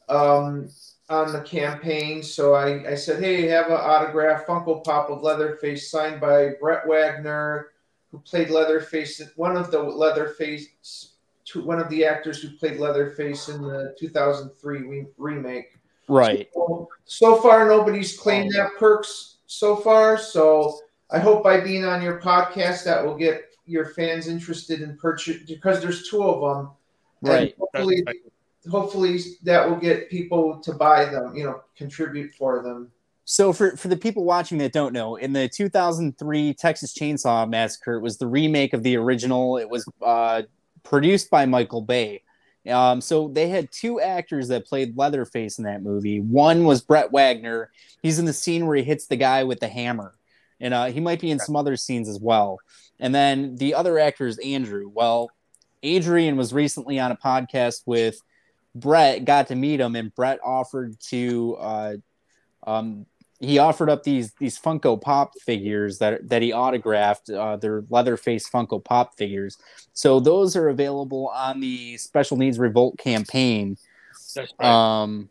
[0.09, 0.69] um,
[1.09, 2.23] on the campaign.
[2.23, 6.87] So I, I said, hey, have an autograph Funko Pop of Leatherface signed by Brett
[6.87, 7.71] Wagner,
[8.11, 11.13] who played Leatherface, one of the Leatherface,
[11.45, 15.77] two, one of the actors who played Leatherface in the 2003 re- remake.
[16.07, 16.49] Right.
[16.53, 20.17] So, so far, nobody's claimed that perks so far.
[20.17, 20.79] So
[21.11, 25.37] I hope by being on your podcast that will get your fans interested in purchase
[25.47, 26.71] because there's two of them.
[27.21, 27.55] And Right.
[27.57, 28.03] hopefully,
[28.69, 31.35] hopefully that will get people to buy them.
[31.35, 32.91] You know, contribute for them.
[33.25, 37.95] So for for the people watching that don't know, in the 2003 Texas Chainsaw Massacre,
[37.95, 39.57] it was the remake of the original.
[39.57, 40.43] It was uh,
[40.83, 42.21] produced by Michael Bay.
[42.69, 46.19] Um, so they had two actors that played Leatherface in that movie.
[46.19, 47.71] One was Brett Wagner.
[48.01, 50.13] He's in the scene where he hits the guy with the hammer,
[50.59, 52.59] and uh, he might be in some other scenes as well.
[52.99, 54.89] And then the other actor is Andrew.
[54.93, 55.29] Well,
[55.83, 58.19] Adrian was recently on a podcast with
[58.75, 61.95] Brett, got to meet him, and Brett offered to uh,
[62.67, 63.05] um,
[63.39, 67.29] he offered up these these Funko Pop figures that that he autographed.
[67.29, 69.57] Uh, they're Leatherface Funko Pop figures.
[69.93, 73.77] So those are available on the Special Needs Revolt campaign.
[74.59, 75.29] Um,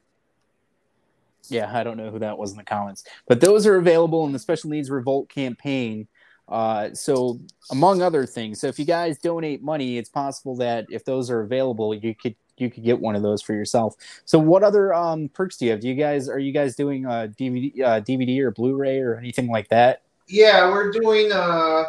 [1.48, 4.32] yeah, I don't know who that was in the comments, but those are available in
[4.32, 6.08] the Special Needs Revolt campaign.
[6.46, 7.40] Uh, so
[7.70, 11.40] among other things, so if you guys donate money, it's possible that if those are
[11.40, 13.96] available, you could you could get one of those for yourself.
[14.24, 15.80] So, what other um, perks do you have?
[15.80, 19.48] Do you guys are you guys doing a DVD, uh, DVD or Blu-ray or anything
[19.48, 20.02] like that?
[20.28, 21.84] Yeah, we're doing uh,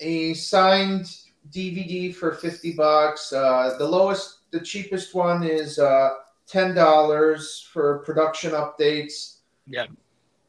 [0.00, 1.14] a signed
[1.50, 3.32] DVD for fifty bucks.
[3.32, 6.10] Uh, the lowest, the cheapest one is uh,
[6.46, 9.36] ten dollars for production updates.
[9.66, 9.86] Yeah.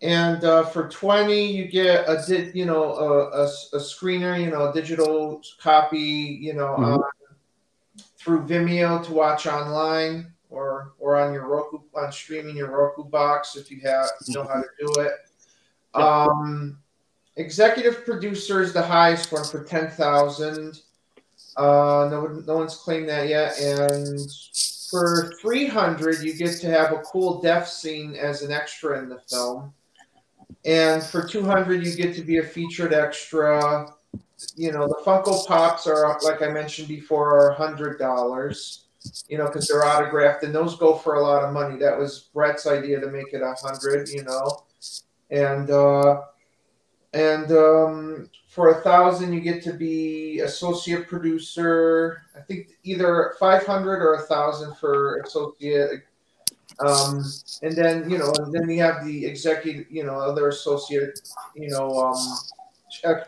[0.02, 4.52] And uh, for twenty, you get a di- you know a, a, a screener, you
[4.52, 6.00] know, a digital copy,
[6.42, 7.04] you know, Mhm.
[8.24, 13.56] Through Vimeo to watch online or or on your Roku on streaming your Roku box
[13.56, 15.14] if you have know how to do it.
[15.94, 16.78] Um,
[17.36, 20.82] executive producer is the highest one for ten thousand.
[21.58, 23.60] Uh, no one, no one's claimed that yet.
[23.60, 24.20] And
[24.90, 29.10] for three hundred, you get to have a cool death scene as an extra in
[29.10, 29.74] the film.
[30.66, 33.88] And for two hundred, you get to be a featured extra.
[34.56, 38.80] You know, the Funko Pops are like I mentioned before, are hundred dollars.
[39.28, 41.78] You know, because they're autographed, and those go for a lot of money.
[41.78, 44.08] That was Brett's idea to make it a hundred.
[44.08, 44.64] You know,
[45.30, 46.22] and uh,
[47.14, 54.02] and um, for a thousand you get to be associate producer i think either 500
[54.02, 56.04] or a thousand for associate
[56.80, 57.24] um,
[57.62, 61.20] and then you know and then we have the executive you know other associate
[61.56, 62.38] you know um,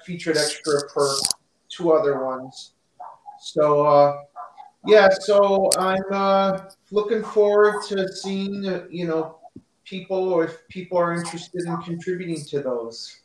[0.06, 1.18] featured extra perk
[1.70, 2.74] two other ones
[3.40, 4.22] so uh,
[4.86, 6.60] yeah so i'm uh,
[6.92, 9.40] looking forward to seeing you know
[9.84, 13.22] people or if people are interested in contributing to those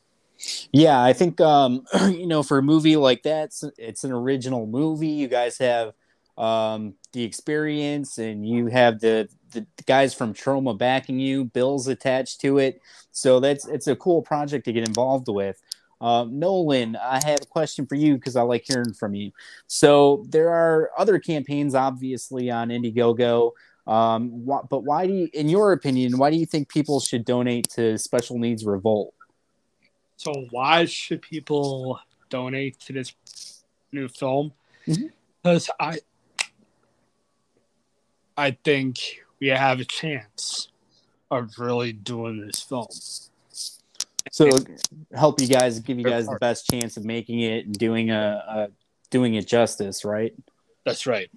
[0.73, 4.67] Yeah, I think um, you know for a movie like that, it's, it's an original
[4.67, 5.09] movie.
[5.09, 5.93] You guys have
[6.39, 11.45] um, the experience, and you have the, the guys from Troma backing you.
[11.45, 12.81] Bill's attached to it,
[13.13, 15.61] so that's it's a cool project to get involved with.
[16.01, 19.33] Um, Nolan, I have a question for you because I like hearing from you.
[19.67, 23.53] So there are other campaigns, obviously, on Indiegogo.
[23.87, 27.25] Um, wh- but why do you, in your opinion, why do you think people should
[27.25, 29.13] donate to Special Needs Revolt?
[30.17, 31.99] So why should people
[32.29, 33.15] donate to this
[33.93, 34.53] new film?
[35.43, 35.99] Because I,
[38.37, 40.69] I think we have a chance
[41.31, 42.87] of really doing this film.
[44.31, 44.49] So
[45.15, 48.45] help you guys give you guys the best chance of making it and doing a,
[48.49, 48.69] a
[49.11, 50.35] doing it justice right?
[50.85, 51.31] That's right.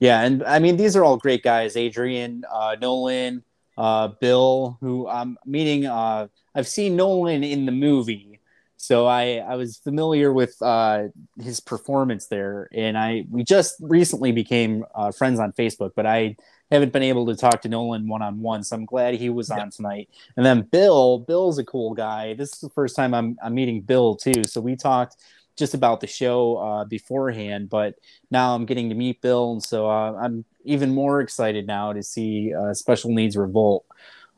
[0.00, 3.44] yeah and i mean these are all great guys adrian uh, nolan
[3.78, 8.40] uh, bill who i'm meeting uh, i've seen nolan in the movie.
[8.76, 11.08] So i i was familiar with uh,
[11.40, 16.36] his performance there and i we just recently became uh, friends on facebook but i
[16.72, 20.08] haven't been able to talk to nolan one-on-one so i'm glad he was on tonight
[20.36, 22.34] and then Bill, Bill's a cool guy.
[22.34, 24.44] This is the first time I'm I'm meeting Bill too.
[24.44, 25.16] So we talked
[25.56, 27.94] just about the show uh, beforehand, but
[28.30, 32.02] now I'm getting to meet Bill, and so uh, I'm even more excited now to
[32.02, 33.84] see uh, Special Needs Revolt.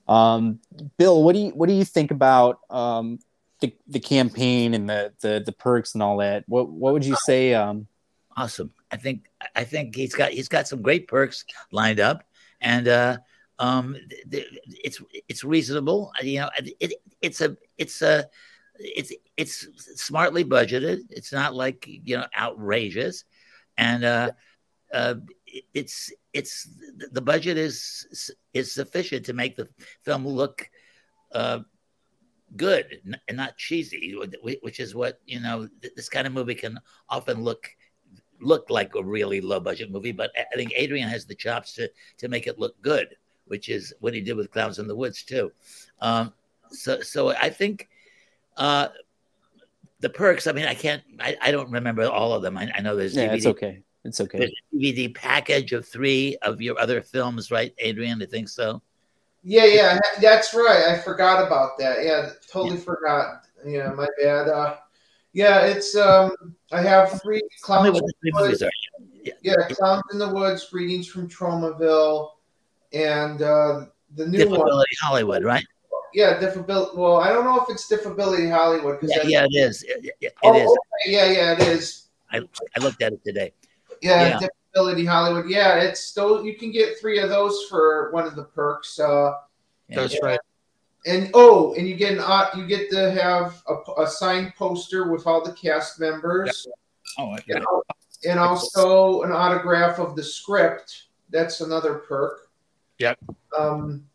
[0.09, 0.59] Um,
[0.99, 3.21] Bill, what do you what do you think about um,
[3.61, 6.45] the the campaign and the, the the perks and all that?
[6.49, 7.55] What what would you say?
[7.55, 7.87] Um,
[8.37, 8.73] awesome.
[8.95, 12.23] I think I think he's got he's got some great perks lined up,
[12.61, 13.19] and uh,
[13.59, 13.97] um,
[14.31, 16.13] it's it's reasonable.
[16.23, 18.29] You know, it, it's a it's a
[18.79, 19.67] it's it's
[20.01, 21.01] smartly budgeted.
[21.11, 23.25] It's not like you know outrageous,
[23.77, 24.31] and uh,
[24.93, 25.17] uh,
[25.75, 26.69] it's it's
[27.11, 29.69] the budget is is sufficient to make the
[30.05, 30.71] film look
[31.33, 31.59] uh,
[32.55, 34.15] good and not cheesy,
[34.63, 37.69] which is what you know this kind of movie can often look
[38.45, 40.13] look like a really low budget movie.
[40.13, 43.17] But I I think Adrian has the chops to to make it look good,
[43.47, 45.53] which is what he did with Clowns in the Woods too.
[46.01, 46.33] Um,
[46.71, 47.89] so so I think
[48.57, 48.89] uh,
[50.01, 50.47] the perks.
[50.47, 51.03] I mean, I can't.
[51.21, 52.57] I, I don't remember all of them.
[52.57, 53.37] I, I know there's yeah, DVD.
[53.37, 53.83] it's okay.
[54.05, 54.39] It's okay.
[54.39, 58.23] There's a DVD package of three of your other films, right, Adrian?
[58.23, 58.83] I think so.
[59.43, 60.85] Yeah, yeah, that's right.
[60.89, 62.05] I forgot about that.
[62.05, 63.47] Yeah, totally forgot.
[63.65, 64.49] Yeah, my bad.
[64.49, 64.77] Uh,
[65.35, 66.33] yeah, it's um,
[66.73, 68.01] I have three Tell me clowns.
[68.01, 68.63] what the three in the movies woods.
[68.63, 69.33] are.
[69.43, 72.31] Yeah, clowns in the woods, greetings from Tromaville,
[72.93, 74.59] and uh, the new one.
[74.59, 75.65] Diffability Hollywood, right?
[76.15, 76.97] Yeah, diffability.
[76.97, 79.83] Well, I don't know if it's diffability Hollywood because Yeah, yeah, it is.
[79.83, 80.71] It, it- it oh, is.
[80.71, 81.13] okay.
[81.13, 82.07] Yeah, yeah, it is.
[82.31, 82.41] I,
[82.77, 83.53] I looked at it today.
[84.01, 84.49] Yeah, Yeah.
[84.75, 85.49] diffability Hollywood.
[85.51, 86.45] Yeah, it's those.
[86.45, 88.99] You can get three of those for one of the perks.
[89.01, 89.33] Uh,
[89.89, 90.39] That's right.
[91.07, 95.11] And oh, and you get an au- you get to have a, a signed poster
[95.11, 96.67] with all the cast members.
[97.19, 97.65] Oh, and,
[98.27, 101.05] and also an autograph of the script.
[101.31, 102.49] That's another perk.
[102.99, 103.19] Yep.
[103.57, 104.07] Um,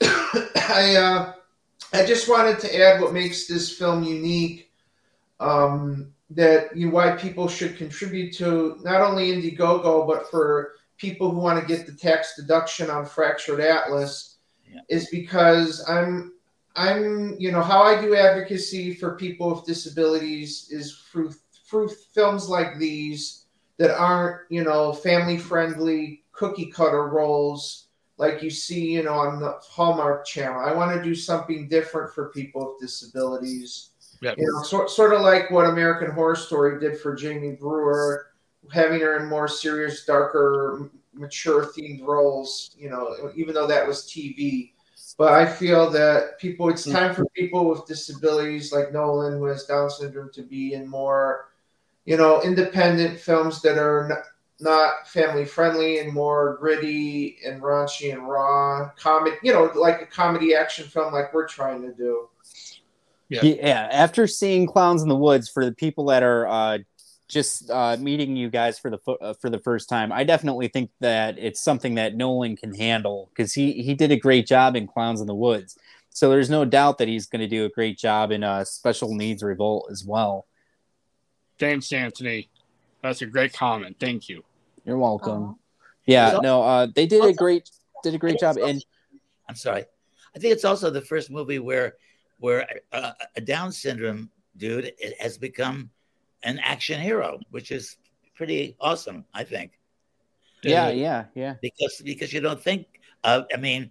[0.00, 1.32] I uh,
[1.92, 4.70] I just wanted to add what makes this film unique.
[5.40, 11.38] Um, that you why people should contribute to not only Indiegogo but for people who
[11.38, 14.33] want to get the tax deduction on Fractured Atlas
[14.88, 16.34] is because I'm
[16.76, 21.32] I'm you know how I do advocacy for people with disabilities is through
[21.68, 23.46] through films like these
[23.78, 27.84] that aren't you know family friendly cookie cutter roles
[28.16, 30.60] like you see you know on the Hallmark channel.
[30.60, 33.90] I want to do something different for people with disabilities.
[34.20, 34.38] Yep.
[34.38, 38.28] You know, sort, sort of like what American Horror Story did for Jamie Brewer,
[38.72, 42.74] having her in more serious, darker, mature themed roles.
[42.78, 44.72] You know, even though that was TV.
[45.16, 49.64] But I feel that people, it's time for people with disabilities like Nolan, who has
[49.64, 51.50] Down syndrome, to be in more,
[52.04, 54.18] you know, independent films that are not,
[54.60, 59.36] not family friendly and more gritty and raunchy and raw comedy.
[59.42, 62.28] You know, like a comedy action film, like we're trying to do.
[63.28, 63.88] Yeah.
[63.92, 66.78] After seeing Clowns in the Woods, for the people that are uh,
[67.28, 70.68] just uh, meeting you guys for the fo- uh, for the first time, I definitely
[70.68, 74.76] think that it's something that Nolan can handle because he he did a great job
[74.76, 75.78] in Clowns in the Woods.
[76.10, 79.14] So there's no doubt that he's going to do a great job in uh, Special
[79.14, 80.46] Needs Revolt as well.
[81.58, 82.48] Thanks, Anthony.
[83.02, 83.96] That's a great comment.
[83.98, 84.44] Thank you.
[84.84, 85.56] You're welcome.
[86.06, 87.70] Yeah, So- no, uh, they did a great
[88.02, 88.84] did a great job, and
[89.48, 89.84] I'm sorry.
[90.36, 91.94] I think it's also the first movie where
[92.38, 95.90] where uh, a Down syndrome dude has become
[96.44, 97.96] an action hero, which is
[98.36, 99.24] pretty awesome.
[99.34, 99.72] I think.
[100.62, 101.54] yeah, yeah, yeah.
[101.60, 102.86] Because because you don't think.
[103.24, 103.90] of, I mean,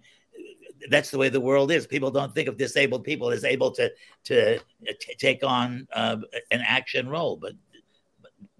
[0.90, 1.86] that's the way the world is.
[1.86, 3.90] People don't think of disabled people as able to
[4.24, 6.18] to t- take on uh,
[6.50, 7.54] an action role, but,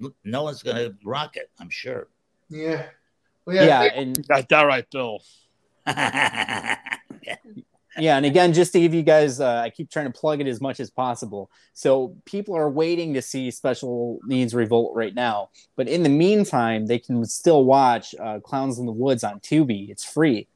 [0.00, 1.50] but no one's going to rock it.
[1.60, 2.08] I'm sure.
[2.48, 2.86] Yeah.
[3.46, 5.22] Well, Yeah, thank- and Got that right, Bill.
[7.98, 10.46] yeah and again just to give you guys uh, i keep trying to plug it
[10.46, 15.48] as much as possible so people are waiting to see special needs revolt right now
[15.76, 19.88] but in the meantime they can still watch uh, clowns in the woods on tubi
[19.90, 20.46] it's free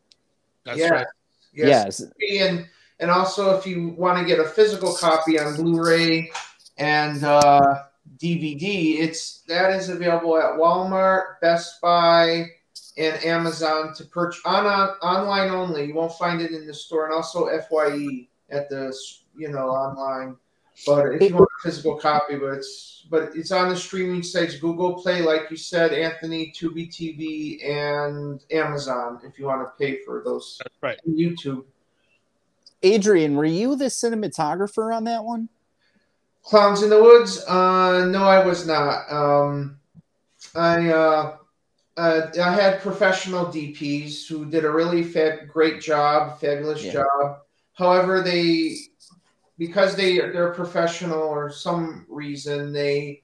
[0.64, 0.88] That's yeah.
[0.88, 1.06] right.
[1.52, 2.00] Yes.
[2.00, 2.40] Yes.
[2.40, 2.68] And
[3.00, 6.30] and also if you want to get a physical copy on Blu-ray
[6.76, 7.82] and uh,
[8.18, 12.46] DVD, it's that is available at Walmart, Best Buy,
[12.98, 15.84] and Amazon to purchase on, on online only.
[15.86, 18.94] You won't find it in the store, and also Fye at the
[19.36, 20.36] you know online.
[20.86, 24.56] But if you want a physical copy, but it's but it's on the streaming sites
[24.56, 29.20] Google Play, like you said, Anthony, Tubi TV, and Amazon.
[29.24, 31.00] If you want to pay for those, That's right.
[31.04, 31.64] and YouTube.
[32.82, 35.48] adrian were you the cinematographer on that one
[36.42, 37.44] Clowns in the Woods?
[37.46, 39.10] Uh, no, I was not.
[39.12, 39.78] Um,
[40.54, 41.36] I uh,
[41.98, 46.92] uh, I had professional DPs who did a really fab- great job, fabulous Yeah.
[47.02, 47.40] job.
[47.74, 48.76] However, they
[49.58, 53.22] because they they're professional or some reason they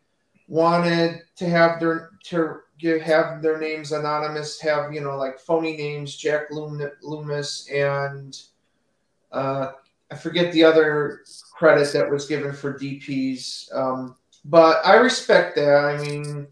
[0.49, 5.77] wanted to have their to give, have their names anonymous, have you know like phony
[5.77, 8.37] names, Jack Loom- Loomis and
[9.31, 9.73] uh,
[10.11, 11.21] I forget the other
[11.53, 13.73] credit that was given for DPs.
[13.75, 15.85] Um, but I respect that.
[15.85, 16.49] I mean,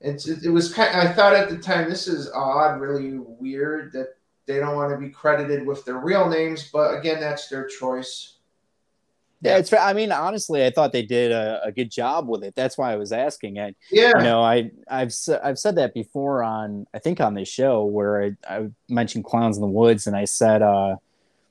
[0.00, 0.88] it's it, it was kind.
[0.90, 4.16] Of, I thought at the time this is odd, really weird that
[4.46, 6.70] they don't want to be credited with their real names.
[6.72, 8.34] But again, that's their choice.
[9.42, 12.54] yeah it's i mean honestly i thought they did a, a good job with it
[12.54, 14.12] that's why i was asking it Yeah.
[14.16, 15.12] you know i i've
[15.42, 19.58] i've said that before on i think on this show where I, I mentioned clowns
[19.58, 20.96] in the woods and i said uh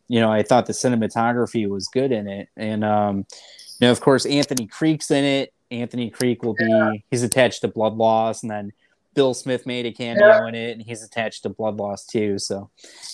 [0.07, 3.17] you know i thought the cinematography was good in it and um
[3.79, 7.67] you know of course anthony creek's in it anthony creek will be he's attached to
[7.67, 8.71] blood loss and then
[9.13, 10.47] bill smith made a cameo Yeah.
[10.47, 12.37] in it and he's attached to blood loss too.
[12.37, 12.69] So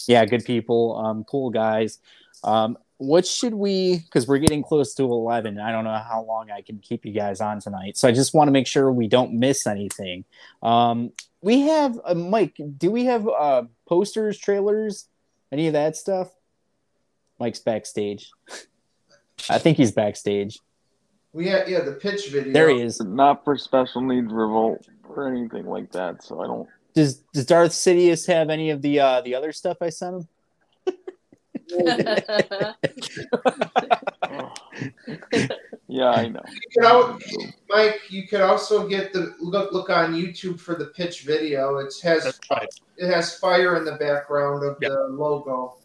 [0.08, 2.00] yeah good people um cool guys.
[2.44, 6.52] Um what should we because we're getting close to 11 i don't know how long
[6.52, 9.08] i can keep you guys on tonight so i just want to make sure we
[9.08, 10.24] don't miss anything.
[10.62, 11.12] Um
[11.42, 15.08] we have uh, mike do we have uh posters trailers
[15.52, 16.30] any of that stuff?
[17.40, 18.30] Mike's backstage.
[19.50, 20.60] I think he's backstage
[21.34, 22.54] We had yeah the pitch video.
[22.54, 26.24] there he is Not for special needs revolt or anything like that.
[26.24, 26.70] So I don't.
[26.94, 30.28] does does darth sidious have any of the uh the other stuff i sent him
[35.92, 36.42] Yeah, I know.
[36.48, 37.20] You could al-
[37.68, 41.80] Mike, you could also get the look look on YouTube for the pitch video.
[41.80, 42.66] It has right.
[42.96, 45.76] it has fire in the background of the logo.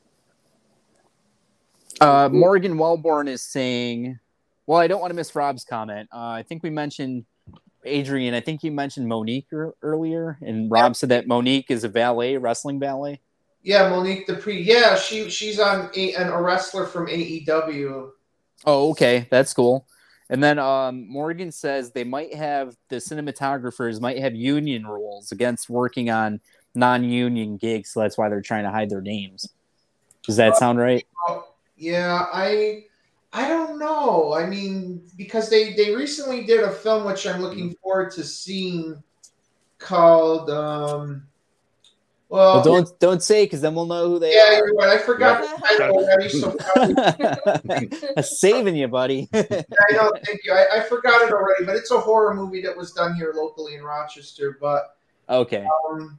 [2.01, 4.21] Uh, Morgan Wellborn is saying,
[4.67, 6.09] well, I don't want to miss Rob's comment.
[6.13, 7.25] Uh, I think we mentioned
[7.85, 8.35] Adrian.
[8.35, 12.37] I think you mentioned Monique ear- earlier, and Rob said that Monique is a valet,
[12.37, 13.21] wrestling valet.
[13.63, 14.63] Yeah, Monique Dupree.
[14.63, 18.11] Yeah, she she's on a, an, a wrestler from AEW.
[18.65, 19.87] Oh, okay, that's cool.
[20.29, 25.71] And then um, Morgan says they might have the cinematographers might have union rules against
[25.71, 26.41] working on
[26.75, 29.49] non-union gigs, so that's why they're trying to hide their names.
[30.25, 31.07] Does that sound right?
[31.29, 32.86] Oh, yeah, I
[33.37, 34.33] I don't know.
[34.33, 39.03] I mean, because they they recently did a film which I'm looking forward to seeing
[39.79, 41.27] called um
[42.31, 44.67] well, Well, don't don't say because then we'll know who they yeah, are.
[44.67, 44.89] you're right.
[44.89, 49.29] I forgot the title already, so probably, Saving you, buddy.
[49.35, 50.11] I know.
[50.25, 50.55] Thank you.
[50.55, 53.75] I, I forgot it already, but it's a horror movie that was done here locally
[53.75, 54.57] in Rochester.
[54.59, 54.97] But
[55.29, 55.69] okay.
[55.91, 56.19] um,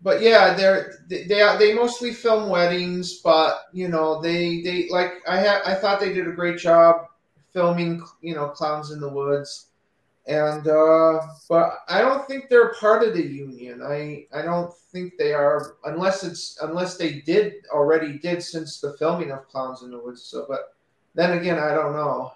[0.00, 5.14] but yeah, they're they they, they mostly film weddings, but you know they they like
[5.26, 7.06] I had I thought they did a great job
[7.52, 9.66] filming you know clowns in the woods,
[10.26, 13.82] and uh, but I don't think they're part of the union.
[13.82, 18.96] I I don't think they are unless it's unless they did already did since the
[18.98, 20.22] filming of Clowns in the Woods.
[20.22, 20.74] So, but
[21.14, 22.32] then again, I don't know.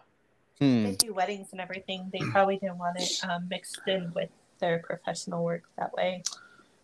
[0.59, 0.85] Hmm.
[0.85, 2.11] They do weddings and everything.
[2.13, 6.23] They probably didn't want it um, mixed in with their professional work that way.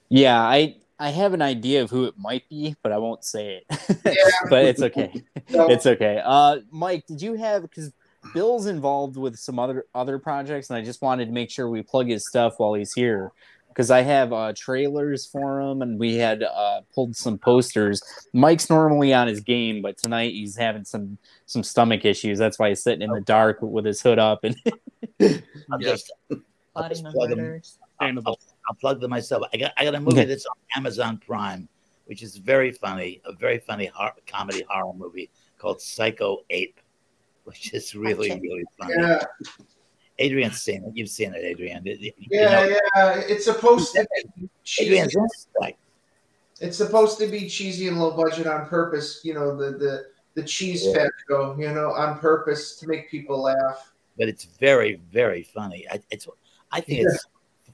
[0.09, 3.63] Yeah, I I have an idea of who it might be, but I won't say
[3.69, 4.01] it.
[4.51, 5.13] but it's okay.
[5.51, 6.21] It's okay.
[6.23, 7.91] Uh, Mike, did you have because
[8.35, 11.83] Bill's involved with some other other projects, and I just wanted to make sure we
[11.83, 13.33] plug his stuff while he's here
[13.69, 18.03] because I have uh, trailers for him, and we had uh, pulled some posters.
[18.35, 21.17] Mike's normally on his game, but tonight he's having some
[21.47, 22.39] some stomach issues.
[22.39, 24.57] That's why he's sitting in the dark with his hood up and.
[25.73, 26.39] I'll just, I'll
[26.75, 27.79] Plotting just on plug murders.
[28.01, 29.43] I'll, I'll, I'll plug them myself.
[29.53, 30.25] I got I got a movie Okay.
[30.27, 31.69] that's on Amazon Prime,
[32.07, 36.79] which is very funny, a very funny hor- comedy horror movie called Psycho Ape,
[37.45, 38.41] which is really Okay.
[38.41, 38.95] really funny.
[38.99, 39.23] Yeah,
[40.19, 40.91] Adrian's seen it.
[40.95, 41.85] You've seen it, Adrian.
[41.87, 43.21] You- you yeah, know, yeah.
[43.27, 44.49] It's supposed to be
[44.81, 45.19] Adrian's cheesy.
[45.19, 45.31] in it.
[45.61, 45.77] Like,
[46.61, 49.21] It's supposed to be cheesy and low budget on purpose.
[49.25, 50.95] You know the the the cheese Yeah.
[50.95, 51.55] factor.
[51.63, 53.93] You know on purpose to make people laugh.
[54.19, 55.87] but it's very very funny.
[55.89, 56.27] I, it's
[56.73, 57.25] I think it's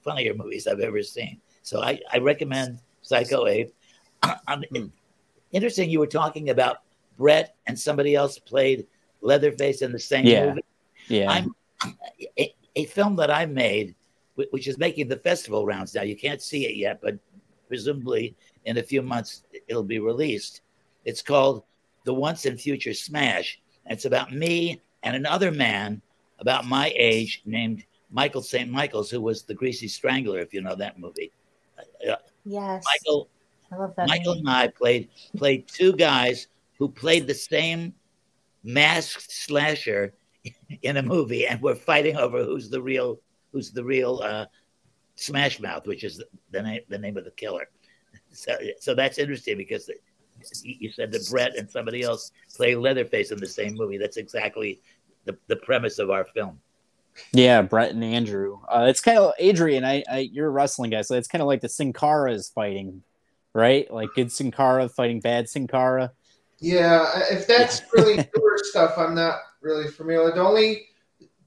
[0.05, 1.40] funnier movies I've ever seen.
[1.62, 3.74] So I, I recommend Psycho Ape.
[4.48, 4.64] Um,
[5.52, 6.78] Interesting, you were talking about
[7.16, 8.86] Brett and somebody else played
[9.20, 10.48] Leatherface in the same Yeah.
[10.48, 10.64] movie.
[11.09, 11.31] yeah.
[11.31, 11.55] I'm
[12.39, 13.94] a, a film that I made,
[14.35, 16.02] which is making the festival rounds now.
[16.02, 17.18] You can't see it yet, but
[17.68, 20.62] presumably in a few months it'll be released.
[21.05, 21.64] It's called
[22.05, 23.60] The Once and Future Smash.
[23.85, 26.01] And it's about me and another man
[26.40, 27.85] about my age named
[28.15, 28.70] Michael St.
[28.70, 31.32] Michaels, who was the Greasy Strangler, if you know that movie.
[32.09, 32.15] Uh,
[32.47, 32.85] Yes.
[32.85, 33.31] Michael
[33.73, 34.09] I love that.
[34.09, 37.95] Michael and I played played two guys who played the same
[38.62, 40.15] masked slasher
[40.82, 43.19] in a movie, and we're fighting over who's the real
[43.53, 44.47] who's the real uh,
[45.16, 47.69] Smash Mouth, which is the, the name the name of the killer.
[48.31, 49.89] So, so that's interesting because
[50.62, 53.97] you you said that Brett and somebody else play Leatherface in the same movie.
[53.97, 54.81] That's exactly
[55.24, 56.61] the, the premise of our film.
[57.32, 58.61] Yeah, Brett and Andrew.
[58.69, 59.85] Uh, it's kind of Adrian.
[59.85, 62.49] I, I, you're a wrestling guy, so it's kind of like the Sin Cara is
[62.49, 63.03] fighting,
[63.55, 63.93] right?
[63.93, 66.12] Like good Sin Cara fighting bad Sin Cara.
[66.61, 70.32] Yeah, if that's really newer stuff, I'm not really familiar.
[70.32, 70.86] The only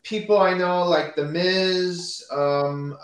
[0.03, 2.97] people I know, like The Miz, um,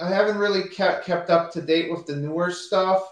[0.00, 3.02] I haven't really kept kept up to date with the newer stuff.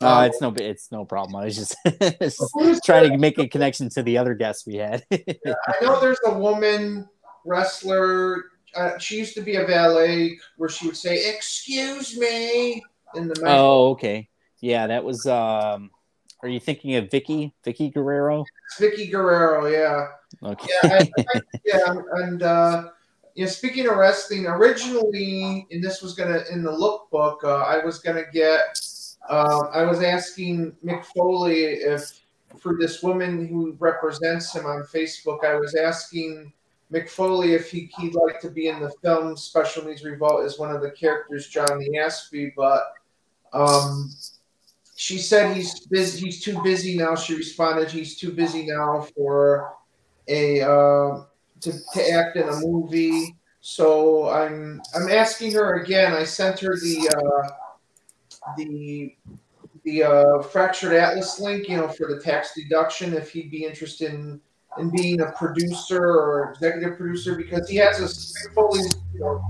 [0.00, 1.36] Uh, Um, it's no, it's no problem.
[1.36, 1.76] I was just,
[2.20, 2.40] just
[2.84, 5.04] trying to make a connection to the other guests we had.
[5.12, 7.08] I know there's a woman
[7.44, 8.44] wrestler.
[8.74, 12.82] Uh, she used to be a valet, where she would say "Excuse me"
[13.14, 14.28] in the oh, okay.
[14.60, 15.26] Yeah, that was.
[15.26, 15.90] um
[16.42, 17.52] Are you thinking of Vicky?
[17.64, 18.44] Vickie Guerrero?
[18.78, 20.08] Vickie Guerrero, yeah.
[20.42, 20.68] Okay.
[20.82, 21.04] Yeah,
[21.34, 22.88] I, yeah, and uh,
[23.34, 23.46] yeah.
[23.46, 28.24] Speaking of wrestling, originally, and this was gonna in the lookbook, uh, I was gonna
[28.32, 28.80] get.
[29.28, 32.20] Um, I was asking Mick Foley if,
[32.58, 36.52] for this woman who represents him on Facebook, I was asking
[36.92, 40.58] Mick Foley if he, he'd like to be in the film Special Needs Revolt is
[40.58, 42.82] one of the characters, John the Aspie, but
[43.52, 44.10] um,
[44.96, 46.26] she said he's busy.
[46.26, 47.14] He's too busy now.
[47.14, 49.74] She responded, he's too busy now for
[50.28, 51.24] a uh,
[51.60, 53.36] to, to act in a movie.
[53.60, 56.12] So I'm I'm asking her again.
[56.12, 59.16] I sent her the uh, the
[59.84, 63.14] the uh, fractured atlas link, you know, for the tax deduction.
[63.14, 64.40] If he'd be interested in
[64.78, 68.80] in being a producer or executive producer, because he has a fully,
[69.12, 69.42] you know,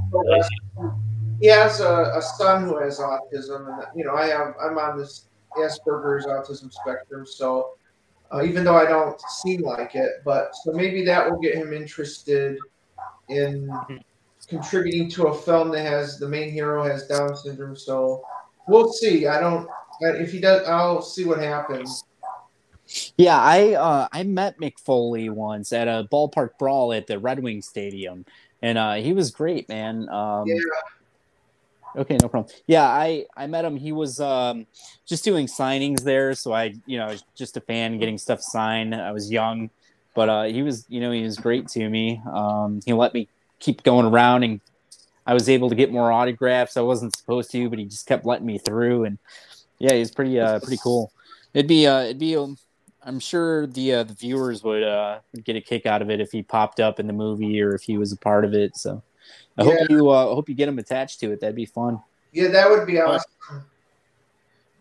[1.40, 4.98] he has a, a son who has autism, and you know, I have I'm on
[4.98, 7.74] this Asperger's autism spectrum, so
[8.32, 10.22] uh, even though I don't seem like it.
[10.24, 12.58] But so maybe that will get him interested
[13.28, 13.70] in
[14.48, 17.76] contributing to a film that has the main hero has Down syndrome.
[17.76, 18.22] So
[18.66, 19.26] we'll see.
[19.26, 19.68] I don't.
[20.00, 22.04] If he does, I'll see what happens.
[23.16, 27.42] Yeah, I uh, I met Mick Foley once at a ballpark brawl at the Red
[27.42, 28.24] Wing Stadium,
[28.62, 30.08] and uh, he was great, man.
[30.08, 30.58] Um, Yeah.
[31.94, 32.52] Okay, no problem.
[32.66, 33.76] Yeah, I I met him.
[33.76, 34.66] He was um,
[35.06, 38.94] just doing signings there, so I you know was just a fan getting stuff signed.
[38.94, 39.68] I was young,
[40.14, 42.20] but uh, he was you know he was great to me.
[42.32, 43.28] Um, he let me
[43.58, 44.60] keep going around, and
[45.26, 46.76] I was able to get more autographs.
[46.76, 49.18] I wasn't supposed to, but he just kept letting me through, and
[49.78, 51.12] yeah, he's pretty uh pretty cool.
[51.52, 52.56] It'd be uh it'd be um,
[53.04, 56.30] I'm sure the uh, the viewers would uh get a kick out of it if
[56.30, 58.76] he popped up in the movie or if he was a part of it.
[58.76, 59.02] So
[59.58, 59.70] I Yeah.
[59.70, 61.40] hope you uh hope you get him attached to it.
[61.40, 62.00] That'd be fun.
[62.32, 63.30] Yeah, that would be awesome.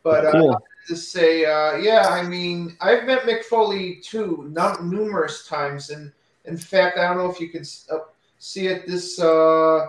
[0.03, 0.61] But uh, Cool.
[0.87, 6.11] to say, uh, yeah, I mean, I've met Mick Foley too, not numerous times, and
[6.45, 7.97] in fact, I don't know if you can uh,
[8.39, 8.87] see it.
[8.87, 9.87] This, uh,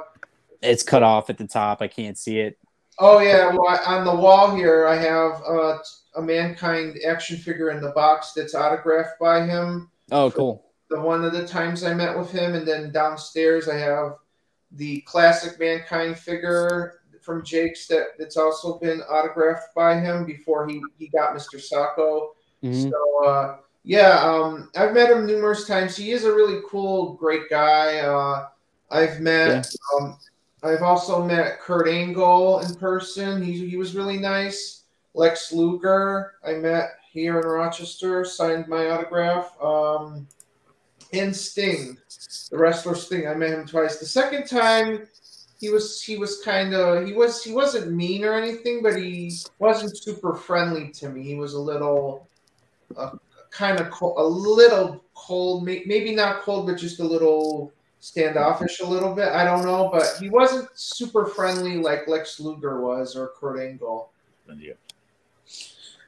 [0.60, 1.80] It's cut off at the top.
[1.80, 2.58] I can't see it.
[2.98, 5.78] oh yeah, well, I- on the wall here, I have uh,
[6.14, 9.90] a mankind action figure in the box that's autographed by him.
[10.10, 10.64] Oh, cool.
[10.90, 14.16] The one of the times I met with him, and then downstairs I have
[14.72, 20.82] the classic mankind figure from Jake's that that's also been autographed by him before he
[20.98, 21.56] he got Mr.
[21.56, 22.30] Socko.
[22.62, 22.90] Mhm.
[22.90, 25.96] So uh, yeah, um, I've met him numerous times.
[25.96, 27.98] He is a really cool, great guy.
[27.98, 28.48] Uh,
[28.90, 29.72] I've met.
[29.96, 30.18] Um,
[30.64, 33.42] I've also met Kurt Angle in person.
[33.42, 34.81] He he was really nice.
[35.14, 39.54] Lex Luger, I met here in Rochester, signed my autograph.
[39.62, 40.26] Um,
[41.12, 41.98] and Sting,
[42.50, 43.98] the wrestler Sting, I met him twice.
[43.98, 45.06] The second time,
[45.60, 49.32] he was he was kind of he was he wasn't mean or anything, but he
[49.58, 51.22] wasn't super friendly to me.
[51.22, 52.26] He was a little,
[52.96, 53.10] uh,
[53.50, 58.80] kind of co- a little cold, may- maybe not cold, but just a little standoffish
[58.80, 59.28] a little bit.
[59.28, 64.10] I don't know, but he wasn't super friendly like Lex Luger was or Kurt Angle.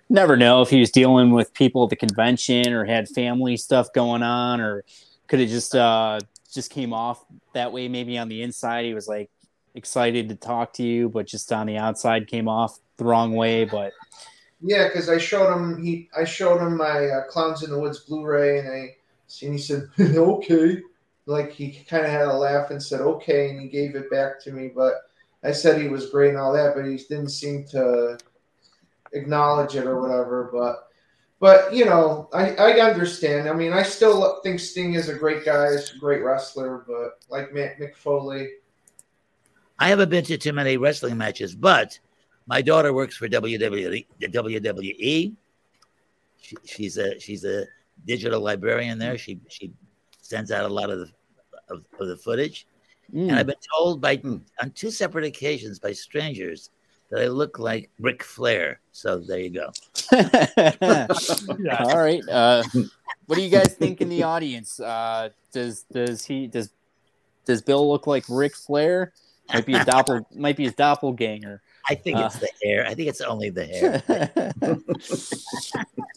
[0.09, 3.93] Never know if he was dealing with people at the convention or had family stuff
[3.93, 4.85] going on, or
[5.29, 6.21] could have just uh
[6.53, 7.25] just came off
[7.55, 7.89] that way.
[7.89, 9.31] Maybe on the inside he was like
[9.75, 13.65] excited to talk to you, but just on the outside came off the wrong way.
[13.65, 13.93] But
[14.61, 18.01] Yeah, because I showed him he I showed him my uh, Clowns in the Woods
[18.01, 18.97] Blu-ray, and I
[19.43, 20.83] and he said okay,
[21.27, 24.41] like he kind of had a laugh and said okay, and he gave it back
[24.43, 24.71] to me.
[24.75, 24.95] But
[25.43, 28.19] I said he was great and all that, but he didn't seem to
[29.15, 30.51] acknowledge it or whatever.
[30.53, 30.89] But
[31.41, 33.49] but you know, I I understand.
[33.49, 37.23] I mean, I still think Sting is a great guy, he's a great wrestler, but
[37.29, 38.49] like Mick, Mick Foley.
[39.79, 41.99] I haven't been to too many wrestling matches, but
[42.47, 44.07] my daughter works for WWE.
[44.21, 45.35] The WWE.
[46.41, 47.65] She, she's a she's a
[48.07, 49.19] digital librarian there.
[49.19, 49.73] She she
[50.21, 51.11] sends out a lot of the
[51.71, 52.67] of, of the footage,
[53.11, 53.31] hmm.
[53.31, 54.37] and I've been told by hmm.
[54.61, 56.71] on two separate occasions by strangers
[57.11, 58.81] that I look like Ric Flair.
[58.93, 59.73] So there you go.
[60.13, 62.63] all right, uh,
[63.27, 64.79] what do you guys think in the audience?
[64.81, 66.71] Uh, does does he does
[67.45, 69.13] does Bill look like Ric Flair?
[69.53, 71.61] Might be a doppel might be his doppelganger.
[71.89, 72.87] I think it's Uh, the hair.
[72.87, 74.03] I think it's only the hair.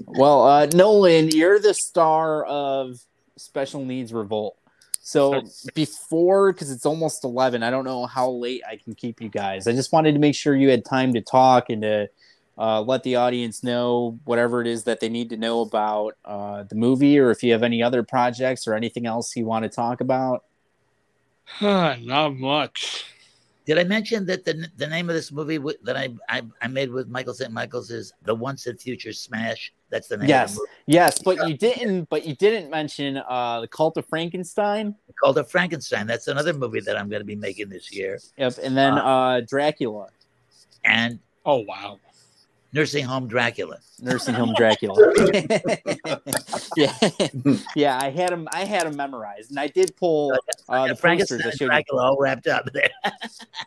[0.09, 2.97] Well, uh, Nolan, you're the star of
[3.35, 4.57] Special Needs Revolt.
[5.07, 5.41] So
[5.73, 9.65] before, because it's almost 11, I don't know how late I can keep you guys.
[9.65, 12.09] I just wanted to make sure you had time to talk and to
[12.57, 16.63] uh, let the audience know whatever it is that they need to know about uh,
[16.63, 19.69] the movie or if you have any other projects or anything else you want to
[19.69, 20.43] talk about.
[21.61, 23.05] Not much.
[23.67, 26.67] Did I mention that the the name of this movie wi- that I I, I
[26.67, 27.51] made with Michael St.
[27.51, 29.73] Michael's is the Once and Future Smash?
[29.89, 30.71] That's the name of Yes, the movie.
[30.87, 32.07] yes, but you didn't.
[32.09, 34.95] But you didn't mention uh, the Cult of Frankenstein.
[35.21, 36.07] Cult of Frankenstein.
[36.07, 38.19] That's another movie that I'm going to be making this year.
[38.37, 40.07] Yep, and then uh, Dracula.
[40.85, 41.99] And oh wow,
[42.73, 43.77] Nursing Home Dracula.
[44.01, 44.95] Nursing Home Dracula.
[46.77, 46.93] yeah,
[47.75, 47.97] yeah.
[48.01, 48.47] I had him.
[48.51, 50.99] I had him memorized, and I did pull uh, the posters.
[50.99, 51.69] Frankenstein I and showed you.
[51.69, 52.89] Dracula all wrapped up there.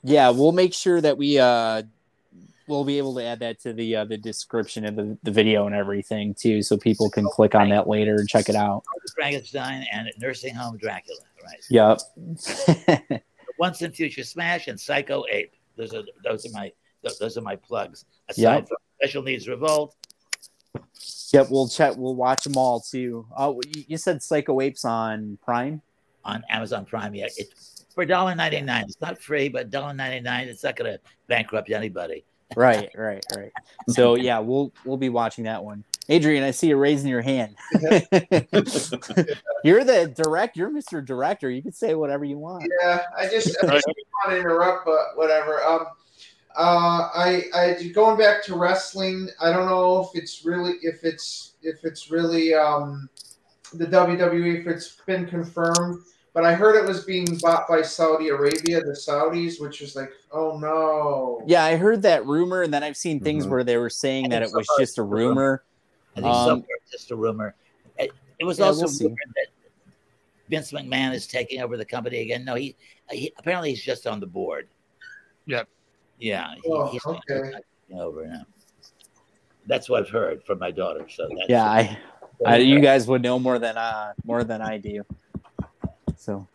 [0.02, 1.82] Yeah, we'll make sure that we uh,
[2.66, 5.66] we'll be able to add that to the uh, the description of the, the video
[5.66, 8.82] and everything too, so people can click on that later and check it out.
[9.14, 11.20] Frankenstein and Nursing Home Dracula.
[11.44, 11.60] Right.
[11.70, 13.22] Yep.
[13.58, 15.52] Once and Future Smash and Psycho Ape.
[15.76, 16.72] Those are those are my
[17.18, 18.04] those are my plugs.
[18.28, 18.68] Aside Yep.
[18.68, 19.94] from Special Needs Revolt,
[21.32, 21.48] yep.
[21.50, 21.96] We'll check.
[21.96, 23.26] We'll watch them all too.
[23.36, 25.80] Oh, you you said Psycho Apes on Prime.
[26.24, 27.14] on Amazon Prime.
[27.14, 28.82] Yeah, it's for $1.99.
[28.84, 30.46] It's not free, but $1.99.
[30.46, 32.24] It's not going to bankrupt anybody.
[32.56, 33.52] Right, right, right.
[33.88, 35.84] So yeah, we'll we'll be watching that one.
[36.08, 37.54] Adrian, I see you raising your hand.
[39.62, 40.56] you're the direct.
[40.56, 41.04] You're Mr.
[41.04, 41.48] Director.
[41.48, 42.68] You can say whatever you want.
[42.82, 45.62] Yeah, I just, I just want to interrupt, but whatever.
[45.62, 45.86] Um,
[46.56, 49.28] Uh, I, I going back to wrestling.
[49.40, 53.08] I don't know if it's really if it's if it's really um,
[53.74, 56.02] the WWE if it's been confirmed,
[56.34, 60.10] but I heard it was being bought by Saudi Arabia, the Saudis, which is like,
[60.32, 61.42] oh no.
[61.46, 64.42] Yeah, I heard that rumor, and then I've seen things where they were saying that
[64.42, 65.62] it was just a rumor.
[66.16, 67.54] I think Um, somewhere just a rumor.
[67.98, 69.46] It, it was yeah, also we'll rumored that
[70.48, 72.44] Vince McMahon is taking over the company again.
[72.44, 72.74] No, he,
[73.10, 74.68] he apparently he's just on the board.
[75.46, 75.68] Yep.
[75.68, 75.79] Yeah,
[76.54, 77.52] he, Oh, he's okay.
[77.94, 78.42] over now.
[79.66, 81.06] That's what I've heard from my daughter.
[81.08, 81.98] So that's Yeah, I,
[82.44, 85.04] I, you guys would know more than uh more than I do.
[86.16, 86.46] So,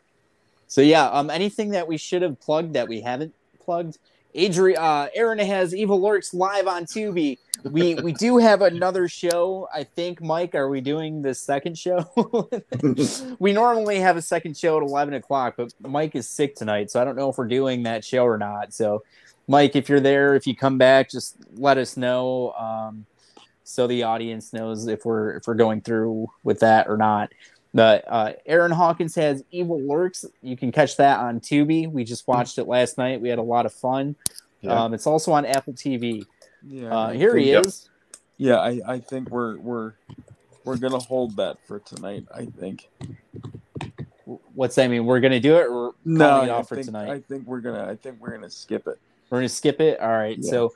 [0.67, 1.07] so yeah.
[1.07, 3.97] Um, anything that we should have plugged that we haven't plugged?
[4.35, 7.37] Adri, uh, Aaron has Evil Lurks live on Tubi.
[7.63, 9.67] We we do have another show.
[9.73, 12.05] I think Mike, are we doing the second show?
[13.39, 17.01] we normally have a second show at eleven o'clock, but Mike is sick tonight, so
[17.01, 18.73] I don't know if we're doing that show or not.
[18.73, 19.03] So,
[19.47, 22.51] Mike, if you're there, if you come back, just let us know.
[22.53, 23.05] Um,
[23.63, 27.31] so the audience knows if we're if we're going through with that or not.
[27.73, 30.23] But uh, Aaron Hawkins has Evil Lurks.
[30.41, 31.91] You can catch that on Tubi.
[31.91, 33.19] We just watched it last night.
[33.21, 34.15] We had a lot of fun.
[34.61, 34.83] Yeah.
[34.83, 36.25] Um, it's also on Apple TV.
[36.67, 37.89] Yeah, Uh, here he think- is.
[38.37, 39.93] Yeah, I, I think we're we're
[40.63, 42.25] we're gonna hold that for tonight.
[42.33, 42.89] I think.
[44.53, 45.05] What's that mean?
[45.05, 47.09] We're gonna do it or No, it I off for think, tonight?
[47.09, 48.99] I think we're gonna I think we're gonna skip it.
[49.29, 49.99] We're gonna skip it.
[49.99, 50.37] All right.
[50.39, 50.49] Yeah.
[50.49, 50.73] So,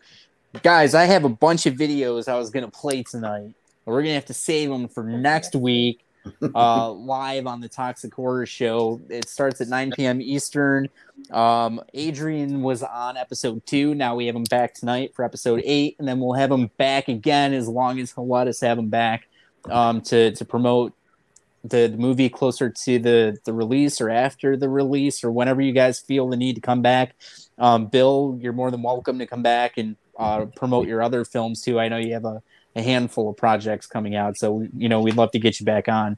[0.63, 3.53] guys, I have a bunch of videos I was gonna play tonight.
[3.85, 6.05] We're gonna have to save them for next week,
[6.55, 9.01] uh, live on the Toxic Horror Show.
[9.09, 10.21] It starts at 9 p.m.
[10.21, 10.89] Eastern.
[11.31, 13.95] Um, Adrian was on episode two.
[13.95, 17.07] Now we have him back tonight for episode eight, and then we'll have him back
[17.07, 19.27] again as long as he'll let us have him back
[19.69, 20.93] um, to to promote
[21.63, 25.73] the, the movie closer to the the release or after the release or whenever you
[25.73, 27.15] guys feel the need to come back.
[27.60, 31.61] Um, Bill, you're more than welcome to come back and uh, promote your other films
[31.61, 31.80] too.
[31.80, 32.41] I know you have a,
[32.76, 35.88] a handful of projects coming out, so you know we'd love to get you back
[35.88, 36.18] on.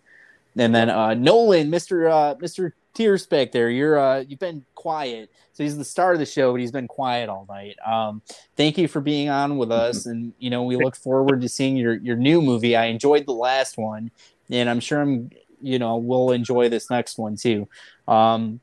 [0.57, 5.31] And then uh, Nolan, Mister uh, Mister Tears back there, you're uh, you've been quiet.
[5.53, 7.77] So he's the star of the show, but he's been quiet all night.
[7.85, 8.22] Um,
[8.55, 11.77] thank you for being on with us, and you know we look forward to seeing
[11.77, 12.76] your your new movie.
[12.76, 14.11] I enjoyed the last one,
[14.49, 15.30] and I'm sure I'm
[15.61, 17.68] you know we'll enjoy this next one too.
[18.07, 18.59] Um,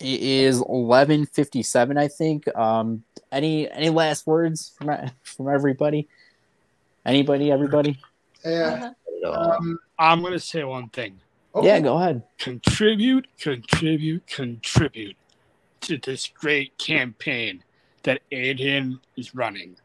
[0.00, 2.48] it is 11:57, I think.
[2.56, 6.08] Um, any any last words from from everybody?
[7.04, 7.50] Anybody?
[7.50, 7.98] Everybody?
[8.44, 8.92] Yeah.
[9.24, 9.56] Uh-huh.
[9.58, 11.20] Um, I'm going to say one thing.
[11.62, 12.22] Yeah, go ahead.
[12.38, 15.16] Contribute, contribute, contribute
[15.82, 17.64] to this great campaign
[18.04, 19.76] that Aiden is running.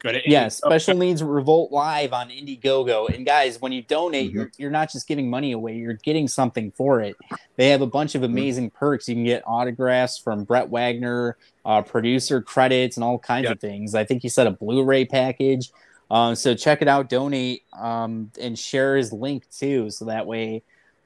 [0.00, 3.14] Go to Yeah, Aiden- Special Needs Revolt Live on Indiegogo.
[3.14, 6.70] And guys, when you donate, you're, you're not just giving money away, you're getting something
[6.72, 7.16] for it.
[7.56, 9.08] They have a bunch of amazing perks.
[9.08, 11.36] You can get autographs from Brett Wagner,
[11.66, 13.94] uh, producer credits, and all kinds of things.
[13.94, 15.70] I think he said a Blu ray package.
[16.10, 19.90] Um, so check it out, donate, um, and share his link too.
[19.90, 20.62] So that way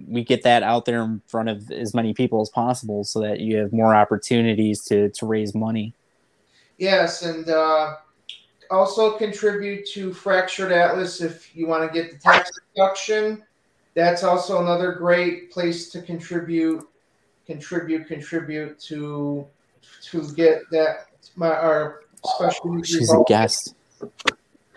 [0.08, 3.40] we get that out there in front of as many people as possible so that
[3.40, 5.94] you have more opportunities to, to raise money.
[6.78, 7.96] Yes, and uh,
[8.70, 13.42] also contribute to Fractured Atlas if you want to get the tax deduction.
[13.94, 16.86] That's also another great place to contribute,
[17.46, 19.46] contribute, contribute to
[20.10, 22.74] to get that my our special.
[22.74, 23.74] needs She's a guest.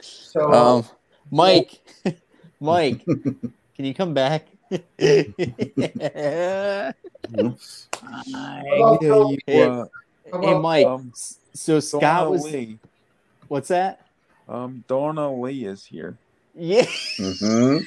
[0.02, 0.86] So Um,
[1.32, 1.82] Mike,
[2.60, 4.48] Mike, can you come back?
[5.02, 6.94] I
[8.70, 9.86] Hello, hear you, Hey, uh,
[10.42, 10.86] hey, Mike.
[10.86, 11.12] um,
[11.54, 12.44] so Scott was.
[12.44, 12.80] Lee.
[13.48, 14.06] What's that?
[14.50, 16.18] Um, Donna Lee is here.
[16.56, 16.84] Yeah.
[16.84, 17.86] Mhm.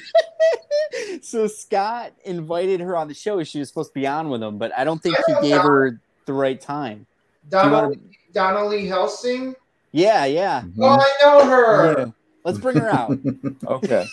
[1.21, 3.43] so Scott invited her on the show.
[3.43, 5.99] She was supposed to be on with him, but I don't think he gave her
[6.25, 7.05] the right time.
[7.49, 7.95] Donna, wanna-
[8.33, 9.55] Donna Lee Heising.
[9.91, 10.63] Yeah, yeah.
[10.79, 11.95] Oh, I know her.
[11.99, 12.05] Yeah.
[12.45, 13.17] Let's bring her out.
[13.67, 14.05] Okay.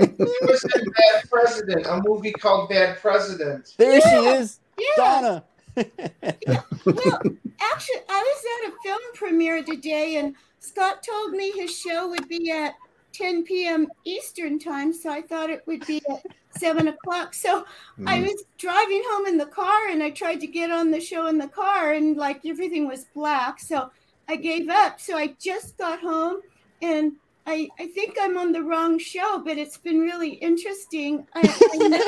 [0.00, 0.06] She
[0.42, 3.74] was in Bad President, a movie called Bad President.
[3.76, 4.86] There she is, Yeah.
[4.96, 5.44] Donna.
[5.76, 7.22] Well,
[7.60, 12.28] actually, I was at a film premiere today, and Scott told me his show would
[12.28, 12.74] be at
[13.14, 13.88] 10 p.m.
[14.04, 16.20] Eastern time, so I thought it would be at
[16.58, 17.34] 7 o'clock.
[17.34, 17.64] So
[18.06, 18.22] I Mhm.
[18.22, 21.38] was driving home in the car, and I tried to get on the show in
[21.38, 23.90] the car, and like everything was black, so
[24.28, 25.00] I gave up.
[25.00, 26.38] So I just got home,
[26.80, 27.12] and
[27.46, 31.26] I, I think I'm on the wrong show, but it's been really interesting.
[31.34, 32.00] I, I know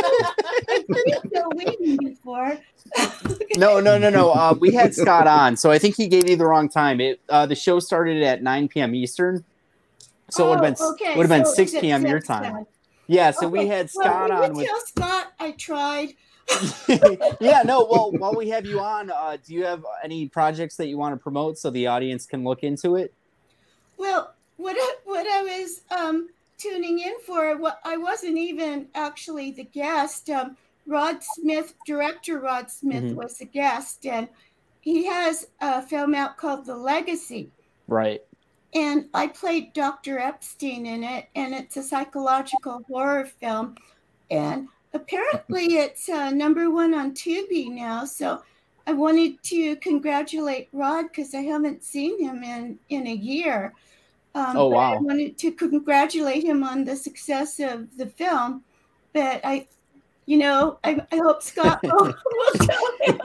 [0.71, 2.59] I've seen Bill Weeden before.
[3.57, 4.33] No, no, no, no.
[4.33, 7.01] Uh, we had Scott on, so I think he gave you the wrong time.
[7.01, 8.97] It uh, the show started at 9 p.m.
[8.97, 9.45] Eastern,
[10.29, 12.05] so it would have been Oh, okay, would have been so 6 it's p.m.
[12.05, 12.43] your time.
[12.43, 12.67] then.
[13.07, 16.15] Yeah, so we Okay, had well, Scott we on with tell Scott I tried.
[17.41, 17.87] yeah, no.
[17.89, 21.15] Well, while we have you on, uh, do you have any projects that you want
[21.15, 23.15] to promote so the audience can look into it?
[23.97, 26.29] Well, what I, what I was um,
[26.59, 30.31] tuning in for, what I wasn't even actually the guest.
[30.31, 30.57] Um,
[30.87, 33.15] Rod Smith, director Rod Smith, Mhm.
[33.15, 34.29] was the guest, and
[34.81, 37.51] he has a film out called The Legacy.
[37.89, 38.23] Right.
[38.75, 40.19] And I played Dr.
[40.19, 43.77] Epstein in it, and it's a psychological horror film.
[44.31, 48.05] And apparently, it's uh, number one on Tubi now.
[48.05, 48.43] So
[48.87, 53.73] I wanted to congratulate Rod because I haven't seen him in in a year.
[54.35, 58.65] Um, Oh, but I wanted to congratulate him on the success of the film.
[59.13, 59.69] But I,
[60.27, 63.21] you know, I, I hope Scott will, will tell him.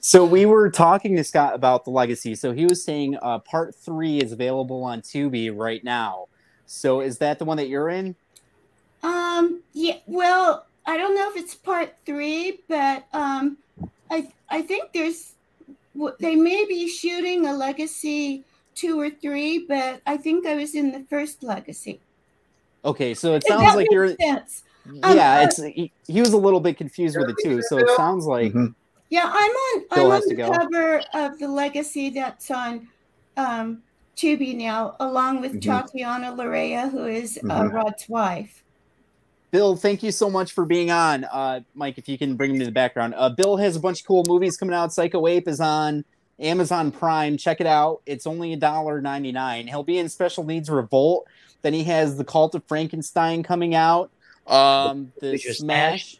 [0.00, 2.34] So we were talking to Scott about the legacy.
[2.36, 6.26] So he was saying uh, part three is available on Tubi right now.
[6.66, 8.14] So is that the one that you're in?
[9.02, 9.62] Um.
[9.72, 9.96] Yeah.
[10.06, 13.58] Well, I don't know if it's part three, but um,
[14.10, 15.32] I I think there's
[16.20, 18.44] they may be shooting a legacy
[18.78, 22.00] two or three, but I think I was in the first legacy.
[22.84, 24.14] Okay, so it sounds like you're.
[24.16, 24.62] sense.
[25.02, 27.60] Um, Yeah, uh, it's he, he was a little bit confused with it too.
[27.62, 28.54] So it sounds like
[29.10, 29.84] Yeah, I'm on.
[29.94, 30.50] Bill I'm has on to the go.
[30.50, 32.88] cover of the legacy that's on
[33.36, 33.82] um,
[34.16, 35.62] Tubi now, along with Mhm.
[35.62, 37.72] Tatiana Larea, who is uh, Mhm.
[37.72, 38.64] Rod's wife.
[39.50, 41.24] Bill, thank you so much for being on.
[41.24, 43.14] Uh, Mike, if you can bring him to the background.
[43.16, 44.92] Uh, Bill has a bunch of cool movies coming out.
[44.92, 46.04] Psycho Ape is on
[46.40, 47.36] Amazon Prime.
[47.36, 48.00] Check it out.
[48.06, 49.66] It's only a dollar ninety nine.
[49.66, 51.26] He'll be in Special Needs Revolt.
[51.62, 54.10] Then he has The Cult of Frankenstein coming out.
[54.46, 56.16] Um, the Which was Smash.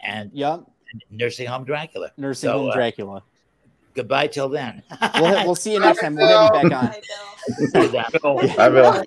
[0.00, 0.64] and Yep.
[1.10, 2.10] Nursing Home Dracula.
[2.16, 3.22] Nursing So, Home uh, Dracula.
[3.94, 4.82] Goodbye till then.
[5.20, 6.14] We'll, we'll see you next time.
[6.16, 8.48] We'll have you back on.
[8.48, 8.92] Hi, Bill.
[8.92, 9.06] Hi,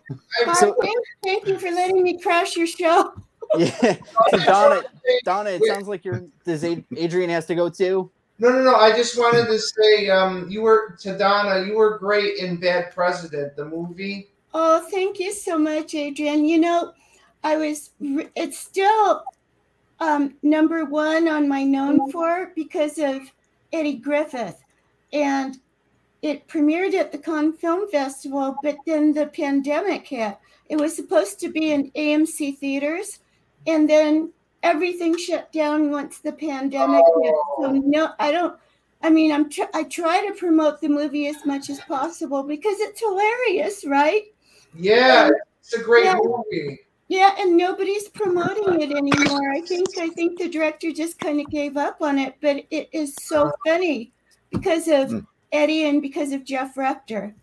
[0.53, 3.13] thank, thank you for letting me crash your show.
[3.57, 3.95] Yeah.
[4.31, 4.81] So Donna,
[5.23, 6.23] Donna, it sounds like you're.
[6.45, 8.09] Does Adrian has to go too?
[8.37, 8.75] No, no, no.
[8.75, 11.65] I just wanted to say, um, you were to Donna.
[11.65, 14.27] You were great in Bad President, the movie.
[14.53, 16.45] Oh, thank you so much, Adrian.
[16.45, 16.93] You know,
[17.43, 19.23] I was, it's still
[19.99, 23.21] um, number one on my known for because of
[23.71, 24.53] Eddie Griffin.
[25.13, 25.57] And
[26.21, 30.37] it premiered at the Cannes Film Festival, but then the pandemic hit.
[30.69, 33.19] It was supposed to be in AMC theaters,
[33.67, 34.31] and then
[34.65, 37.35] everything shut down once the pandemic hit.
[37.59, 37.81] So oh.
[37.85, 38.57] no, I don't.
[39.01, 42.79] I mean, I'm tr- I try to promote the movie as much as possible because
[42.79, 44.23] it's hilarious, right?
[44.73, 45.29] Yeah,
[45.59, 46.19] it's a great Yeah.
[46.21, 46.79] movie.
[47.07, 49.51] Yeah, and nobody's promoting it anymore.
[49.51, 52.89] I think I think the director just kind of gave up on it, but it
[52.91, 53.51] is so uh-huh.
[53.65, 54.11] funny
[54.49, 55.19] because of hmm.
[55.51, 57.35] Eddie and because of Jeff Rector.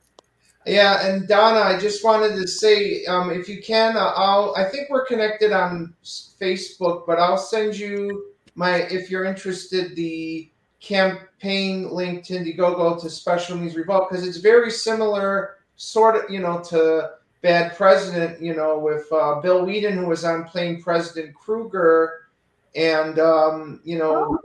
[0.64, 4.54] Yeah, and Donna, I just wanted to say, um, if you can, uh, I'll.
[4.56, 10.48] I think we're connected on Facebook, but I'll send you my, if you're interested, the
[10.80, 16.38] campaign link to Indiegogo to Special Needs Revolt because it's very similar, sort of, you
[16.38, 17.10] know, to
[17.40, 22.28] Bad President, you know, with uh, Bill Weeden who was on playing President Kruger,
[22.76, 24.38] and um, you know,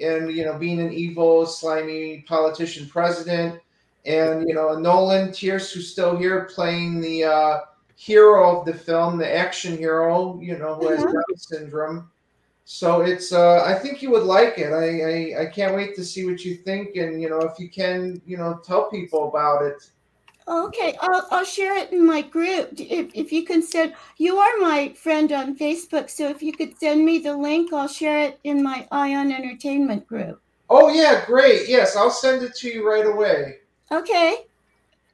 [0.00, 3.60] and you know, being an evil, slimy politician president
[4.06, 7.58] and you know Nolan Tierce, who's still here playing the uh,
[7.96, 11.12] hero of the film, the action hero, you know, who has Uh-huh.
[11.12, 12.10] Down syndrome.
[12.68, 14.72] So it's, uh, I think you would like it.
[14.72, 17.68] I, I I can't wait to see what you think, and you know, if you
[17.70, 19.90] can, you know, tell people about it.
[20.48, 22.70] Okay, I'll, I'll share it in my group.
[22.78, 26.78] If, if you can send, you are my friend on Facebook, so if you could
[26.78, 30.40] send me the link, I'll share it in my Ion Entertainment group.
[30.68, 31.68] Oh yeah, great.
[31.68, 33.56] Yes, I'll send it to you right away.
[33.90, 34.46] Okay.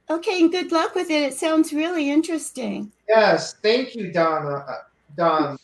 [0.09, 1.23] Okay, and good luck with it.
[1.23, 2.91] It sounds really interesting.
[3.07, 4.65] Yes, thank you, Donna.
[4.67, 4.77] Uh,
[5.15, 5.57] Don.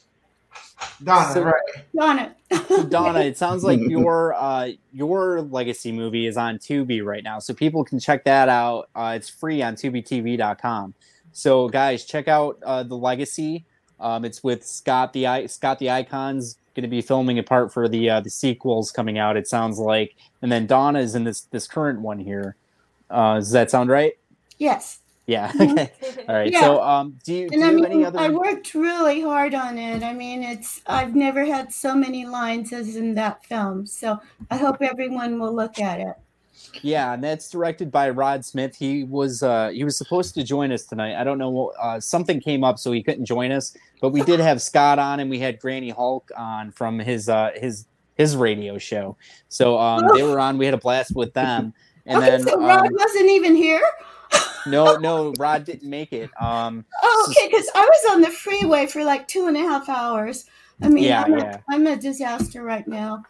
[1.04, 1.86] Donna, So- right?
[1.96, 2.36] Donna.
[2.68, 7.40] So Donna, it sounds like your uh, your legacy movie is on Tubi right now,
[7.40, 8.90] so people can check that out.
[8.96, 10.94] Uh, it's free on TubiTV.com.
[11.32, 13.66] So guys, check out uh, the legacy.
[14.00, 17.74] Um, it's with Scott the I- Scott the Icons going to be filming a part
[17.74, 19.36] for the uh, the sequels coming out.
[19.36, 22.56] It sounds like, and then Donna is in this this current one here.
[23.10, 24.14] Uh, does that sound right?
[24.58, 25.00] Yes.
[25.28, 25.52] Yeah.
[25.52, 25.90] Mhm.
[26.02, 26.26] Okay.
[26.28, 26.52] All right.
[26.52, 26.62] Yeah.
[26.62, 28.20] So, um, do you do you I have mean, any other?
[28.20, 30.04] I worked really hard on it.
[30.04, 33.86] I mean, it's I've never had so many lines as in that film.
[33.86, 34.20] So
[34.50, 36.16] I hope everyone will look at it.
[36.82, 38.76] Yeah, and that's directed by Rod Smith.
[38.76, 41.20] He was uh he was supposed to join us tonight.
[41.20, 44.40] I don't know uh something came up so he couldn't join us, but we did
[44.40, 48.78] have Scott on and we had Granny Hulk on from his uh his his radio
[48.78, 49.16] show.
[49.48, 51.74] So um they were on, we had a blast with them.
[52.10, 53.82] And okay, then so Rod um, wasn't even here.
[54.68, 56.30] no no Rod didn't make it.
[56.42, 59.88] Um Oh, okay, because I was on the freeway for like two and a half
[59.88, 60.46] hours.
[60.82, 61.58] I mean, Yeah, I'm, yeah.
[61.58, 63.24] A, I'm a disaster right now.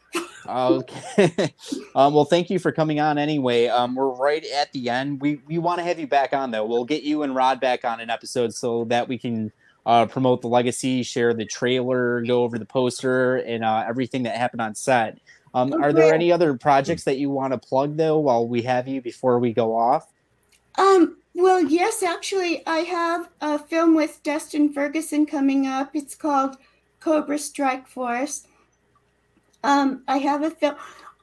[0.48, 1.54] Okay.
[1.96, 3.68] um, well, thank you for coming on anyway.
[3.68, 5.20] Um, we're right at the end.
[5.20, 6.66] We we want to have you back on though.
[6.66, 9.52] We'll get you and Rod back on an episode so that we can
[9.86, 14.38] uh, promote the legacy, share the trailer, go over the poster, and uh, everything that
[14.38, 15.18] happened on set.
[15.54, 18.88] Um, Are there any other projects that you want to plug though while we have
[18.88, 20.12] you before we go off?
[20.78, 25.92] Um, well, yes, actually, I have a film with Dustin Ferguson coming up.
[25.94, 26.58] It's called
[27.00, 28.46] Cobra Strike Force.
[29.64, 30.76] Um, I have a film.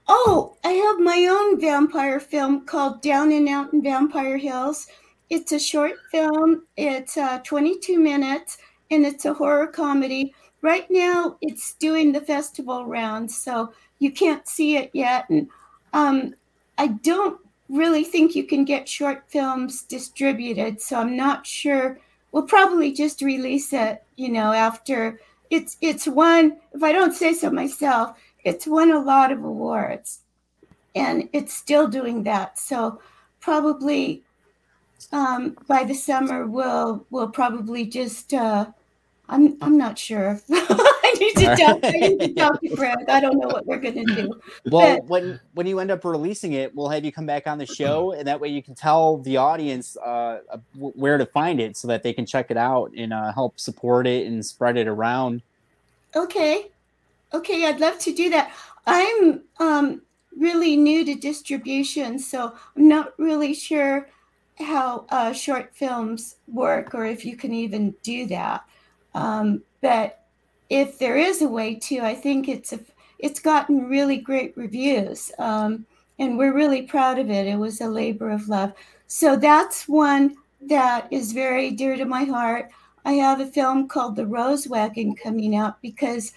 [0.08, 4.86] Oh, I have my own vampire film called Down and Out in Vampire Hills.
[5.30, 6.62] It's a short film.
[6.76, 8.58] It's uh, 22 minutes,
[8.90, 10.32] and it's a horror comedy.
[10.62, 15.28] Right now, it's doing the festival rounds, so you can't see it yet.
[15.30, 15.48] And
[15.92, 16.34] um,
[16.78, 21.98] I don't really think you can get short films distributed, so I'm not sure.
[22.32, 25.20] We'll probably just release it, you know, after
[25.50, 26.56] it's it's won.
[26.74, 30.20] If I don't say so myself, it's won a lot of awards,
[30.94, 32.58] and it's still doing that.
[32.58, 33.00] So
[33.40, 34.22] probably
[35.12, 38.34] um, by the summer, we'll we'll probably just.
[38.34, 38.66] Uh,
[39.28, 40.40] I'm I'm not sure.
[41.16, 41.80] I need to.
[41.82, 43.08] I need to talk to Greg.
[43.08, 44.40] I don't know what we're gonna do.
[44.66, 47.58] Well, But- when when you end up releasing it, we'll have you come back on
[47.58, 51.60] the show, and that way you can tell the audience uh, uh, where to find
[51.60, 54.76] it, so that they can check it out and uh, help support it and spread
[54.76, 55.42] it around.
[56.14, 56.68] Okay.
[57.34, 58.52] Okay, I'd love to do that.
[58.86, 60.02] I'm um,
[60.38, 64.08] really new to distribution, so I'm not really sure
[64.58, 68.64] how uh, short films work or if you can even do that.
[69.14, 70.25] Um, but
[70.68, 72.80] if there is a way to, I think it's a,
[73.18, 75.86] it's gotten really great reviews, um,
[76.18, 77.46] and we're really proud of it.
[77.46, 78.72] It was a labor of love.
[79.06, 82.70] So that's one that is very dear to my heart.
[83.04, 86.32] I have a film called The Rose Wagon coming out because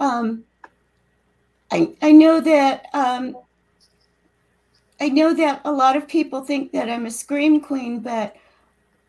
[0.00, 0.44] um,
[1.70, 3.36] I I know that um,
[5.00, 8.36] I know that a lot of people think that I'm a scream queen, but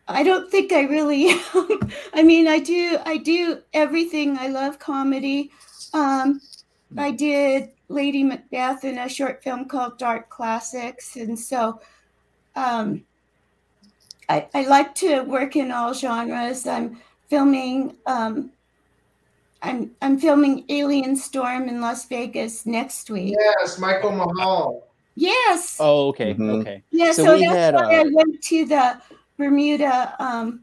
[0.08, 1.28] I don't think I really.
[2.14, 4.38] I mean, I do I do everything.
[4.38, 5.50] I love comedy.
[5.92, 6.40] Um,
[6.96, 11.80] I did Lady Macbeth in a short film called Dark Classics, and so
[12.56, 13.04] um,
[14.28, 16.66] I, I like to work in all genres.
[16.66, 16.98] I'm
[17.28, 17.96] filming.
[18.06, 18.50] Um,
[19.60, 23.36] I'm I'm filming Alien Storm in Las Vegas next week.
[23.38, 24.88] Yes, Michael Mahal.
[25.16, 25.76] Yes.
[25.80, 26.60] Oh, okay, Mhm.
[26.60, 26.82] okay.
[26.92, 27.12] Yeah.
[27.12, 29.00] So So, we that's had, why I uh, went to the
[29.38, 30.60] Bermuda um,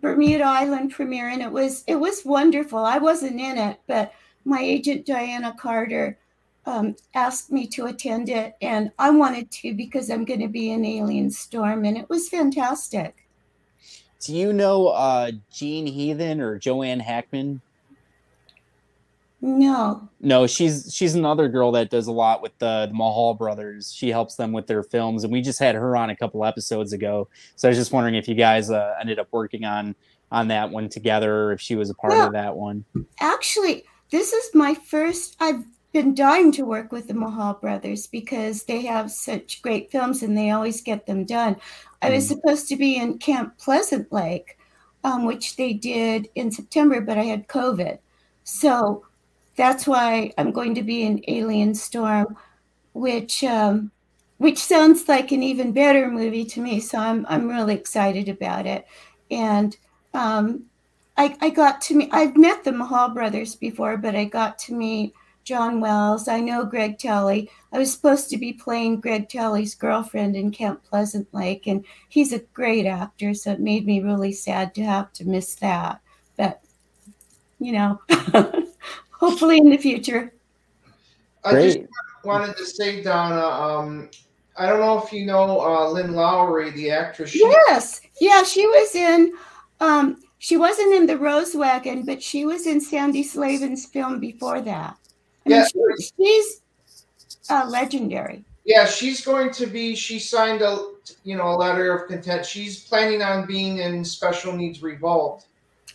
[0.00, 2.80] Bermuda Island premiere, and it was it was wonderful.
[2.80, 4.12] I wasn't in it, but
[4.44, 6.18] my agent Diana Carter
[6.66, 10.70] um, asked me to attend it, and I wanted to because I'm going to be
[10.70, 13.14] in Alien Storm, and it was fantastic.
[14.20, 17.60] Do you know uh, Jean Heathen or Joanne Hackman?
[19.46, 20.08] No.
[20.22, 23.92] No, she's she's another girl that does a lot with the, the Mahal brothers.
[23.92, 26.94] She helps them with their films, and we just had her on a couple episodes
[26.94, 27.28] ago.
[27.54, 29.94] So I was just wondering if you guys uh, ended up working on
[30.32, 32.86] on that one together, or if she was a part Well- of that one.
[33.20, 35.36] Actually, this is my first.
[35.40, 35.62] I've
[35.92, 40.38] been dying to work with the Mahal brothers because they have such great films and
[40.38, 41.56] they always get them done.
[42.00, 44.56] I was supposed to be in Camp Pleasant Lake,
[45.04, 47.98] um, which they did in September, but I had COVID.
[48.42, 49.04] So
[49.56, 52.36] that's why I'm going to be in Alien Storm,
[52.92, 53.90] which um,
[54.38, 56.80] which sounds like an even better movie to me.
[56.80, 58.86] So I'm I'm really excited about it,
[59.30, 59.76] and
[60.12, 60.64] um,
[61.16, 62.10] I I got to meet.
[62.12, 65.14] I've met the Mahal brothers before, but I got to meet
[65.44, 66.26] John Wells.
[66.26, 67.50] I know Greg Telly.
[67.72, 72.32] I was supposed to be playing Greg Telly's girlfriend in Camp Pleasant Lake, and he's
[72.32, 73.34] a great actor.
[73.34, 76.00] So it made me really sad to have to miss that.
[76.36, 76.60] But
[77.60, 78.00] you know,
[79.24, 80.32] hopefully in the future.
[81.44, 81.78] I just
[82.24, 83.40] wanted to say, Donna.
[83.44, 84.10] Um,
[84.56, 87.30] I don't know if you know uh, Lynn Lowry, the actress.
[87.30, 89.32] She, Yes, yeah, she was in.
[89.80, 94.60] Um, she wasn't in the Rose Wagon, but she was in Sandy Slavin's film before
[94.60, 94.96] that.
[95.46, 96.60] I mean, she- she's
[97.50, 98.44] uh, legendary.
[98.64, 99.94] Yeah, she's going to be.
[99.94, 100.92] She signed a
[101.24, 102.46] you know a letter of content.
[102.46, 105.46] She's planning on being in Special Needs Revolt.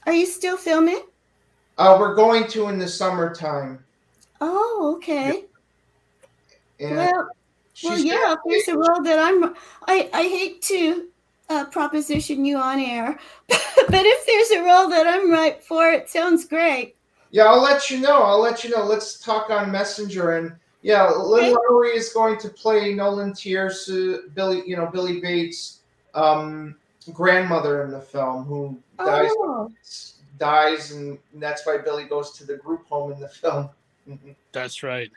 [0.06, 1.02] Are you still filming?
[1.80, 3.84] Uh, we're going to in the summertime.
[4.42, 5.46] Oh, okay.
[6.80, 7.30] And Well,
[7.86, 8.34] well, yeah.
[8.34, 9.56] If there's a role that I'm,
[9.88, 11.08] I I hate to
[11.48, 16.10] uh, proposition you on air, but if there's a role that I'm right for, it
[16.10, 16.98] sounds great.
[17.32, 18.24] Yeah, I'll let you know.
[18.24, 18.84] I'll let you know.
[18.84, 20.38] Let's talk on Messenger.
[20.38, 25.22] And yeah, Lynn Lowry is going to play Nolan Tierce, uh, Billy, you know, Billy
[25.22, 25.80] Bates'
[26.14, 26.76] um,
[27.14, 29.72] grandmother in the film, who dies Oh,
[30.40, 33.70] dies, and that's why Billy goes to the group home in the film.
[34.52, 35.12] That's right.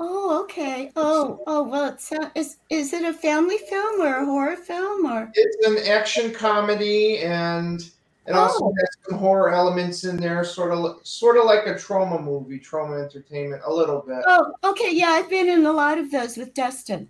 [0.00, 0.92] Oh, okay.
[0.96, 5.06] Oh, oh, well, it's uh, is is it a family film or a horror film
[5.06, 5.30] or?
[5.34, 7.80] It's an action comedy, and
[8.26, 8.74] it also Oh.
[8.78, 13.02] has some horror elements in there, sort of sort of like a Troma movie, Troma
[13.02, 14.22] entertainment, a little bit.
[14.26, 14.90] Oh, okay.
[14.92, 17.08] Yeah, I've been in a lot of those with Dustin.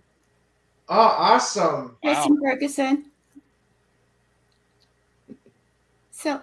[0.87, 1.95] Oh, awesome!
[2.03, 3.05] Dustin Ferguson.
[6.11, 6.41] So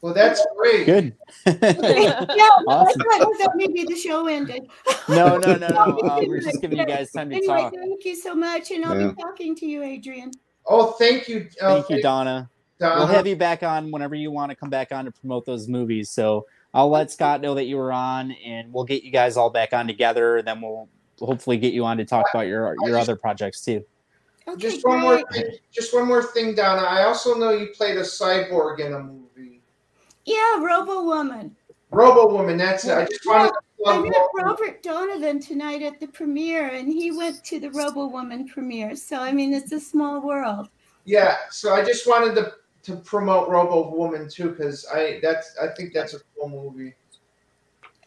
[0.00, 0.86] Well, that's great.
[0.86, 1.16] Good.
[1.46, 2.26] yeah,
[2.66, 3.02] Awesome.
[3.10, 4.68] I thought that maybe the show ended.
[5.08, 5.98] No, no, no, no.
[6.08, 7.74] Uh, we're just giving you guys time to anyway, talk.
[7.74, 9.08] thank you so much, and I'll Yeah.
[9.08, 10.30] be talking to you, Adrian.
[10.66, 11.48] Oh, thank you.
[11.60, 12.48] uh, Thank you, Donna.
[12.78, 12.98] Donna.
[12.98, 15.66] We'll have you back on whenever you want to come back on to promote those
[15.68, 16.10] movies.
[16.10, 19.50] So I'll let Scott know that you were on, and we'll get you guys all
[19.50, 20.42] back on together.
[20.42, 20.88] Then we'll
[21.18, 23.84] hopefully get you on to talk about your your other projects too.
[24.58, 25.44] just one more thing.
[25.72, 26.82] Just one more thing, Donna.
[26.86, 29.24] I also know you played a cyborg in a movie.
[30.28, 31.56] Yeah, Robo Woman.
[31.90, 32.58] Robo Woman.
[32.58, 32.92] That's it.
[32.92, 37.42] I just wanted to I met Robert Donovan tonight at the premiere, and he went
[37.44, 38.94] to the Robo Woman premiere.
[38.94, 40.68] So I mean, it's a small world.
[41.06, 41.36] Yeah.
[41.50, 42.52] So I just wanted to
[42.82, 46.94] to promote Robo Woman too, because I that's I think that's a cool movie.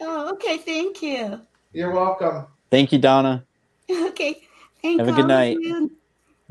[0.00, 0.58] Oh, okay.
[0.58, 1.40] Thank you.
[1.72, 2.46] You're welcome.
[2.70, 3.44] Thank you, Donna.
[3.90, 4.46] Okay.
[4.80, 5.06] Thank you.
[5.06, 5.58] Have a good night.
[5.60, 5.90] you.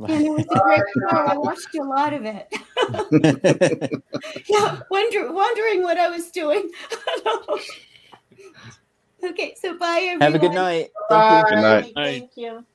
[0.09, 1.17] And it was a great show.
[1.17, 2.47] I watched a lot of it.
[4.49, 6.69] yeah, wonder, wondering what I was doing.
[9.23, 10.21] okay, so bye everyone.
[10.21, 10.89] Have a good night.
[11.09, 11.55] Thank you.
[11.55, 11.91] Good night.
[11.95, 12.65] Thank you.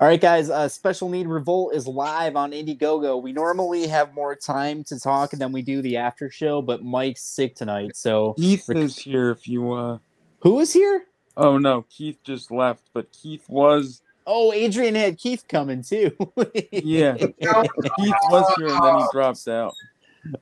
[0.00, 0.50] All right, guys.
[0.50, 3.22] Uh, Special Need Revolt is live on Indiegogo.
[3.22, 7.22] We normally have more time to talk than we do the after show, but Mike's
[7.22, 9.98] sick tonight, so Keith is here if you uh
[10.40, 11.04] who is here?
[11.36, 16.10] Oh no, Keith just left, but Keith was Oh, Adrian had Keith coming too.
[16.72, 17.16] yeah.
[17.16, 19.74] Keith was here and then he dropped out.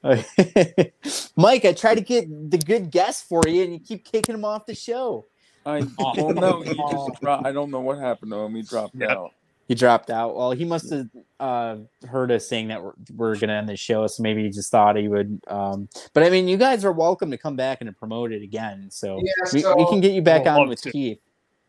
[1.36, 4.44] Mike, I try to get the good guest for you, and you keep kicking him
[4.44, 5.26] off the show.
[5.64, 8.54] I well no, he just dropped I don't know what happened to him.
[8.54, 9.32] He dropped out.
[9.68, 10.34] He dropped out.
[10.34, 11.08] Well, he must have
[11.38, 11.76] uh,
[12.08, 14.68] heard us saying that we're, we're going to end the show, so maybe he just
[14.72, 15.40] thought he would.
[15.46, 18.88] Um, but I mean, you guys are welcome to come back and promote it again.
[18.90, 20.90] So, Yeah, we, we can get you back Well, on with to.
[20.90, 21.20] Keith.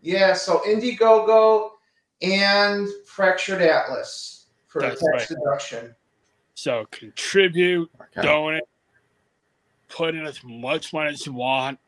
[0.01, 0.33] Yeah.
[0.33, 1.73] So Indiegogo
[2.21, 5.39] and Fractured Atlas for That's tax right.
[5.39, 5.95] deduction.
[6.53, 8.21] So contribute, Okay.
[8.21, 8.63] donate,
[9.89, 11.79] put in as much money as you want.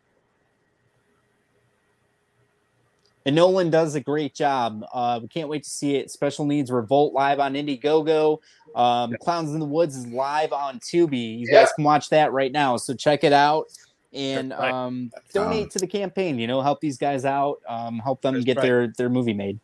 [3.26, 4.84] And Nolan does a great job.
[4.94, 6.12] Uh, we can't wait to see it.
[6.12, 8.40] Special Needs Revolt live on Indiegogo.
[8.76, 11.40] Um, Clowns in the Woods is live on Tubi.
[11.40, 12.76] You guys can watch that right now.
[12.76, 13.68] So check it out
[14.12, 14.72] and That's right.
[14.74, 16.38] um, donate to the campaign.
[16.38, 17.60] You know, help these guys out.
[17.68, 18.64] Um, help them That's get right.
[18.64, 19.58] their their movie made.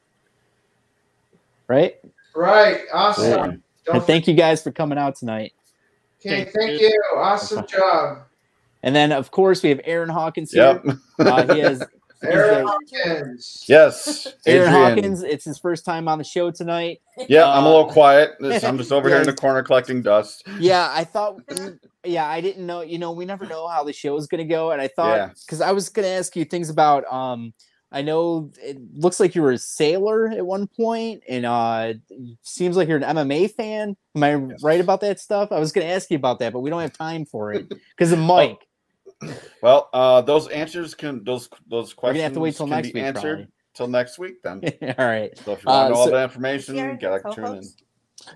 [1.69, 1.95] Right.
[2.35, 2.81] Right.
[2.93, 3.63] Awesome.
[3.91, 5.53] And thank you guys for coming out tonight.
[6.19, 6.87] Okay, Thank thank you.
[6.89, 7.03] you.
[7.15, 8.23] Awesome job.
[8.83, 10.81] And then, of course, we have Aaron Hawkins here.
[10.85, 10.97] Yep.
[11.19, 11.83] Uh, he has
[12.23, 13.65] Aaron the- Hawkins.
[13.67, 14.27] Yes.
[14.45, 14.89] Aaron Adrian.
[14.97, 15.23] Hawkins.
[15.23, 17.01] It's his first time on the show tonight.
[17.29, 18.31] Yeah, I'm a Uh, little quiet.
[18.63, 20.43] I'm just over here in the corner collecting dust.
[20.59, 21.39] Yeah, I thought.
[22.03, 22.81] Yeah, I didn't know.
[22.81, 25.35] You know, we never know how the show is going to go, and I thought
[25.45, 27.05] because I was going to ask you things about.
[27.11, 27.53] Um,
[27.91, 32.38] I know it looks like you were a sailor at one point, and uh, it
[32.44, 33.98] seems like you're an MMA fan.
[34.16, 35.52] Am I right about that stuff?
[35.52, 37.68] I was going to ask you about that, but we don't have time for it
[37.98, 38.60] because of Mike.
[39.61, 42.88] Well, uh, those answers can those those questions gonna have to wait till can next
[42.90, 43.48] be week, answered probably.
[43.74, 44.41] till next week.
[44.44, 44.61] Then,
[44.98, 45.38] All right.
[45.40, 47.34] so if you want Uh, to know all so- that information, Aaron, you gotta your
[47.34, 47.64] tune in.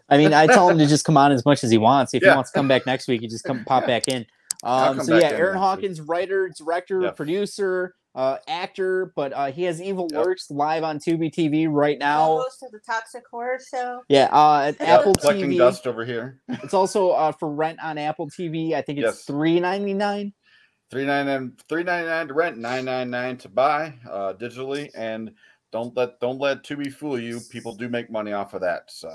[0.09, 2.13] I mean, I tell him to just come on as much as he wants.
[2.13, 3.87] If he wants to come back next week, he just come pop Yeah.
[3.87, 4.25] back in.
[4.63, 7.15] Um, so yeah, Aaron next Hawkins, writer, director, Yep.
[7.17, 10.25] producer, uh, actor, but uh, he has Evil Yep.
[10.25, 12.37] Lurks live on Tubi TV right now.
[12.37, 14.01] host of the Toxic Horror Show.
[14.07, 15.57] Yeah, uh, at Yep, Apple collecting TV.
[15.57, 16.41] dust over here.
[16.63, 18.73] It's also uh, for rent on Apple TV.
[18.73, 19.23] I think it's Yes.
[19.23, 20.33] three ninety nine.
[20.91, 24.91] Three ninety nine, three ninety nine to rent, nine ninety nine to buy uh, digitally,
[24.93, 25.31] and
[25.71, 27.41] don't let don't let Tubi fool you.
[27.49, 28.83] People do make money off of that.
[28.91, 29.09] So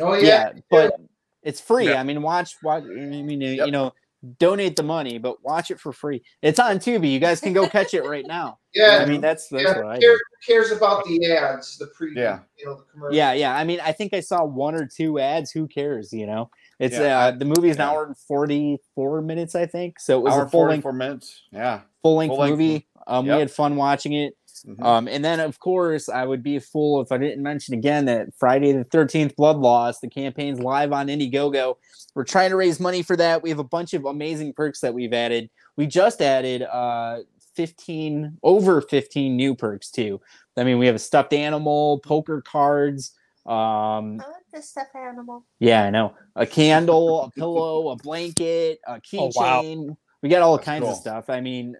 [0.00, 0.52] Oh Yeah, yeah.
[0.70, 1.00] but
[1.42, 1.88] it's free.
[1.88, 2.00] Yeah.
[2.00, 2.84] I mean, watch, watch.
[2.84, 3.94] I mean, you know,
[4.38, 6.22] donate the money, but watch it for free.
[6.42, 7.10] It's on Tubi.
[7.10, 8.58] You guys can go catch it right now.
[8.74, 9.00] Yeah.
[9.02, 9.76] I mean, that's that's yeah.
[9.82, 11.76] what I Who cares, about the ads?
[11.76, 12.14] The pre.
[12.16, 12.38] Yeah.
[12.56, 13.14] You know the commercial.
[13.14, 13.54] Yeah, yeah.
[13.54, 15.50] I mean, I think I saw one or two ads.
[15.50, 16.10] Who cares?
[16.10, 17.90] You know, it's Yeah, uh the movie is an yeah.
[17.90, 20.00] hour and forty four minutes, I think.
[20.00, 21.42] So it was hour a full length, four minutes.
[21.52, 21.82] Yeah.
[22.00, 22.88] full length full-length movie.
[23.06, 23.34] Um, Yep.
[23.34, 24.38] we had fun watching it.
[24.66, 24.82] Mhm.
[24.84, 28.04] Um, and then of course I would be a fool if I didn't mention again
[28.06, 31.76] that Friday the Thirteenth Blood Loss, the campaign's live on Indiegogo.
[32.14, 33.42] We're trying to raise money for that.
[33.42, 35.50] We have a bunch of amazing perks that we've added.
[35.76, 37.20] We just added uh
[37.56, 40.20] 15 over 15 new perks too.
[40.56, 43.12] I mean, we have a stuffed animal, poker cards,
[43.44, 45.44] Um, I like the stuffed animal.
[45.58, 46.14] yeah, I know.
[46.36, 49.62] A candle, a pillow, a blanket, a Oh, wow.
[49.62, 49.96] keychain.
[50.22, 50.92] We got all That's kinds cool.
[50.92, 51.28] of stuff.
[51.28, 51.76] I mean,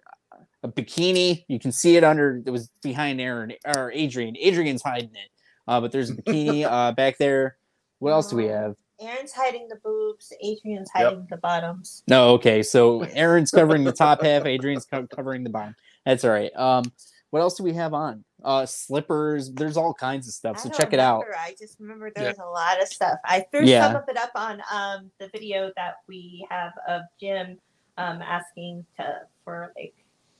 [0.63, 1.45] a bikini.
[1.47, 2.41] You can see it under.
[2.45, 4.35] It was behind Aaron or Adrian.
[4.37, 5.29] Adrian's hiding it.
[5.67, 7.57] Uh, but there's a bikini uh, back there.
[7.99, 8.75] What else do we have?
[8.99, 10.31] Aaron's hiding the boobs.
[10.43, 11.03] Adrian's Yep.
[11.05, 12.03] hiding the bottoms.
[12.07, 12.63] No, okay.
[12.63, 14.45] So Aaron's covering the top half.
[14.45, 15.75] Adrian's co- covering the bottom.
[16.05, 16.51] That's all right.
[16.55, 16.83] Um,
[17.31, 18.23] what else do we have on?
[18.43, 19.51] Uh, slippers.
[19.53, 20.57] There's all kinds of stuff.
[20.57, 21.23] I So don't check it out.
[21.37, 22.29] I just remember there Yeah.
[22.29, 23.17] was a lot of stuff.
[23.25, 23.87] I threw Yeah.
[23.87, 27.57] some of it up on um, the video that we have of Jim
[27.97, 29.93] um, asking to for like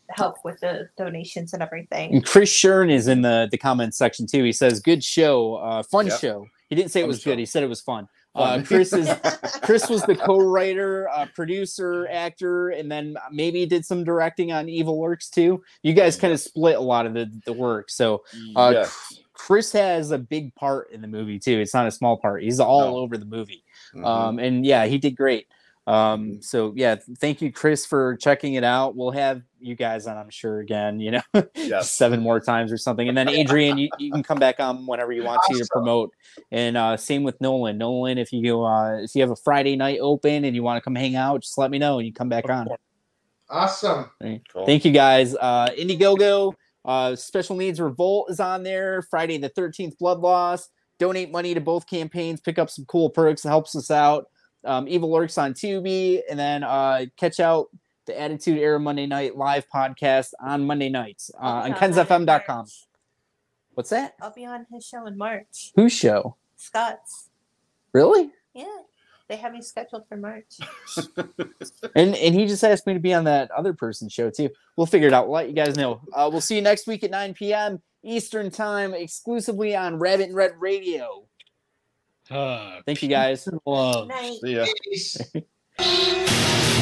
[0.09, 2.13] help with the donations and everything.
[2.13, 4.43] And Chris Shern is in the the comments section too.
[4.43, 6.19] He says, "Good show, uh, fun Yep.
[6.19, 7.31] show." He didn't say it was show.
[7.31, 7.39] good.
[7.39, 8.07] He said it was fun.
[8.35, 9.07] Uh, Chris is
[9.61, 14.99] Chris was the co-writer, uh, producer, actor, and then maybe did some directing on Evil
[14.99, 15.63] Lurks too.
[15.83, 17.91] You guys kind of split a lot of the the work.
[17.91, 18.23] So
[18.55, 19.19] uh, yes.
[19.33, 21.59] Chris has a big part in the movie too.
[21.59, 22.41] It's not a small part.
[22.43, 22.97] He's all No.
[22.97, 23.63] over the movie.
[23.93, 24.05] Mhm.
[24.05, 25.47] Um, and yeah, he did great.
[25.85, 28.95] Um, so yeah, thank you, Chris, for checking it out.
[28.95, 31.21] We'll have you guys on, I'm sure, again, you know,
[31.55, 31.91] Yes.
[31.91, 33.09] seven more times or something.
[33.09, 36.11] And then Adrian, you, you can come back on whenever you want to to promote.
[36.51, 37.77] And uh, same with Nolan.
[37.77, 40.81] Nolan, if you uh, if you have a Friday night open and you want to
[40.81, 42.67] come hang out, just let me know and you come back on.
[43.49, 44.09] Awesome.
[44.51, 44.65] Cool.
[44.65, 45.35] Thank you guys.
[45.35, 46.53] Uh, Indiegogo,
[46.85, 49.01] uh, Special Needs Revolt is on there.
[49.03, 50.69] Friday the 13th, Blood Loss.
[50.97, 52.39] Donate money to both campaigns.
[52.39, 53.43] Pick up some cool perks.
[53.43, 54.27] It helps us out.
[54.65, 56.21] Um, Evil Lurks on Tubi.
[56.29, 57.67] And then uh, catch out
[58.05, 62.65] the Attitude Era Monday Night live podcast on Monday nights uh, on on kensfm.com.
[63.73, 64.15] What's that?
[64.21, 65.71] I'll be on his show in March.
[65.75, 66.35] Whose show?
[66.57, 67.29] Scott's.
[67.91, 68.29] Really?
[68.53, 68.65] Yeah.
[69.29, 70.59] They have me scheduled for March.
[71.95, 74.49] And and he just asked me to be on that other person's show too.
[74.77, 75.27] We'll figure it out.
[75.27, 76.01] We'll let you guys know.
[76.13, 77.81] Uh, we'll see you next week at 9 p.m.
[78.03, 81.25] Eastern time, exclusively on Rabbit In Red Radio.
[82.29, 83.47] Uh, Thank you guys.
[83.65, 84.07] love.
[84.07, 84.39] Night.
[84.43, 84.65] See ya.
[84.83, 85.17] Peace.